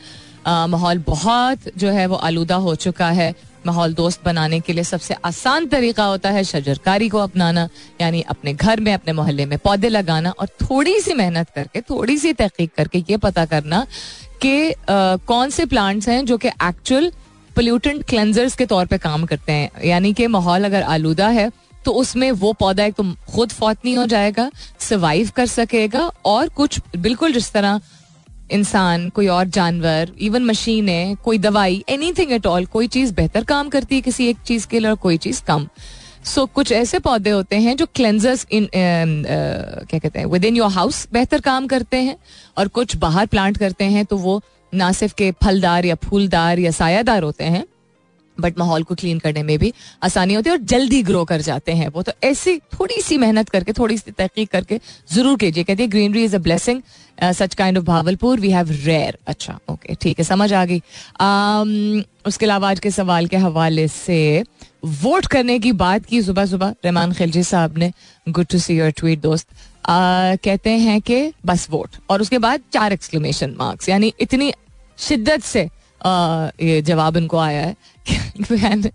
माहौल 0.47 0.97
बहुत 1.07 1.59
जो 1.77 1.89
है 1.89 2.05
वो 2.07 2.15
आलूदा 2.17 2.55
हो 2.55 2.75
चुका 2.77 3.09
है। 3.11 3.33
माहौल 3.65 3.93
दोस्त 3.93 4.23
बनाने 4.25 4.59
के 4.59 4.73
लिए 4.73 4.83
सबसे 4.83 5.13
आसान 5.25 5.65
तरीका 5.67 6.03
होता 6.03 6.29
है 6.29 6.43
शजरकारी 6.43 7.09
को 7.09 7.17
अपनाना, 7.17 7.67
यानी 8.01 8.21
अपने 8.23 8.53
घर 8.53 8.79
में, 8.79 8.93
अपने 8.93 9.13
मोहल्ले 9.13 9.45
में 9.45 9.57
पौधे 9.59 9.89
लगाना 9.89 10.29
और 10.31 10.47
थोड़ी 10.61 10.99
सी 11.01 11.13
मेहनत 11.13 11.49
करके 11.55 11.81
थोड़ी 11.81 12.17
सी 12.17 12.33
तहकीक 12.33 12.71
करके 12.77 13.03
ये 13.09 13.17
पता 13.17 13.45
करना 13.45 13.85
कि 14.41 14.73
कौन 14.89 15.49
से 15.49 15.65
प्लांट्स 15.65 16.09
हैं 16.09 16.25
जो 16.25 16.37
कि 16.37 16.47
एक्चुअल 16.47 17.11
पोल्यूटेंट 17.55 18.03
क्लेंजर्स 18.03 18.55
के 18.55 18.65
तौर 18.65 18.85
पे 18.85 18.97
काम 18.97 19.25
करते 19.25 19.51
हैं। 19.51 19.85
यानी 19.85 20.13
कि 20.13 20.27
माहौल 20.27 20.65
अगर 20.65 20.83
आलूदा 20.83 21.27
है 21.29 21.51
तो 21.85 21.91
उसमें 21.93 22.31
वो 22.31 22.51
पौधा 22.53 22.83
एक 22.83 22.93
तो 22.93 23.03
खुद 23.33 23.51
फौत 23.51 23.77
नहीं 23.85 23.97
हो 23.97 24.05
जाएगा 24.05 24.49
सर्वाइव 24.79 25.29
कर 25.35 25.45
सकेगा 25.47 26.09
और 26.25 26.49
कुछ 26.49 26.79
बिल्कुल 26.97 27.33
जिस 27.33 27.51
तरह 27.51 27.79
इंसान 28.51 29.09
कोई 29.09 29.27
और 29.27 29.47
जानवर 29.47 30.11
इवन 30.19 30.45
मशीनें 30.45 31.15
कोई 31.15 31.37
दवाई 31.37 31.83
एनी 31.89 32.11
थिंग 32.13 32.31
एट 32.31 32.45
ऑल 32.45 32.65
कोई 32.65 32.87
चीज़ 32.87 33.13
बेहतर 33.13 33.43
काम 33.43 33.69
करती 33.69 33.95
है 33.95 34.01
किसी 34.01 34.27
एक 34.27 34.37
चीज़ 34.45 34.67
के 34.67 34.79
लिए 34.79 34.89
और 34.89 34.95
कोई 34.95 35.17
चीज़ 35.17 35.43
कम। 35.43 35.67
सो 36.25 36.41
so, 36.41 36.53
कुछ 36.53 36.71
ऐसे 36.71 36.99
पौधे 36.99 37.29
होते 37.29 37.55
हैं 37.55 37.75
जो 37.77 37.85
क्लेंजर्स 37.85 38.47
इन 38.51 38.65
uh, 38.65 38.71
क्या 39.89 39.99
कहते 39.99 40.19
हैं 40.19 40.25
विद 40.25 40.45
इन 40.45 40.55
योर 40.55 40.71
हाउस 40.71 41.07
बेहतर 41.13 41.41
काम 41.41 41.67
करते 41.67 41.97
हैं 41.97 42.17
और 42.57 42.67
कुछ 42.67 42.95
बाहर 42.95 43.25
प्लांट 43.25 43.57
करते 43.57 43.85
हैं 43.85 44.05
तो 44.05 44.17
वो 44.17 44.41
ना 44.73 44.91
सिर्फ़ 44.91 45.13
के 45.13 45.31
फलदार 45.31 45.85
या 45.85 45.95
फूलदार 45.95 46.59
या 46.59 46.71
सायादार 46.71 47.23
होते 47.23 47.43
हैं 47.43 47.65
बट 48.39 48.59
माहौल 48.59 48.83
को 48.83 48.95
क्लीन 48.95 49.19
करने 49.19 49.43
में 49.43 49.57
भी 49.59 49.73
आसानी 50.03 50.33
होती 50.33 50.49
है 50.49 50.55
और 50.55 50.61
जल्दी 50.63 51.01
ग्रो 51.03 51.23
कर 51.25 51.41
जाते 51.41 51.71
हैं 51.71 51.87
वो। 51.87 52.01
तो 52.01 52.11
ऐसी 52.23 52.57
थोड़ी 52.73 53.01
सी 53.01 53.17
मेहनत 53.17 53.49
करके 53.49 53.73
थोड़ी 53.73 53.97
सी 53.97 54.11
तहकीक 54.11 54.49
करके 54.51 54.79
ज़रूर 55.13 55.37
कीजिए। 55.37 55.63
कहती 55.63 55.83
है 55.83 55.89
greenery 55.89 56.23
is 56.23 56.35
a 56.35 56.39
blessing 56.39 56.81
such 57.33 57.55
kind 57.55 57.77
of 57.77 57.85
Bahawalpur 57.85 58.39
we 58.39 58.51
have 58.51 58.71
rare 58.85 59.17
अच्छा 59.27 59.57
ओके 59.69 59.95
ठीक 60.01 60.19
है 60.19 60.25
समझ 60.25 60.51
आ 60.53 60.65
गई। 60.65 60.79
Um, 60.79 62.03
उसके 62.27 62.45
अलावा 62.45 62.69
आज 62.69 62.79
के 62.79 62.91
सवाल 62.91 63.27
के 63.27 63.37
हवाले 63.37 63.87
से 63.87 64.43
वोट 65.03 65.25
करने 65.25 65.57
की 65.59 65.71
बात 65.71 66.05
की 66.05 66.21
सुबह 66.21 66.45
सुबह 66.45 66.73
रहमान 66.85 67.13
खिलजी 67.13 67.43
साहब 67.43 67.77
ने 67.77 67.91
good 68.27 68.45
to 68.45 68.59
see 68.59 68.77
your 68.77 68.91
tweet 68.91 69.21
दोस्त। 69.21 69.47
Uh, 69.47 70.37
कहते 70.43 70.69
हैं 70.69 70.99
कि 71.01 71.17
बस 71.45 71.67
वोट 71.71 71.95
और 72.09 72.21
उसके 72.21 72.37
बाद 72.37 72.61
चार 72.73 72.93
एक्सक्लेमेशन 72.93 73.55
मार्क्स 73.59 73.89
यानी 73.89 74.13
इतनी 74.19 74.51
शिद्दत 74.99 75.43
से 75.43 75.67
ये 76.05 76.81
जवाब 76.81 77.17
उनको 77.17 77.37
आया 77.37 77.61
है 77.61 77.75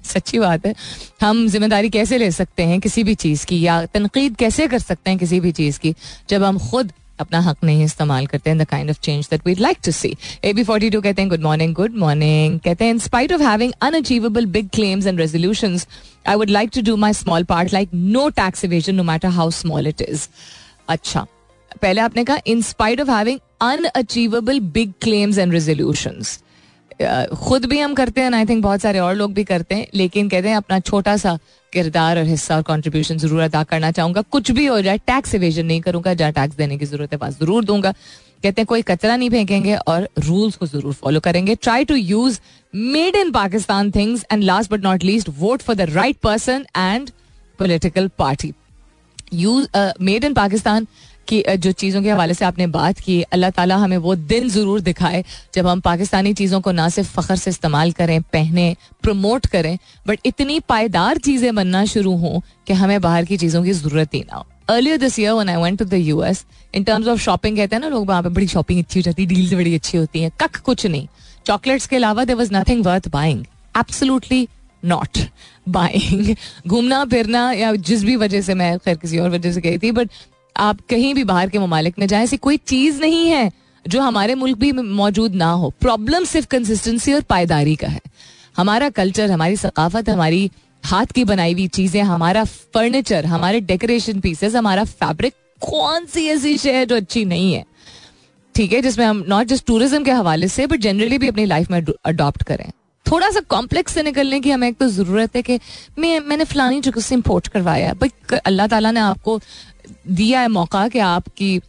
सच्ची 0.04 0.38
बात 0.38 0.66
है। 0.66 0.74
हम 1.22 1.46
ज़िम्मेदारी 1.48 1.90
कैसे 1.90 2.18
ले 2.18 2.30
सकते 2.30 2.62
हैं 2.62 2.80
किसी 2.80 3.04
भी 3.04 3.14
चीज़ 3.14 3.46
की 3.46 3.60
या 3.60 3.84
तनकीद 3.94 4.36
कैसे 4.36 4.66
कर 4.68 4.78
सकते 4.78 5.10
हैं 5.10 5.18
किसी 5.18 5.40
भी 5.40 5.52
चीज़ 5.52 5.78
की 5.80 5.94
जब 6.30 6.44
हम 6.44 6.58
खुद 6.70 6.92
अपना 7.20 7.40
हक 7.40 7.64
नहीं 7.64 7.84
इस्तेमाल 7.84 8.26
करते 8.26 8.50
हैं 8.50 8.58
the 8.58 8.64
kind 8.68 8.90
of 8.90 9.00
change 9.02 9.28
that 9.30 9.46
we 9.46 9.54
like 9.54 9.78
to 9.84 9.92
see 9.92 10.14
A 10.44 10.52
B 10.52 10.64
forty 10.64 10.90
two 10.90 11.00
कहते 11.00 11.22
हैं 11.22 11.28
गुड 11.30 11.42
मॉर्निंग 11.42 11.74
गुड 11.74 11.96
मॉर्निंग 11.96 12.58
कहते 12.60 12.84
हैं 12.84 12.92
in 12.92 12.98
spite 12.98 13.32
of 13.32 13.42
having 13.42 13.72
unachievable 13.82 14.46
big 14.46 14.68
claims 14.68 15.06
and 15.06 15.20
resolution 15.20 15.78
I 16.28 16.34
would 16.34 16.50
like 16.50 16.70
to 16.74 16.82
do 16.82 16.96
my 16.96 17.12
small 17.12 17.44
part 17.44 17.72
like 17.72 17.90
no 17.94 18.28
tax 18.36 18.64
evasion 18.64 18.94
no 18.94 19.02
matter 19.02 19.28
how 19.38 19.50
small 19.60 19.86
it 19.86 20.00
is 20.02 20.28
अच्छा 20.88 21.26
पहले 21.82 22.00
आपने 22.00 22.24
कहा 22.24 22.38
in 22.46 22.62
spite 22.62 23.00
of 23.00 23.10
having 23.10 23.38
unachievable 23.60 24.60
big 24.72 24.92
claims 25.02 25.38
and 25.38 25.52
resolution 25.52 26.22
खुद 27.38 27.64
भी 27.66 27.78
हम 27.78 27.94
करते 27.94 28.20
हैं 28.20 28.32
I 28.34 28.44
think 28.46 28.62
बहुत 28.62 28.80
सारे 28.80 28.98
और 28.98 29.14
लोग 29.14 29.32
भी 29.34 29.44
करते 29.44 29.74
हैं, 29.74 29.86
लेकिन 29.94 30.28
कहते 30.28 30.48
हैं 30.48 30.56
अपना 30.56 30.78
छोटा 30.80 31.16
सा 31.16 31.38
किरदार 31.72 32.18
और 32.18 32.24
हिस्सा 32.26 32.56
और 32.56 32.62
कॉन्ट्रीब्यूशन 32.62 33.18
ज़रूर 33.18 33.40
अदा 33.42 33.62
करना 33.64 33.90
चाहूँगा। 33.90 34.20
कुछ 34.22 34.50
भी 34.50 34.66
हो 34.66 34.80
जाए 34.80 34.98
टैक्स 35.06 35.34
इवेजन 35.34 35.66
नहीं 35.66 35.80
करूँगा, 35.80 36.14
जहाँ 36.14 36.32
टैक्स 36.32 36.56
देने 36.56 36.78
की 36.78 36.86
ज़रूरत 36.86 37.12
है 37.12 37.18
पास 37.18 37.38
ज़रूर 37.38 37.64
दूँगा। 37.64 37.92
कहते 38.42 38.60
हैं, 38.60 38.66
कोई 38.66 38.82
कचरा 38.82 39.16
नहीं 39.16 39.30
फेंकेंगे 39.30 39.74
और 39.76 40.08
रूल्स 40.20 40.56
को 40.56 40.66
ज़रूर 40.66 40.92
फॉलो 40.94 41.20
करेंगे। 41.20 41.54
Try 41.56 41.84
to 41.84 41.94
use 41.94 42.40
made 42.74 43.16
in 43.16 43.30
Pakistan 43.32 43.90
things 43.90 44.24
and 44.32 44.42
last 44.44 44.70
but 44.70 44.82
not 44.84 45.04
least 45.04 45.28
vote 45.38 45.62
for 45.62 45.76
the 45.76 45.90
right 45.90 46.16
person 46.22 46.64
and 46.76 47.10
political 47.58 48.08
party 48.18 48.52
use 49.34 49.66
made 50.00 50.24
in 50.24 50.34
Pakistan 50.34 50.86
कि 51.28 51.42
जो 51.56 51.72
चीज़ों 51.72 52.02
के 52.02 52.10
हवाले 52.10 52.34
से 52.34 52.44
आपने 52.44 52.66
बात 52.68 52.98
की, 52.98 53.20
अल्लाह 53.24 53.50
ताला 53.50 53.76
हमें 53.76 53.96
वो 53.98 54.14
दिन 54.16 54.48
ज़रूर 54.50 54.80
दिखाए 54.82 55.24
जब 55.54 55.66
हम 55.66 55.80
पाकिस्तानी 55.80 56.32
चीज़ों 56.34 56.60
को 56.60 56.72
ना 56.72 56.88
सिर्फ़ 56.90 57.10
फ़ख्र 57.10 57.36
से 57.36 57.50
इस्तेमाल 57.50 57.92
करें, 57.92 58.20
पहने 58.22 58.76
प्रमोट 59.02 59.46
करें 59.48 59.76
बट 60.06 60.26
इतनी 60.26 60.58
पायदार 60.68 61.18
चीज़ें 61.18 61.54
बनना 61.54 61.84
शुरू 61.86 62.16
हों 62.16 62.40
कि 62.66 62.72
हमें 62.74 63.00
बाहर 63.00 63.24
की 63.24 63.36
चीज़ों 63.36 63.62
की 63.64 63.72
ज़रूरत 63.72 64.14
ही 64.14 64.20
ना 64.22 64.36
हो। 64.36 64.46
Earlier 64.70 64.98
this 64.98 65.18
year 65.18 65.32
one 65.32 65.48
I 65.48 65.62
went 65.62 65.78
to 65.78 65.84
the 65.84 65.94
US 65.94 66.44
in 66.74 66.84
terms 66.84 67.08
of 67.08 67.20
shopping 67.20 67.56
कहते 67.56 67.76
हैं 67.76 67.80
ना 67.82 67.88
लोग, 67.88 68.06
वहाँ 68.08 68.22
पे 68.22 68.28
बड़ी 68.30 68.46
शॉपिंग 68.48 68.78
अच्छी 68.78 68.98
हो 68.98 69.02
जाती 69.02 69.22
है 69.22 69.28
डील्स 69.28 69.54
बड़ी 69.54 69.74
अच्छी 69.74 69.98
होती 69.98 70.22
हैं, 70.22 70.30
कख 70.40 70.60
कुछ 70.60 70.86
नहीं। 70.86 71.06
चॉकलेट्स 71.46 71.86
के 71.86 71.96
अलावा 71.96 72.24
there 72.24 72.36
was 72.36 72.54
nothing 72.54 72.84
worth 72.86 73.08
buying 73.10 73.44
absolutely 73.74 74.46
not 74.82 75.18
buying 75.68 76.34
घूमना, 76.66 77.04
फिरना 77.04 77.50
या 77.52 77.74
जिस 77.74 78.04
भी 78.04 78.16
वजह 78.16 78.40
से 78.42 78.54
मैं 78.54 78.76
खैर 78.78 78.96
किसी 78.96 79.18
और 79.18 79.30
वजह 79.30 79.52
से 79.52 79.60
गई 79.60 79.78
थी 79.78 79.90
बट 79.92 80.10
आप 80.56 80.80
कहीं 80.90 81.14
भी 81.14 81.24
बाहर 81.24 81.48
के 81.48 81.58
ममालिक 81.58 81.98
में 81.98 82.06
जाए, 82.06 82.22
ऐसी 82.24 82.36
कोई 82.38 82.56
चीज़ 82.58 83.00
नहीं 83.00 83.26
है 83.28 83.50
जो 83.84 84.00
हमारे 84.00 84.34
मुल्क 84.34 84.58
भी 84.58 84.72
मौजूद 84.72 85.34
ना 85.34 85.50
हो। 85.52 85.72
प्रॉब्लम 85.80 86.24
सिर्फ़ 86.24 86.46
कंसिस्टेंसी 86.48 87.12
और 87.12 87.20
पायदारी 87.28 87.74
का 87.76 87.88
है। 87.88 88.00
हमारा 88.56 88.88
कल्चर 88.90 89.30
हमारी 89.30 89.56
सकाफत, 89.56 90.08
हमारी 90.08 90.50
हाथ 90.84 91.06
की 91.06 91.24
बनाई 91.24 91.52
हुई 91.52 91.66
चीज़ें, 91.68 92.02
हमारा 92.02 92.44
फर्नीचर 92.44 93.26
हमारे 93.26 93.60
डेकोरेशन 93.62 94.20
पीसेस 94.20 94.54
हमारा 94.54 94.84
फैब्रिक 94.84 95.34
कौन 95.62 96.06
सी 96.06 96.26
ऐसी 96.28 96.56
शे 96.58 96.72
है 96.72 96.86
जो 96.86 96.96
अच्छी 96.96 97.24
नहीं 97.24 97.52
है? 97.54 97.64
ठीक 98.54 98.72
है, 98.72 98.80
जिसमें 98.82 99.04
हम 99.06 99.24
नॉट 99.28 99.46
जस्ट 99.46 99.66
टूरिज़्म 99.66 100.04
के 100.04 100.10
हवाले 100.12 100.48
से 100.48 100.66
बट 100.66 100.80
जनरली 100.80 101.18
भी 101.18 101.28
अपनी 101.28 101.44
लाइफ 101.46 101.70
में 101.70 101.82
अडॉप्ट 102.04 102.42
करें। 102.42 102.70
थोड़ा 103.06 103.30
सा 103.30 103.40
कॉम्प्लेक्स 103.48 103.94
से 103.94 104.02
निकलने 104.02 104.38
की 104.40 104.50
हमें 104.50 104.66
एक 104.68 104.76
तो 104.78 104.86
ज़रूरत 104.88 105.36
है 105.36 105.42
कि 105.42 105.58
मैं 105.98 106.18
मैंने 106.20 106.44
फलानी 106.44 106.80
जगह 106.80 107.00
से 107.00 107.14
इम्पोर्ट 107.14 107.48
करवाया 107.48 107.92
भाई 107.94 108.38
अल्लाह 108.38 108.66
ताला 108.66 108.90
ने 108.90 109.00
आपको 109.00 109.40
दिया 110.04 110.40
है 110.40 110.48
मौका 110.50 110.86
कि 110.88 110.98
आपकी 111.00 111.60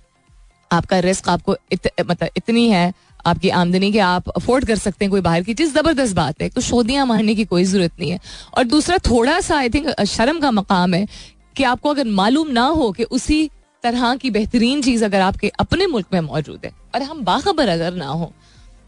आपका 0.72 1.00
रिस्क 1.00 1.30
आपको 1.30 1.56
इत, 1.72 1.88
मतलब 2.02 2.30
इतनी 2.38 2.68
है 2.70 2.94
आपकी 3.26 3.50
आमदनी 3.52 3.92
के 3.92 4.00
आप 4.00 4.30
अफोर्ड 4.30 4.66
कर 4.66 4.76
सकते 4.78 5.06
हैं 5.06 5.12
कोई 5.12 5.22
बाहर 5.22 5.44
की 5.44 5.54
चीज़। 5.54 5.74
ज़बरदस्त 5.74 6.16
बात 6.16 6.42
है 6.42 6.50
तो 6.50 6.62
शोदियाँ 6.62 7.06
मारने 7.06 7.36
की 7.36 7.46
कोई 7.46 7.64
ज़रूरत 7.64 7.92
नहीं 8.00 8.12
है। 8.12 8.20
और 8.58 8.64
दूसरा 8.66 8.98
थोड़ा 9.06 9.40
सा 9.42 9.58
आई 9.58 9.70
थिंक 9.70 9.90
शर्म 10.08 10.40
का 10.40 10.52
मकाम 10.52 10.94
है 10.94 11.08
कि 11.56 11.64
आपको 11.64 11.90
अगर 11.90 12.08
मालूम 12.12 12.52
ना 12.52 12.66
हो 12.68 12.92
कि 12.92 13.04
उसी 13.04 13.50
तरह 13.84 14.16
की 14.16 14.30
बेहतरीन 14.32 14.82
चीज़ 14.82 15.06
अगर 15.06 15.22
आपके 15.22 15.52
अपने 15.60 15.88
मुल्क 15.88 16.08
में 16.14 16.20
मौजूद 16.22 16.66
है 16.66 16.72
और 16.96 17.02
हम 17.02 17.24
बाखबर 17.26 17.70
अगर 17.70 17.94
ना 17.94 18.08
हो 18.08 18.32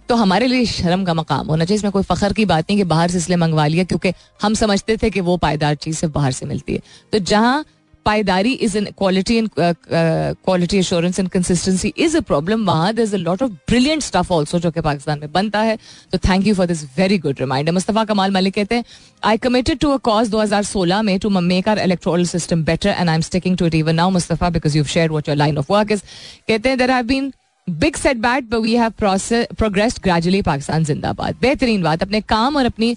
तो 0.10 0.16
हमारे 0.16 0.48
लिए 0.48 0.66
शर्म 0.66 1.04
का 1.06 1.14
मकाम 1.14 1.48
होना 1.48 1.66
चाहिए। 1.66 1.78
इसमें 1.78 1.92
कोई 1.92 2.04
फखर 2.04 2.34
की 2.34 2.46
बात 2.46 2.66
नहीं 2.70 2.78
कि 2.78 2.84
बाहर 2.86 3.12
से 3.12 3.18
इसलिए 3.18 3.38
मंगवा 3.38 3.66
लिया 3.68 3.84
क्योंकि 3.84 4.12
हम 4.42 4.54
समझते 4.56 4.98
थे 4.98 5.10
कि 5.10 5.22
वो 5.22 5.38
पायदार 5.38 5.76
चीज़ 5.76 5.98
सिर्फ़ 5.98 6.14
बाहर 6.14 6.32
से 6.32 6.46
मिलती 6.46 6.74
है। 6.74 6.82
तो 7.14 7.20
जहाँ 7.22 7.66
पायदारी 8.06 8.52
is 8.66 8.78
in 8.78 8.86
quality 8.98 9.38
and 9.38 9.50
quality 9.60 10.78
assurance 10.78 11.20
and 11.20 11.30
consistency 11.30 11.94
is 11.98 12.18
a 12.18 12.20
problem 12.22 12.66
वहाँ 12.66 12.94
there 12.94 13.04
is 13.04 13.16
a 13.16 13.18
lot 13.18 13.44
of 13.44 13.52
brilliant 13.70 14.02
stuff 14.04 14.34
also 14.34 14.60
जो 14.60 14.72
कि 14.72 14.82
पाकिस्तान 14.82 15.20
में 15.20 15.32
बनता 15.32 15.62
है। 15.62 15.78
तो 16.12 16.18
thank 16.28 16.48
you 16.48 16.56
for 16.56 16.66
this 16.68 16.84
very 16.98 17.18
good 17.20 17.40
reminder 17.40 17.72
Mustafa 17.72 18.04
Kamal 18.06 18.32
Malik 18.32 18.54
कहते 18.54 18.76
हैं 18.76 18.84
I 19.24 19.38
committed 19.38 19.80
to 19.80 19.92
a 19.92 19.98
cause 20.10 20.30
2016 20.32 21.02
में 21.06 21.18
to 21.20 21.30
make 21.30 21.70
our 21.70 21.80
electoral 21.80 22.26
system 22.28 22.64
better 22.66 22.90
and 22.90 23.10
I 23.10 23.16
am 23.16 23.22
sticking 23.22 23.58
to 23.58 23.66
it 23.66 23.76
even 23.76 23.96
now 23.96 24.10
Mustafa 24.12 24.50
because 24.50 24.78
you 24.78 24.84
share 24.94 25.10
what 25.12 25.30
your 25.30 25.38
line 25.38 25.58
of 25.58 25.74
work 25.74 25.92
is 25.92 26.02
कहते 26.48 26.70
हैं 26.70 26.78
there 26.78 26.92
have 26.92 27.06
been 27.06 27.32
big 27.68 27.96
set 27.96 28.18
but 28.18 28.54
we 28.54 28.76
have 28.76 28.92
progressed 29.00 30.02
gradually 30.04 30.42
Pakistan 30.42 30.84
जिंदाबाद. 30.84 31.36
बेहतरीन 31.42 31.84
बात 31.84 32.04
अपने 32.04 32.22
काम 32.22 32.56
और 32.58 32.66
अपनी 32.66 32.96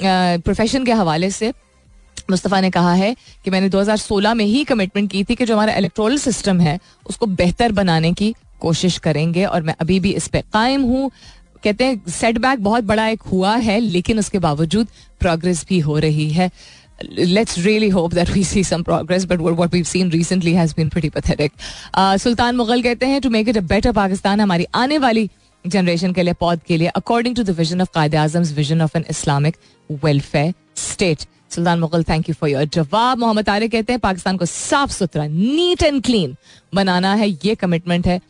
profession 0.00 0.78
uh, 0.78 0.86
के 0.86 0.92
हवाले 0.92 1.30
से 1.30 1.52
मुस्तफ़ा 2.30 2.60
ने 2.60 2.70
कहा 2.70 2.92
है 2.94 3.14
कि 3.44 3.50
मैंने 3.50 3.68
2016 3.70 4.34
में 4.34 4.44
ही 4.44 4.64
कमिटमेंट 4.64 5.10
की 5.10 5.24
थी 5.24 5.34
कि 5.34 5.44
जो 5.44 5.54
हमारा 5.54 5.74
इलेक्ट्रोल 5.76 6.16
सिस्टम 6.18 6.60
है 6.60 6.78
उसको 7.06 7.26
बेहतर 7.26 7.72
बनाने 7.72 8.12
की 8.12 8.34
कोशिश 8.60 8.98
करेंगे 8.98 9.44
और 9.44 9.62
मैं 9.62 9.74
अभी 9.80 10.00
भी 10.00 10.12
इस 10.12 10.28
पर 10.28 10.42
कायम 10.52 10.82
हूँ। 10.82 11.10
कहते 11.64 11.84
हैं 11.84 12.10
सेटबैक 12.10 12.62
बहुत 12.64 12.84
बड़ा 12.84 13.06
एक 13.08 13.22
हुआ 13.32 13.56
है 13.56 13.78
लेकिन 13.80 14.18
उसके 14.18 14.38
बावजूद 14.38 14.86
प्रोग्रेस 15.20 15.64
भी 15.68 15.78
हो 15.78 15.98
रही 15.98 16.30
है। 16.30 16.50
Let's 17.28 17.58
really 17.64 17.88
hope 17.92 18.14
that 18.14 18.30
we 18.30 18.40
see 18.44 18.62
some 18.70 18.82
progress 18.86 19.24
but 19.28 19.42
what 19.60 19.74
we've 19.74 19.86
seen 19.90 20.10
recently 20.14 20.52
has 20.54 20.74
been 20.74 20.90
pretty 20.90 21.10
uh, 21.10 22.16
Sultan 22.18 22.56
Mughal 22.56 22.82
कहते 22.82 23.06
हैं 23.06 23.20
to 23.20 23.30
make 23.30 23.48
it 23.48 23.56
a 23.56 23.60
better 23.60 23.92
Pakistan 23.92 24.40
हमारी 24.40 24.66
आने 24.74 24.98
वाली 24.98 25.28
जनरेशन 25.64 26.12
के 26.12 26.22
लिए 26.22 26.34
पौध 26.40 26.60
के 26.66 26.76
लिए 26.76 26.88
according 26.88 27.36
to 27.36 27.42
the 27.42 27.50
vision 27.50 27.80
of 27.80 27.88
Quaid 27.94 28.14
Azam 28.14 28.42
vision 28.54 28.82
of 28.82 28.98
an 28.98 29.04
Islamic 29.10 29.56
welfare 30.04 30.52
state 30.76 31.24
Sultan 31.50 31.78
Mughal 31.80 32.02
thank 32.08 32.28
you 32.28 32.34
for 32.34 32.50
your 32.50 32.64
जवाब। 32.74 33.18
मोहम्मद 33.18 33.48
आरे 33.48 33.68
कहते 33.68 33.92
हैं, 33.92 34.00
पाकिस्तान 34.00 34.36
को 34.36 34.46
साफ़ 34.46 34.90
सुथरा 34.92 35.26
नीट 35.26 35.82
एंड 35.82 36.02
क्लीन 36.04 36.36
बनाना 36.74 37.14
है, 37.14 37.28
ये 37.28 37.54
कमिटमेंट 37.54 38.06
है। 38.06 38.20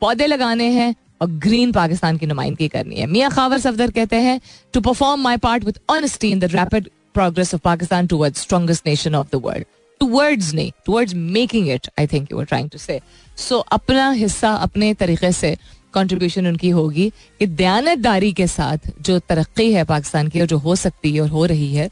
पौधे 0.00 0.26
लगाने 0.26 0.68
हैं 0.72 0.94
और 1.22 1.28
ग्रीन 1.40 1.72
पाकिस्तान 1.72 2.16
की 2.18 2.26
नुमाइंदगी 2.26 2.68
करनी 2.68 2.96
है। 2.96 3.06
मियाँ 3.06 3.30
खावर 3.30 3.58
सफदर 3.58 3.90
कहते 3.90 4.16
हैं 4.16 4.40
to 4.74 4.80
perform 4.80 5.20
my 5.22 5.36
part 5.36 5.64
with 5.64 5.78
honesty 5.90 6.30
in 6.30 6.38
the 6.38 6.44
rapid 6.54 6.88
progress 7.14 7.54
of 7.54 7.60
Pakistan 7.64 8.06
towards 8.06 8.40
strongest 8.42 8.86
nation 8.86 9.14
of 9.14 9.28
the 9.32 9.40
world 9.44 9.66
towards 10.00 10.52
नहीं 10.54 10.70
towards 10.86 11.14
making 11.14 11.68
it 11.70 11.88
I 11.98 12.06
think 12.06 12.32
you 12.32 12.38
are 12.38 12.44
trying 12.44 12.70
to 12.70 12.78
say 12.78 13.00
so 13.38 13.58
अपना 13.72 14.10
हिस्सा 14.10 14.50
अपने 14.64 14.92
तरीके 14.94 15.32
से 15.32 15.56
कंट्रीब्यूशन 15.94 16.46
उनकी 16.46 16.70
होगी 16.70 17.08
कि 17.40 17.46
दयानतदारी 17.46 18.32
के 18.32 18.46
साथ 18.46 18.90
जो 19.00 19.18
तरक्की 19.28 19.72
है 19.72 19.84
पाकिस्तान 19.84 20.28
की 20.28 20.40
और 20.40 20.46
जो 20.46 20.58
हो 20.58 20.76
सकती 20.76 21.12
है 21.14 21.20
और 21.20 21.28
हो 21.28 21.44
रही 21.46 21.74
है 21.74 21.88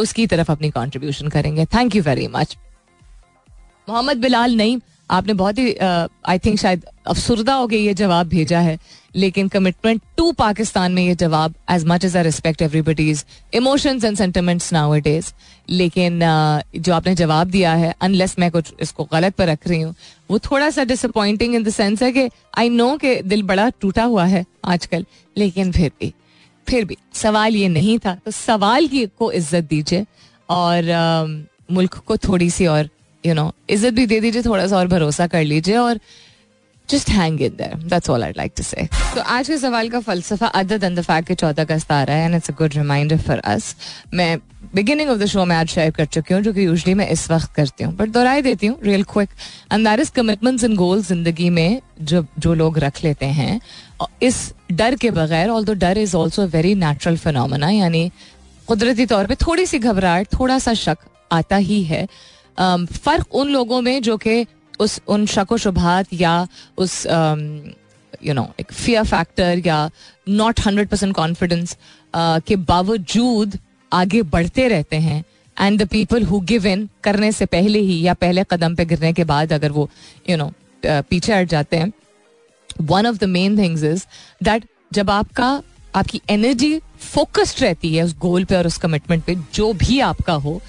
उसकी 0.00 0.26
तरफ़ 0.26 0.52
अपनी 0.52 0.70
कंट्रीब्यूशन 0.70 1.28
करेंगे. 1.28 1.64
Thank 1.66 1.96
you 1.96 2.02
very 2.02 2.28
much 2.28 2.56
Mohammad 3.88 4.16
Bilal 4.18 4.56
नहीं, 4.56 4.78
आपने 5.10 5.32
बहुत 5.34 5.58
ही 5.58 5.74
आई 5.74 6.38
थिंक 6.38 6.58
शायद 6.58 6.84
अफसरदा 7.06 7.54
हो 7.54 7.66
गया 7.66 7.80
ये 7.80 7.94
जवाब 7.94 8.26
भेजा 8.28 8.58
है. 8.60 8.78
लेकिन 9.14 9.48
कमिटमेंट 9.48 10.02
टू 10.16 10.30
पाकिस्तान 10.32 10.92
में 10.92 11.02
ये 11.02 11.14
जवाब 11.14 11.54
as 11.70 11.84
much 11.86 12.04
as 12.04 12.16
I 12.16 12.22
respect 12.22 12.62
everybody's 12.62 13.24
emotions 13.54 14.04
and 14.04 14.16
sentiments 14.16 14.72
now 14.72 14.94
it 14.94 15.06
is 15.06 15.32
लेकिन 15.68 16.20
जो 16.76 16.94
आपने 16.94 17.14
जवाब 17.14 17.50
दिया 17.50 17.72
है 17.74 17.94
अनलेस 18.02 18.38
मैं 18.38 18.50
कुछ 18.50 18.72
इसको 18.80 19.04
गलत 19.12 19.34
पर 19.34 19.46
रख 19.48 19.66
रही 19.68 19.80
हूँ, 19.80 19.94
वो 20.30 20.38
थोड़ा 20.40 20.70
सा 20.70 20.84
डिसअपॉइंटिंग 20.84 21.54
इन 21.54 21.64
द 21.64 21.70
सेंस 21.70 22.02
है 22.02 22.12
कि 22.12 22.28
आई 22.58 22.68
नो 22.68 22.96
कि 22.96 23.14
दिल 23.22 23.42
बड़ा 23.42 23.68
टूटा 23.80 24.04
हुआ 24.04 24.24
है 24.26 24.44
आजकल, 24.64 25.06
लेकिन 25.36 25.72
फिर 25.72 25.90
भी 26.00 26.12
फिर 26.66 26.84
भी 26.84 26.96
सवाल 27.14 27.56
ये 27.56 27.68
नहीं 27.68 27.98
था 27.98 28.14
तो 28.24 28.30
सवाल 28.30 28.86
की 28.88 29.06
को 29.18 29.30
इज़्ज़त 29.32 29.64
दीजिए 29.64 30.06
और 30.48 30.90
आ, 30.90 31.24
मुल्क 31.70 31.94
को 32.06 32.16
थोड़ी 32.16 32.50
सी 32.50 32.66
और 32.66 32.88
यू 33.24 33.34
नो 33.34 33.52
इज़्ज़त 33.70 33.94
भी 33.94 34.06
दे 34.06 34.20
दीजिए 34.20 34.42
थोड़ा 34.42 34.66
सा 34.66 34.76
और 34.76 34.86
भरोसा 34.88 35.26
कर 35.26 35.44
लीजिए 35.44 35.76
और 35.76 36.00
just 36.88 37.08
hang 37.10 37.40
in 37.42 37.56
there 37.56 37.74
that's 37.88 38.10
all 38.10 38.24
I 38.24 38.32
like 38.36 38.52
to 38.56 38.62
say 38.62 38.88
तो 39.14 39.20
आज 39.34 39.48
के 39.48 39.58
सवाल 39.58 39.88
का 39.88 40.00
फलसफा 40.00 40.46
अदर 40.60 40.78
देन 40.78 40.94
द 40.94 41.02
फैक्ट 41.02 41.28
के 41.28 41.34
चौदह 41.34 41.62
अगस्त 41.62 41.92
आ 41.92 42.02
रहा 42.02 42.16
है 42.16 42.24
and 42.24 42.34
it's 42.34 42.50
a 42.50 42.54
good 42.58 42.74
reminder 42.74 43.18
for 43.18 43.38
us 43.46 43.74
मैं 44.14 44.36
बिगिनिंग 44.74 45.08
ऑफ़ 45.10 45.18
द 45.18 45.26
शो 45.26 45.44
में 45.44 45.54
आज 45.56 45.68
शेयर 45.68 45.90
कर 45.90 46.04
चुकी 46.06 46.34
हूँ 46.34 46.42
जो 46.42 46.52
कि 46.52 46.64
यूजली 46.64 46.92
मैं 46.94 47.08
इस 47.10 47.30
वक्त 47.30 47.52
करती 47.54 47.84
हूँ। 47.84 47.94
बट 47.96 48.08
दोहराई 48.08 48.42
देती 48.42 48.66
हूँ 48.66 48.78
real 48.82 49.02
quick 49.12 49.28
and 49.72 50.00
is 50.00 50.10
commitments 50.16 50.64
in 50.64 50.76
goal 50.76 51.02
ज़िंदगी 51.02 51.48
में 51.50 51.80
जो 52.02 52.24
जो 52.38 52.54
लोग 52.54 52.78
रख 52.78 53.02
लेते 53.04 53.26
हैं 53.26 53.60
इस 54.22 54.52
डर 54.72 54.94
के 54.96 55.10
बगैर 55.10 55.48
ऑल 55.48 55.64
दो 55.64 55.72
डर 55.74 55.98
is 55.98 56.16
also 56.16 56.46
very 56.48 56.74
natural 56.74 57.16
phenomena 57.16 57.70
यानी 57.70 58.10
कुदरती 58.68 59.06
तौर 59.06 59.26
पर 59.26 59.34
थोड़ी 59.46 59.66
सी 59.66 59.78
घबराहट 59.78 60.28
थोड़ा 60.38 60.58
सा 60.58 60.74
शक 60.74 60.98
आता 61.32 61.56
ही 61.56 61.82
है। 61.84 62.06
um, 62.58 62.86
फ़र्क 62.92 63.34
उन 63.34 63.48
लोगों 63.48 63.80
में 63.82 64.00
जो 64.02 64.16
कि 64.16 64.44
उस 64.80 65.00
उन 65.08 65.26
शको 65.26 65.56
शुभात 65.58 66.12
या 66.12 66.46
उस 66.78 67.06
यू 67.06 68.34
नो 68.34 68.46
एक 68.60 68.72
फियर 68.72 69.04
फैक्टर 69.04 69.62
या 69.66 69.90
नॉट 70.28 70.60
हंड्रेड 70.66 70.88
परसेंट 70.88 71.14
कॉन्फिडेंस 71.16 71.76
के 72.14 72.56
बावजूद 72.56 73.58
आगे 73.92 74.22
बढ़ते 74.22 74.68
रहते 74.68 74.96
हैं। 74.96 75.22
And 75.56 75.82
the 75.82 75.86
people 75.88 76.22
who 76.22 76.40
give 76.40 76.66
in 76.66 76.88
करने 77.04 77.30
से 77.32 77.46
पहले 77.46 77.78
ही 77.78 78.00
या 78.02 78.14
पहले 78.14 78.44
कदम 78.50 78.74
पे 78.74 78.84
गिरने 78.84 79.12
के 79.12 79.24
बाद 79.24 79.52
अगर 79.52 79.72
वो 79.72 79.88
यू 80.30 80.36
you 80.36 80.44
नो 80.44 80.48
know, 80.48 81.02
पीछे 81.10 81.34
हट 81.34 81.48
जाते 81.48 81.76
हैं 81.76 81.92
one 82.80 83.06
of 83.06 83.16
the 83.16 83.24
main 83.24 83.58
things 83.58 83.82
is 83.82 84.04
that 84.42 84.64
जब 84.92 85.10
आपका 85.10 85.50
आपकी 85.94 86.20
एनर्जी 86.30 86.78
फोकस्ड 87.00 87.62
रहती 87.62 87.94
है 87.94 88.04
उस 88.04 88.16
गोल 88.18 88.44
पे 88.44 88.56
और 88.56 88.66
उस 88.66 88.78
कमिटमेंट 88.78 89.24
पे 89.24 89.34
जो 89.54 89.72
भी 89.72 90.00
आपका 90.00 90.32
हो 90.32 90.60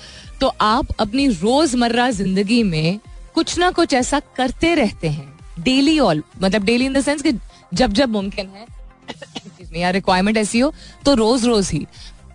तो 0.42 0.48
आप 0.62 0.92
अपनी 1.00 1.28
रोज़मर्रा 1.28 2.10
ज़िंदगी 2.12 2.62
में 2.64 3.00
कुछ 3.34 3.58
ना 3.60 3.72
कुछ 3.72 3.94
ऐसा 3.94 4.20
करते 4.38 4.74
रहते 4.76 5.10
हैं। 5.10 5.40
डेली 5.60 5.98
ऑल 6.00 6.24
मतलब 6.42 6.64
डेली 6.64 6.86
इन 6.86 6.94
द 6.94 7.02
सेंस 7.02 7.22
कि 7.22 7.32
जब 7.74 7.94
जब 7.94 8.10
मुमकिन 8.10 8.48
है 8.48 8.66
या 9.82 9.90
रिक्वायरमेंट 9.90 10.38
ऐसी 10.38 10.60
हो 10.60 10.74
तो 11.06 11.14
रोज 11.14 11.46
रोज 11.46 11.70
ही। 11.72 11.86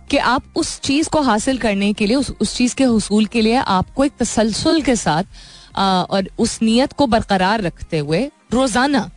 कि 0.09 0.17
आप 0.17 0.43
उस 0.55 0.79
चीज़ 0.81 1.09
को 1.09 1.21
हासिल 1.21 1.57
करने 1.57 1.91
के 1.93 2.05
लिए 2.05 2.15
उस, 2.15 2.31
उस 2.31 2.55
चीज़ 2.55 2.75
के 2.75 2.83
हसूल 2.85 3.25
के 3.25 3.41
लिए 3.41 3.55
आपको 3.55 4.05
एक 4.05 4.11
तसलसल 4.19 4.81
के 4.81 4.95
साथ 4.95 5.23
आ, 5.75 6.01
और 6.01 6.29
उस 6.39 6.61
नीयत 6.61 6.93
को 6.93 7.07
बरकरार 7.07 7.61
रखते 7.61 7.99
हुए 7.99 8.19
रोज़ाना 8.53 9.09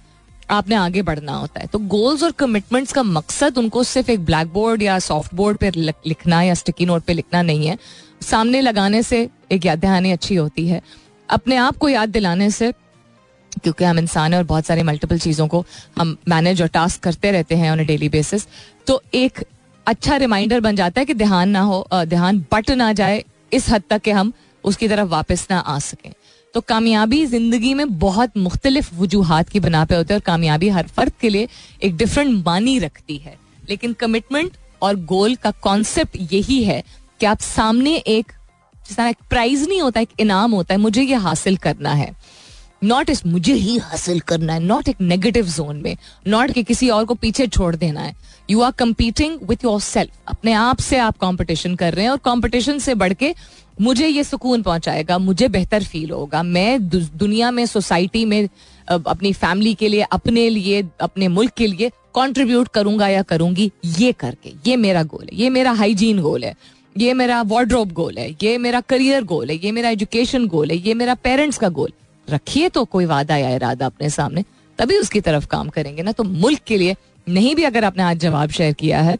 आपने 0.51 0.74
आगे 0.74 1.03
बढ़ना 1.03 1.32
होता 1.32 1.61
है। 1.61 1.66
तो 1.66 1.78
गोल्स 1.78 2.22
और 2.22 2.30
कमिटमेंट्स 2.32 2.93
का 2.93 3.03
मकसद 3.03 3.59
उनको 3.59 3.82
सिर्फ़ 3.84 4.11
एक 4.11 4.24
ब्लैक 4.24 4.53
बोर्ड 4.53 4.82
या 4.82 4.99
सॉफ्ट 4.99 5.34
बोर्ड 5.34 5.59
पे 5.59 5.70
लिखना 5.70 6.43
या 6.43 6.55
स्टिकी 6.55 6.86
नोट 6.86 7.05
पे 7.05 7.12
लिखना 7.12 7.43
नहीं 7.43 7.66
है। 7.66 7.76
सामने 8.22 8.61
लगाने 8.61 9.03
से 9.03 9.28
एक 9.53 9.66
याद 9.66 9.78
दहानी 9.78 10.12
अच्छी 10.12 10.34
होती 10.34 10.66
है। 10.68 10.80
अपने 11.28 11.57
आप 11.57 11.76
को 11.76 11.88
याद 11.88 12.09
दिलाने 12.09 12.51
से 12.51 12.72
क्योंकि 13.62 13.84
हम 13.84 13.99
इंसान 13.99 14.32
हैं 14.32 14.38
और 14.38 14.47
बहुत 14.47 14.66
सारे 14.66 14.82
मल्टीपल 14.82 15.18
चीज़ों 15.18 15.47
को 15.49 15.64
हम 15.99 16.16
मैनेज 16.28 16.62
और 16.62 16.68
टास्क 16.68 17.03
करते 17.03 17.30
रहते 17.30 17.55
हैं 17.55 17.70
ऑन 17.70 17.78
अ 17.78 17.84
डेली 17.84 18.09
बेसिस 18.09 18.47
तो 18.86 19.01
एक 19.14 19.43
अच्छा 19.91 20.16
रिमाइंडर 20.16 20.61
बन 20.61 20.76
जाता 20.76 21.01
है 21.01 21.05
कि 21.07 21.14
ध्यान 21.14 21.49
ना 21.49 21.61
हो 21.61 21.86
ध्यान 21.95 22.38
बट 22.53 22.70
ना 22.70 22.93
जाए, 22.93 23.24
इस 23.53 23.68
हद 23.70 23.82
तक 23.91 24.03
कि 24.03 24.11
हम 24.11 24.32
उसकी 24.64 24.88
तरफ़ 24.88 25.09
वापस 25.09 25.47
ना 25.51 25.59
आ 25.59 25.78
सकें। 25.78 26.12
तो 26.55 26.61
कामयाबी 26.61 27.24
ज़िंदगी 27.26 27.72
में 27.74 27.99
बहुत 27.99 28.36
मुख्तलिफ़ 28.38 28.95
वजूहत 28.95 29.49
की 29.49 29.61
बना 29.61 29.84
पे 29.84 29.95
होती 29.95 30.14
है 30.14 30.18
और 30.18 30.22
कामयाबी 30.26 30.68
हर 30.68 30.86
फर्द 30.88 31.12
के 31.20 31.28
लिए 31.28 31.49
एक 31.82 31.97
डिफरेंट 31.97 32.45
मानी 32.47 32.78
रखती 32.78 33.16
है। 33.16 33.36
लेकिन 33.70 33.93
कमिटमेंट 33.93 34.57
और 34.82 34.97
गोल 35.07 35.34
का 35.36 35.51
कॉन्सेप्ट 35.62 36.16
यही 36.32 36.62
है 36.64 36.82
कि 37.20 37.26
आप 37.26 37.41
सामने 37.41 37.97
एक, 37.97 38.32
जिस 38.74 38.99
एक 39.01 39.16
प्राइज 39.30 39.68
नहीं 39.68 39.80
होता, 39.80 40.01
एक 40.01 40.20
इनाम 40.20 40.53
होता 40.53 40.74
है, 40.74 40.80
मुझे 40.80 41.03
ये 41.03 41.14
हासिल 41.16 41.57
करना 41.59 41.93
है। 41.95 42.12
नॉट 42.83 43.11
इस 43.11 43.24
मुझे 43.26 43.55
ही 43.55 43.76
हासिल 43.78 44.20
करना 44.20 44.53
है 44.53 44.61
नॉट 44.61 44.89
एक 44.89 45.01
नेगेटिव 45.01 45.47
जोन 45.47 45.76
में 45.76 45.97
नॉट 46.28 46.53
कि 46.53 46.62
किसी 46.62 46.89
और 46.89 47.05
को 47.05 47.14
पीछे 47.14 47.47
छोड़ 47.47 47.74
देना 47.76 48.01
है। 48.01 48.14
You 48.51 48.61
are 48.61 48.70
competing 48.72 49.39
with 49.49 49.64
yourself 49.81 50.11
अपने 50.28 50.53
आप 50.53 50.78
से 50.78 50.99
आप 50.99 51.18
कॉम्पिटिशन 51.18 51.74
कर 51.74 51.95
रहे 51.95 52.05
हैं 52.05 52.11
और 52.11 52.18
कॉम्पिटिशन 52.18 52.78
से 52.78 52.95
बढ़ 52.95 53.12
के 53.12 53.35
मुझे 53.81 54.07
ये 54.07 54.24
सुकून 54.24 54.62
पहुंचाएगा, 54.62 55.18
मुझे 55.18 55.49
बेहतर 55.49 55.85
फील 55.85 56.11
होगा। 56.11 56.43
मैं 56.43 56.89
दुनिया 56.89 57.51
में 57.51 57.64
सोसाइटी 57.66 58.24
में 58.24 58.49
अपनी 58.89 59.33
फैमिली 59.33 59.74
के 59.74 59.89
लिए, 59.89 60.03
अपने 60.03 60.49
लिए, 60.49 60.83
अपने 61.01 61.28
मुल्क 61.28 61.53
के 61.53 61.66
लिए 61.66 61.89
कंट्रीब्यूट 62.14 62.68
करूँगा 62.68 63.09
या 63.09 63.22
करूँगी, 63.22 63.70
ये 63.99 64.12
करके। 64.12 64.53
ये 64.66 64.76
मेरा 64.76 65.03
गोल 65.05 65.24
है, 65.24 65.39
ये 65.39 65.51
मेरा 65.51 65.72
हाइजीन 65.72 66.20
गोल 66.22 66.45
है, 66.45 66.55
ये 66.97 67.14
मेरा 67.14 67.41
वार्ड्रोब 67.43 67.93
गोल 67.93 68.18
है, 68.18 68.31
ये 68.43 68.59
मेरा 68.59 68.81
करियर 68.81 69.24
गोल 69.24 69.51
है, 69.51 69.57
ये 69.57 69.72
मेरा 69.72 69.91
एजुकेशन 69.91 70.47
गोल 70.47 70.70
है, 70.70 70.76
ये 70.78 70.95
मेरा 70.95 71.14
पेरेंट्स 71.14 71.59
का 71.59 71.68
गोल 71.68 71.93
रखिए 72.31 72.68
तो 72.68 72.85
कोई 72.87 73.05
वादा 73.07 73.37
या 73.37 73.51
इरादा 73.55 73.87
अपने 73.87 74.11
सामने, 74.11 74.45
तभी 74.78 74.99
उसकी 74.99 75.20
तरफ़ 75.20 75.47
काम 75.47 75.68
करेंगे। 75.68 76.03
ना 76.03 76.12
तो 76.12 76.24
मुल्क 76.24 76.61
के 76.66 76.76
लिए 76.76 76.97
नहीं 77.26 77.55
भी 77.55 77.64
अगर 77.64 77.85
आपने 77.85 78.03
आज 78.03 78.18
जवाब 78.18 78.51
शेयर 78.51 78.72
किया 78.74 79.01
है, 79.03 79.18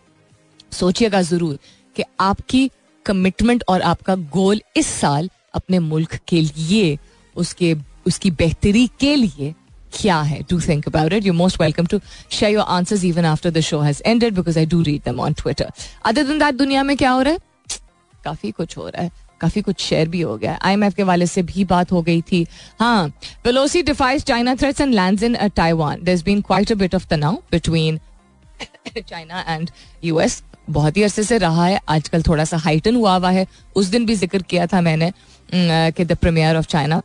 सोचिएगा 0.73 1.23
ज़रूर 1.23 1.59
कि 1.97 2.03
आपकी 2.21 2.71
कमिटमेंट 3.07 3.65
और 3.69 3.83
आपका 3.83 4.15
गोल 4.33 4.61
इस 4.77 4.87
साल 4.89 5.31
अपने 5.55 5.79
मुल्क 5.79 6.15
के 6.29 6.41
लिए, 6.41 6.99
उसके, 7.37 7.75
उसकी 8.07 8.31
बेहतरी 8.33 8.87
के 9.01 9.15
लिए 9.17 9.55
क्या 9.95 10.21
है? 10.23 10.41
Do 10.51 10.61
think 10.61 10.87
about 10.89 11.13
it 11.13 11.27
you 11.27 11.33
most 11.33 11.61
welcome 11.61 11.87
to 11.87 12.01
share 12.31 12.53
your 12.53 12.65
answers 12.69 13.05
even 13.05 13.25
after 13.25 13.51
the 13.51 13.61
show 13.61 13.81
has 13.81 14.03
ended 14.07 14.35
because 14.35 14.59
I 14.59 14.67
do 14.67 14.83
read 14.83 15.03
them 15.05 15.21
on 15.21 15.33
Twitter 15.33 15.71
other 16.07 16.27
than 16.27 16.39
that 16.39 16.55
दुनिया 16.55 16.83
में 16.83 16.97
क्या 16.97 17.11
हो 17.11 17.23
रहा 17.23 17.33
है? 17.33 17.39
काफ़ी 18.25 18.51
कुछ 18.51 18.77
हो 18.77 18.89
रहा 18.89 19.03
है। 19.03 19.11
काफ़ी 19.41 19.61
कुछ 19.63 19.81
शेयर 19.81 20.09
भी 20.09 20.21
हो 20.21 20.37
गया। 20.37 20.59
आईएमएफ 20.63 20.95
के 20.95 21.03
वाले 21.03 21.27
से 21.27 21.43
भी 21.43 21.65
बात 21.65 21.93
हो 21.93 22.03
गई 22.03 22.21
थी। 22.23 22.47
हाँ 22.81 23.09
Pelosi 23.45 23.83
defies 23.83 24.25
China 24.25 24.55
threats 24.55 24.81
and 24.81 24.95
lands 24.95 25.23
in 25.23 25.37
Taiwan 25.49 26.03
there 26.05 26.23
been 26.25 26.41
quite 26.43 26.73
a 26.73 26.75
bit 26.75 26.95
of 26.95 27.07
तनाव 27.11 27.43
बिटवीन 27.53 27.99
चाइना 28.99 29.45
एंड 29.49 29.71
यूएस 30.05 30.43
बहुत 30.71 30.97
ही 30.97 31.03
अरसे 31.03 31.23
से 31.25 31.39
रहा 31.39 31.65
है। 31.67 31.81
आजकल 31.89 32.23
थोड़ा 32.23 32.45
सा 32.45 32.57
हाइटन 32.59 32.97
हुआ 32.97 33.17
हुआ 33.17 33.31
है। 33.31 33.47
उस 33.77 33.87
दिन 33.87 34.07
भी 34.07 34.15
ज़िक्र 34.17 34.43
किया 34.43 34.67
था 34.67 34.81
मैंने 34.81 35.13
कि 35.53 36.05
the 36.05 36.17
premier 36.17 36.57
of 36.57 36.67
China 36.67 37.03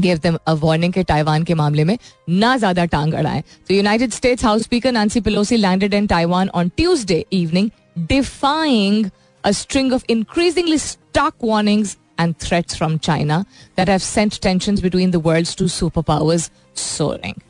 gave 0.00 0.18
them 0.18 0.38
a 0.46 0.52
warning 0.54 0.92
के 0.92 1.04
ताइवान 1.04 1.44
के 1.44 1.54
मामले 1.54 1.84
में 1.84 1.96
ना 2.30 2.56
ज़्यादा 2.56 2.84
टांग 2.86 3.14
अड़ाए। 3.14 3.42
तो 3.68 3.74
United 3.74 4.12
States 4.12 4.44
house 4.44 4.62
speaker 4.62 4.92
Nancy 4.92 5.20
Pelosi 5.20 5.56
landed 5.56 5.94
in 5.94 6.06
Taiwan 6.06 6.48
on 6.48 6.68
Tuesday 6.76 7.24
evening 7.32 7.70
defying 8.08 9.10
a 9.44 9.50
string 9.56 9.86
of 9.92 10.02
increasingly 10.12 10.76
stark 11.10 11.42
warnings 11.42 11.96
and 12.18 12.38
threats 12.38 12.76
from 12.76 12.98
China 13.00 13.44
that 13.76 13.88
have 13.88 14.02
sent 14.02 14.40
tensions 14.40 14.80
between 14.80 15.10
the 15.12 15.20
world's 15.20 15.54
two 15.54 15.70
superpowers 15.76 16.50
soaring. 16.74 17.40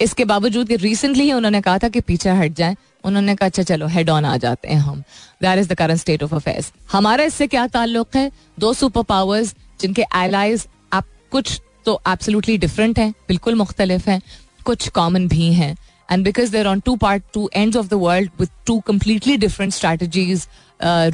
इसके 0.00 0.24
बावजूद 0.24 0.68
कि 0.68 0.76
recently 0.76 1.24
ही 1.24 1.32
उन्होंने 1.32 1.60
कहा 1.60 1.78
था 1.78 1.88
कि 1.88 2.00
पीछे 2.00 2.30
हट 2.30 2.52
जाएँ, 2.56 2.76
उन्होंने 3.04 3.34
कहा 3.36 3.46
अच्छा 3.46 3.62
चलो 3.62 3.86
हेड 3.86 4.10
ऑन 4.10 4.24
आ 4.24 4.36
जाते 4.36 4.68
हैं 4.68 4.78
हम. 4.80 5.02
That 5.42 5.58
is 5.58 5.68
the 5.68 5.74
current 5.78 5.98
state 5.98 6.22
of 6.22 6.34
affairs 6.34 6.72
हमारा 6.92 7.24
इससे 7.24 7.46
क्या 7.46 7.66
ताल्लुक 7.66 8.16
है? 8.16 8.30
दो 8.60 8.72
सुपर 8.74 9.02
पावर्स 9.02 9.54
जिनके 9.80 10.04
एलाइज 10.16 10.66
आप 10.92 11.06
कुछ 11.32 11.60
तो 11.84 12.00
एब्सोल्युटली 12.08 12.56
डिफरेंट 12.58 12.98
हैं, 12.98 13.10
बिल्कुल 13.28 13.54
मुख्तलिफ़ 13.54 14.08
हैं, 14.10 14.20
कुछ 14.64 14.88
कॉमन 14.88 15.28
भी 15.28 15.52
हैं. 15.52 15.76
And 16.12 16.24
because 16.24 16.52
there 16.52 16.66
on 16.66 16.80
two 16.80 16.96
part 16.96 17.22
two 17.34 17.48
end 17.54 17.76
of 17.76 17.88
the 17.88 17.94
world 18.02 18.30
with 18.40 18.48
two 18.66 18.78
completely 18.86 19.36
different 19.36 19.72
strategies 19.72 20.46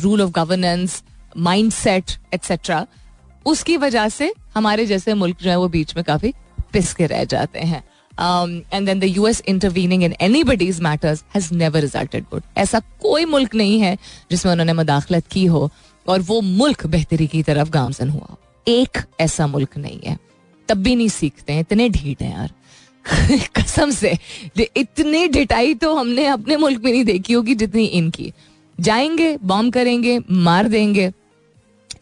rule 0.03 0.22
of 0.22 0.30
governance 0.41 1.03
mind 1.37 1.72
set 1.72 2.05
etcetera 2.34 2.87
उसकी 3.47 3.76
वजह 3.76 4.09
से 4.09 4.34
हमारे 4.55 4.87
जैसे 4.87 5.14
मुल्क 5.14 5.37
जो 5.43 5.51
है 5.51 5.57
वो 5.57 5.68
बीच 5.68 5.97
में 5.97 6.05
काफ़ी 6.05 6.32
पिस 6.72 6.95
के 6.95 7.07
रह 7.07 7.24
जाते 7.24 7.59
हैं। 7.59 7.84
And 8.72 8.87
then 8.87 9.01
the 9.01 9.05
US 9.05 9.43
intervening 9.49 10.05
in 10.05 10.14
anybody's 10.45 10.80
matters 10.80 11.24
has 11.34 11.55
never 11.55 11.80
resulted 11.80 12.22
good 12.22 12.43
ऐसा 12.57 12.80
कोई 12.80 13.24
मुल्क 13.24 13.55
नहीं 13.55 13.80
है 13.80 13.99
जिसमें 14.30 14.53
उन्होंने 14.53 14.72
मुदाखलत 14.72 15.26
की 15.26 15.45
हो 15.45 15.70
और 16.09 16.20
वो 16.20 16.41
मुल्क 16.41 16.87
बेहतरी 16.87 17.26
की 17.26 17.43
तरफ़ 17.43 17.70
गामजन 17.70 18.11
हुआ 18.11 18.37
एक 18.68 18.99
ऐसा 19.20 19.47
मुल्क 19.47 19.76
नहीं 19.76 20.01
है। 20.07 20.18
तब 20.68 20.76
भी 20.76 20.97
नहीं 20.97 21.09
सीखते 21.09 21.53
हैं, 21.53 21.61
इतने 21.61 21.89
ढीठ 21.89 22.22
हैं 22.22 22.39
यार। 22.39 22.53
कसम 23.57 23.91
से 23.91 24.18
इतनी 24.76 25.28
ढिटाई 25.28 25.74
तो 25.74 25.97
हमने 25.97 26.26
अपने 26.26 26.57
मुल्क 26.57 26.82
में 26.84 26.93
नहीं 26.93 27.05
देखी 27.05 27.32
होगी 27.32 27.55
जितनी 27.55 27.84
इनकी। 27.84 28.32
जाएँगे 28.80 29.37
बॉम्ब 29.37 29.72
करेंगे, 29.72 30.20
मार 30.30 30.68
देंगे। 30.68 31.12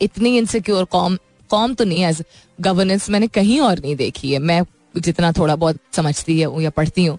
इतनी 0.03 0.37
इनसिक्योर 0.39 0.85
कॉम 0.85 1.18
कॉम 1.51 1.74
तो 1.74 1.85
नहीं 1.85 2.05
एज 2.05 2.22
गवर्नेंस 2.61 3.11
मैंने 3.11 3.26
कहीं 3.26 3.61
और 3.61 3.78
नहीं 3.78 3.97
देखी 3.97 4.32
है। 4.32 4.39
मैं 4.39 4.62
जितना 4.97 5.32
थोड़ा 5.32 5.57
बहुत 5.57 5.78
समझती 5.93 6.41
है 6.41 6.62
या 6.62 6.70
पढ़ती 6.70 7.05
हूँ। 7.05 7.18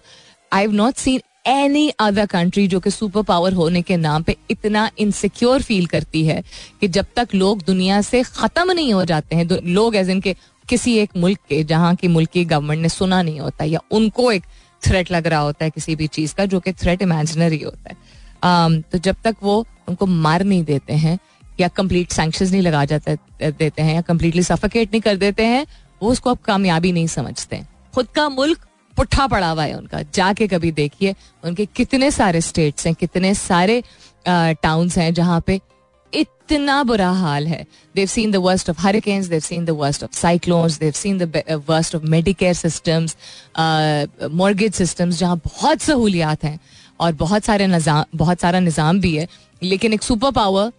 I 0.52 0.62
have 0.62 0.72
not 0.72 0.94
seen 0.94 1.20
any 1.46 1.88
other 1.88 2.26
country 2.26 2.66
जो 2.68 2.80
कि 2.80 2.90
सुपर 2.90 3.22
पावर 3.22 3.52
होने 3.52 3.82
के 3.82 3.96
नाम 3.96 4.22
पे 4.22 4.36
इतना 4.50 4.90
इनसिक्योर 4.98 5.62
फील 5.62 5.86
करती 5.86 6.24
है 6.26 6.42
कि 6.80 6.88
जब 6.88 7.06
तक 7.16 7.28
लोग 7.34 7.62
दुनिया 7.64 8.00
से 8.02 8.22
खत्म 8.22 8.72
नहीं 8.72 8.92
हो 8.92 9.04
जाते 9.04 9.36
हैं 9.36 9.48
लोग 9.64 9.96
एज 9.96 10.10
इनके 10.10 10.36
किसी 10.68 10.96
एक 10.98 11.10
मुल्क 11.16 11.38
के 11.48 11.62
जहाँ 11.64 11.94
की 11.94 12.08
मुल्क 12.08 12.30
की 12.30 12.44
गवर्नमेंट 12.44 12.82
ने 12.82 12.88
सुना 12.88 13.22
नहीं 13.22 13.40
होता 13.40 13.64
या 13.64 13.80
उनको 13.90 14.32
एक 14.32 14.44
थ्रेट 14.82 15.10
लग 15.12 15.26
रहा 15.26 15.40
होता 15.40 15.64
है 15.64 15.70
किसी 15.70 15.96
भी 15.96 16.06
चीज़ 16.06 16.34
का 16.34 16.44
जो 16.44 16.60
कि 16.60 16.72
थ्रेट 16.72 17.02
इमेजनरी 17.02 17.58
होता 17.58 17.90
है। 17.90 17.96
Um, 18.36 18.92
तो 18.92 18.98
जब 18.98 19.16
तक 19.24 19.36
वो 19.42 19.66
उनको 19.88 20.06
मार 20.06 20.44
नहीं 20.44 20.64
देते 20.64 20.92
हैं 20.92 21.18
या 21.60 21.68
कंप्लीट 21.70 22.12
सैंक्शन 22.12 22.48
नहीं 22.48 22.62
लगा 22.62 22.84
जाते, 22.84 23.16
देते 23.42 23.82
हैं 23.82 23.94
या 23.94 24.00
कंप्लीटली 24.02 24.42
सफोकेट 24.44 24.92
नहीं 24.92 25.00
कर 25.02 25.16
देते 25.16 25.44
हैं, 25.44 25.66
वो 26.00 26.10
उसको 26.10 26.30
अब 26.30 26.38
कामयाबी 26.44 26.92
नहीं 26.92 27.06
समझते। 27.08 27.62
खुद 27.94 28.06
का 28.14 28.28
मुल्क 28.30 28.66
पुट्ठा 28.96 29.26
पड़ा 29.26 29.48
हुआ 29.50 29.64
है 29.64 29.74
उनका। 29.74 30.02
जाके 30.14 30.46
कभी 30.48 30.70
देखिए, 30.72 31.14
उनके 31.44 31.66
कितने 31.66 32.10
सारे 32.10 32.40
स्टेट्स 32.40 32.86
हैं, 32.86 32.94
कितने 32.94 33.34
सारे 33.36 33.82
टाउन्स 34.26 34.98
हैं 34.98 35.12
जहाँ 35.14 35.40
पे 35.46 35.60
इतना 36.12 36.82
बुरा 36.84 37.10
हाल 37.10 37.46
है। 37.46 37.64
They've 37.94 38.06
seen 38.06 38.30
the 38.30 38.36
worst 38.38 38.70
of 38.70 38.80
hurricanes 38.80 39.26
they've 39.26 39.40
seen 39.40 39.64
the 39.64 39.70
worst 39.78 40.04
of 40.04 40.12
cyclones 40.14 40.78
they've 40.78 40.92
seen 40.92 41.18
the 41.18 41.62
worst 41.68 41.94
of 41.96 42.02
Medicare 42.06 42.54
systems 42.54 43.16
mortgage 44.32 44.74
systems 44.74 45.18
जहाँ 45.18 45.36
बहुत 45.44 45.80
सहूलियात 45.80 46.44
हैं 46.44 46.58
और 47.00 47.12
बहुत 47.14 47.44
सारे 47.44 47.66
निज़ाम 47.66 48.04
बहुत 48.14 48.40
सारा 48.40 48.60
निज़ाम 48.60 49.00
भी 49.00 49.16
है। 49.16 49.26
लेकिन 49.62 49.92
एक 49.92 50.02
सुपर 50.02 50.30
पावर 50.30 50.70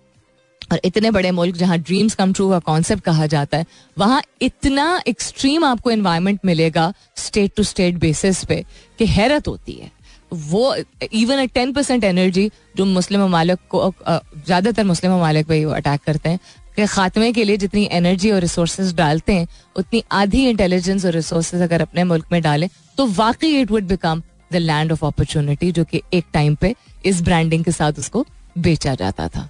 और 0.72 0.80
इतने 0.86 1.11
बड़े 1.11 1.32
मुल्क 1.32 1.55
जहाँ 1.55 1.78
ड्रीम्स 1.80 2.15
कम 2.15 2.34
ट्रू 2.34 2.49
का 2.49 2.59
कॉन्सेप्ट 2.61 3.03
कहा 3.03 3.26
जाता 3.28 3.57
है, 3.57 3.65
वहाँ 3.97 4.22
इतना 4.41 5.01
एक्सट्रीम 5.07 5.63
आपको 5.65 5.91
एनवायरमेंट 5.91 6.39
मिलेगा 6.45 6.93
स्टेट 7.18 7.51
टू 7.57 7.63
स्टेट 7.65 7.95
बेसिस 7.97 8.43
पे 8.45 8.63
कि 8.99 9.05
हैरत 9.07 9.47
होती 9.47 9.74
है। 9.74 9.91
वो 10.34 10.76
इवन 11.13 11.45
टेन 11.47 11.72
परसेंट 11.74 12.03
एनर्जी 12.03 12.49
जो 12.78 12.86
मुस्लिम 12.86 13.22
ममालिक 13.22 13.59
को 13.70 13.93
ज़्यादातर 14.07 14.84
मुस्लिम 14.86 15.11
ममालिक 15.13 15.47
पे 15.47 15.63
अटैक 15.65 16.01
करते 16.05 16.30
हैं, 16.30 16.39
कि 16.76 16.86
खात्मे 16.86 17.32
के 17.34 17.43
लिए 17.43 17.57
जितनी 17.57 17.88
एनर्जी 17.91 18.32
और 18.32 18.41
रिसोर्स 18.41 18.93
डालते 18.95 19.34
हैं, 19.34 19.47
उतनी 19.76 20.03
आधी 20.13 20.47
इंटेलिजेंस 20.49 21.05
और 21.05 21.11
रिसोर्स 21.11 21.53
अगर 21.55 21.82
अपने 21.82 22.03
मुल्क 22.03 22.26
में 22.32 22.41
डालें 22.41 22.70
तो 22.97 23.05
वाकई 23.07 23.55
it 23.61 23.72
would 23.72 23.88
become 23.88 24.22
the 24.53 24.55
land 24.55 24.91
of 24.91 25.05
opportunity 25.05 25.72
जो 25.72 25.84
कि 25.84 26.01
एक 26.13 26.26
टाइम 26.34 26.55
पे 26.55 26.76
इस 27.05 27.22
ब्रांडिंग 27.22 27.63
के 27.63 27.72
साथ 27.72 27.99
उसको 27.99 28.26
बेचा 28.57 28.95
जाता 28.95 29.28
था। 29.28 29.49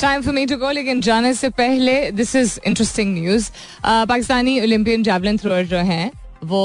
Time 0.00 0.22
for 0.22 0.34
me 0.34 0.44
to 0.46 0.56
go 0.56 0.70
लेकिन 0.70 1.00
जाने 1.00 1.32
से 1.34 1.48
पहले 1.58 2.10
this 2.12 2.34
is 2.36 2.58
interesting 2.66 3.14
news 3.14 3.50
Pakistani 3.84 4.60
Olympian 4.60 5.02
javelin 5.02 5.38
thrower 5.38 5.64
जो 5.66 5.78
हैं, 5.90 6.10
वो 6.44 6.62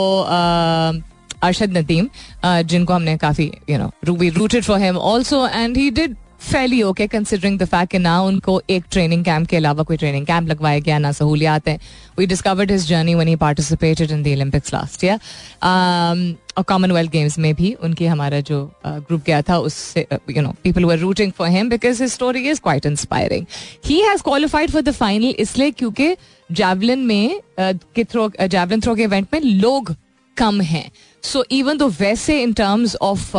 अरशद 1.43 1.77
नदीम 1.77 2.07
जिनको 2.45 2.93
हमने 2.93 3.17
काफ़ी 3.17 3.51
you 3.69 3.77
know 3.77 3.91
ruby 4.05 4.29
rooted 4.29 4.63
for 4.63 4.79
him 4.79 4.99
also 5.11 5.47
and 5.47 5.77
he 5.77 5.89
did 5.91 6.15
fairly 6.41 6.81
okay 6.83 7.05
considering 7.07 7.57
the 7.59 7.65
fact 7.65 7.95
ना 7.95 8.21
उनको 8.21 8.61
एक 8.69 8.83
ट्रेनिंग 8.91 9.23
कैंप 9.25 9.47
के 9.47 9.57
अलावा 9.57 9.83
कोई 9.83 9.97
ट्रेनिंग 9.97 10.25
कैंप 10.25 10.47
लगवाया 10.49 10.79
गया, 10.79 10.97
ना 10.99 11.11
सहूलियात 11.11 11.67
हैं। 11.67 11.79
We 12.19 12.25
discovered 12.27 12.71
his 12.71 12.87
journey 12.87 13.13
one 13.15 13.27
he 13.27 13.35
participated 13.35 14.11
in 14.11 14.23
the 14.23 14.27
Olympics 14.27 14.73
last 14.73 15.03
year 15.03 15.19
और 16.57 16.63
कॉमनवेल्थ 16.67 17.11
गेम्स 17.11 17.37
में 17.39 17.53
भी 17.55 17.73
उनकी 17.73 18.05
हमारा 18.05 18.39
जो 18.41 18.63
ग्रुप 18.85 19.23
गया 19.25 19.41
था, 19.41 19.57
उससे 19.57 20.07
you 20.29 20.41
know 20.41 20.53
people 20.63 20.85
were 20.85 20.97
rooting 20.99 21.31
for 21.31 21.49
him 21.49 21.69
because 21.69 22.01
his 22.03 22.11
story 22.11 22.49
is 22.49 22.61
quite 22.63 22.85
inspiring 22.85 23.45
he 23.85 23.99
has 24.01 24.23
qualified 24.23 24.71
for 24.71 24.81
the 24.81 24.91
final 24.93 25.35
इसलिए 25.39 25.71
क्योंकि 25.71 26.15
जैवलिन 26.49 27.05
में 27.05 27.41
के 27.59 28.03
थ्रो 28.03 28.29
जैवलिन 28.41 28.81
थ्रो 28.81 28.95
के 28.95 29.03
इवेंट 29.03 29.27
में 29.33 29.41
लोग 29.41 29.95
कम 30.37 30.61
हैं। 30.63 30.89
सो 31.23 31.43
इवन 31.51 31.77
दो 31.77 31.87
वैसे 31.99 32.41
इन 32.43 32.53
टर्म्स 32.53 32.95
ऑफ़ 33.01 33.31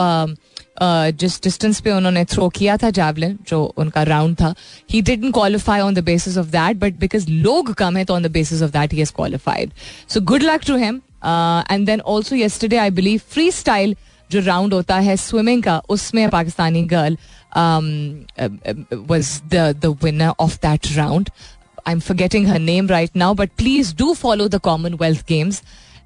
जिस 0.83 1.43
डिस्टेंस 1.43 1.81
पे 1.81 1.91
उन्होंने 1.91 2.25
थ्रो 2.25 2.49
किया 2.49 2.77
था 2.77 2.91
जैवलिन 2.91 3.39
जो 3.49 3.63
उनका 3.79 4.03
राउंड 4.03 4.37
था 4.37 4.55
he 4.91 5.03
didn't 5.03 5.35
qualify 5.35 5.81
on 5.81 5.95
the 5.95 6.05
basis 6.05 6.39
of 6.39 6.47
that 6.51 6.77
but 6.77 6.99
because 7.01 7.29
लोग 7.31 7.73
कम 7.75 7.97
है 7.97 8.05
तो 8.05 8.15
on 8.15 8.23
the 8.23 8.31
basis 8.31 8.63
of 8.63 8.71
that 8.71 8.93
he 8.93 8.99
has 8.99 9.13
qualified 9.17 9.73
so 10.09 10.21
good 10.23 10.43
luck 10.43 10.65
to 10.67 10.77
him 10.77 11.01
and 11.71 11.87
then 11.87 12.01
also 12.15 12.37
yesterday 12.37 12.77
I 12.77 12.91
believe 12.93 13.21
freestyle 13.53 13.97
जो 14.31 14.41
round 14.41 14.75
होता 14.75 14.99
है 14.99 15.17
swimming 15.17 15.63
का, 15.63 15.79
उसमें 15.89 16.29
Pakistani 16.31 16.83
girl 16.93 17.17
was 19.09 19.41
the 19.53 19.97
winner 20.05 20.33
of 20.41 20.57
that 20.59 20.93
round 20.97 21.31
I 21.87 21.93
am 21.93 22.01
forgetting 22.01 22.47
her 22.49 22.59
name 22.61 22.89
right 22.89 23.17
now 23.17 23.35
but 23.35 23.51
please 23.57 23.95
do 23.97 24.13
follow 24.15 24.49
the 24.49 24.61
Commonwealth 24.65 25.27
Games 25.29 25.63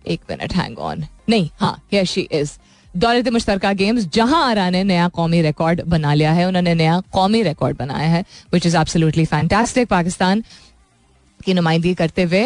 एक 0.06 0.20
मिनट 0.30 0.54
hang 0.54 0.78
on 0.78 1.04
नहीं 1.28 1.48
हाँ 1.60 2.04
she 2.04 2.20
is 2.20 2.58
दौलत 2.96 3.28
मुश्तर 3.28 3.58
गेम्स, 3.74 4.04
जहाँ 4.06 4.42
आरा 4.44 4.68
ने 4.70 4.82
नया 4.84 5.08
कौमी 5.10 5.40
रिकॉर्ड 5.42 5.82
बना 5.84 6.12
लिया 6.14 6.32
है। 6.32 6.46
उन्होंने 6.46 6.74
नया 6.74 7.00
कौमी 7.12 7.42
रिकॉर्ड 7.42 7.76
बनाया 7.78 8.08
है 8.10 8.24
which 8.52 8.66
is 8.66 8.76
absolutely 8.76 9.24
fantastic 9.26 9.88
Pakistan 9.88 10.42
की 11.40 11.54
नुमाइंदगी 11.54 11.94
करते 11.94 12.22
हुए 12.22 12.44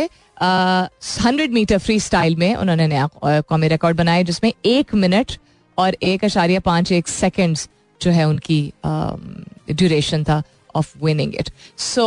हंड्रेड 1.25 1.53
मीटर 1.53 1.79
फ्री 1.79 1.99
स्टाइल 2.01 2.37
में 2.37 2.55
उन्होंने 2.55 2.87
नया 2.87 3.09
कौमी 3.25 3.69
रिकॉर्ड 3.69 3.97
बनाया, 3.97 4.23
जिसमें 4.23 4.53
एक 4.67 4.95
मिनट 4.97 5.37
और 5.79 5.97
एक 6.03 6.25
अशारिया 6.25 6.61
पाँच 6.61 6.93
एक 6.93 7.09
सेकेंड्स 7.09 7.69
जो 8.01 8.11
है 8.11 8.29
उनकी 8.29 8.63
ड्यूरेशन 8.87 10.25
था 10.25 10.43
of 10.75 10.95
winning 11.05 11.35
it 11.35 11.51
so 11.79 12.07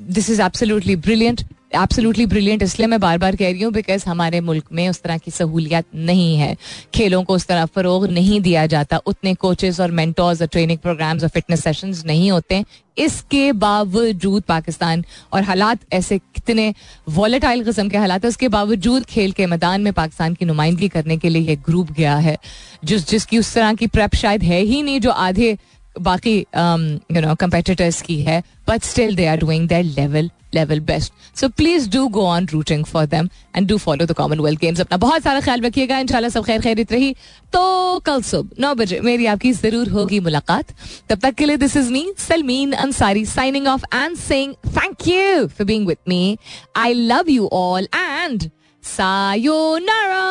this 0.00 0.30
is 0.30 0.42
absolutely 0.42 0.96
brilliant 0.98 1.42
absolutely 1.72 2.24
brilliant 2.26 2.62
इसलिए 2.62 2.86
मैं 2.86 2.98
बार 3.00 3.18
बार 3.18 3.36
कह 3.36 3.50
रही 3.50 3.62
हूँ 3.62 3.72
बिकॉज़ 3.72 4.04
हमारे 4.06 4.40
मुल्क 4.40 4.64
में 4.72 4.88
उस 4.88 5.02
तरह 5.02 5.18
की 5.18 5.30
सहूलियत 5.30 5.84
नहीं 5.94 6.36
है। 6.36 6.56
खेलों 6.94 7.22
को 7.24 7.34
उस 7.34 7.46
तरह 7.46 7.64
फरोग 7.66 8.06
नहीं 8.06 8.40
दिया 8.40 8.66
जाता। 8.66 8.96
उतने 9.06 9.34
कोचेज़ 9.34 9.82
और 9.82 9.90
मेंटर्स 9.90 10.42
और 10.42 10.48
ट्रेनिंग 10.48 10.78
प्रोग्राम्स 10.78 11.22
और 11.22 11.28
फिटनेस 11.28 11.64
सेशंस 11.64 12.04
नहीं 12.06 12.30
होते। 12.30 12.64
इसके 12.98 13.52
बावजूद 13.52 14.42
पाकिस्तान 14.42 15.04
और 15.32 15.42
हालात 15.42 15.78
ऐसे 15.92 16.18
कितने 16.18 16.74
वॉलेटाइल 17.08 17.64
किस्म 17.64 17.88
के 17.88 17.98
हालात 17.98 18.24
है, 18.24 18.28
उसके 18.28 18.48
बावजूद 18.48 19.04
खेल 19.04 19.32
के 19.32 19.46
मैदान 19.46 19.80
में 19.80 19.92
पाकिस्तान 19.92 20.34
की 20.34 20.44
नुमाइंदगी 20.44 20.88
करने 20.88 21.16
के 21.16 21.28
लिए 21.28 21.42
यह 21.42 21.56
ग्रुप 21.66 21.92
गया 21.92 22.16
है। 22.16 22.36
जिस 22.84 23.08
जिसकी 23.08 23.38
उस 23.38 23.54
तरह 23.54 23.74
की 23.74 23.86
प्रेप 23.86 24.14
शायद 24.14 24.42
है 24.42 24.60
ही 24.60 24.82
नहीं, 24.82 25.00
जो 25.00 25.10
आधे 25.10 25.56
बाकी 25.98 26.38
यू 26.38 27.20
नो 27.20 27.34
कंपेटिटर्स 27.34 28.00
की 28.02 28.20
है 28.22 28.42
but 28.68 28.82
still 28.84 29.16
they 29.16 29.26
are 29.26 29.38
doing 29.38 29.68
their 29.68 29.84
level 29.84 30.30
level 30.54 30.80
best 30.80 31.12
so 31.38 31.48
please 31.48 31.88
do 31.90 32.06
go 32.08 32.24
on 32.26 32.46
rooting 32.48 32.84
for 32.84 33.06
them 33.06 33.28
and 33.56 33.68
do 33.68 33.76
follow 33.78 34.06
the 34.06 34.12
Commonwealth 34.16 34.60
Games 34.60 34.80
अपना 34.80 34.96
बहुत 34.96 35.22
सारा 35.22 35.40
ख्याल 35.40 35.60
रखिएगा, 35.60 35.98
इंशाल्लाह 35.98 36.30
सब 36.30 36.44
खैर 36.44 36.60
खैरित 36.60 36.92
रही। 36.92 37.12
तो 37.52 37.98
कल 38.06 38.22
सुबह 38.22 38.62
नौ 38.62 38.74
बजे 38.74 39.00
मेरी 39.00 39.26
आपकी 39.26 39.52
ज़रूर 39.52 39.88
होगी 39.90 40.20
मुलाकात। 40.20 40.72
तब 41.08 41.18
तक 41.18 41.34
के 41.34 41.44
लिए 41.44 41.56
this 41.56 41.76
is 41.76 41.92
me 41.92 42.06
Salmeen 42.18 42.72
Ansari 42.72 43.24
signing 43.26 43.66
off 43.66 43.84
and 43.94 44.16
saying 44.18 44.54
thank 44.66 45.08
you 45.08 45.46
for 45.46 45.66
being 45.66 45.86
with 45.86 45.98
me 46.08 46.38
I 46.76 46.94
love 46.94 47.30
you 47.30 47.48
all 47.52 47.88
and 47.94 48.50
sayonara 48.84 50.24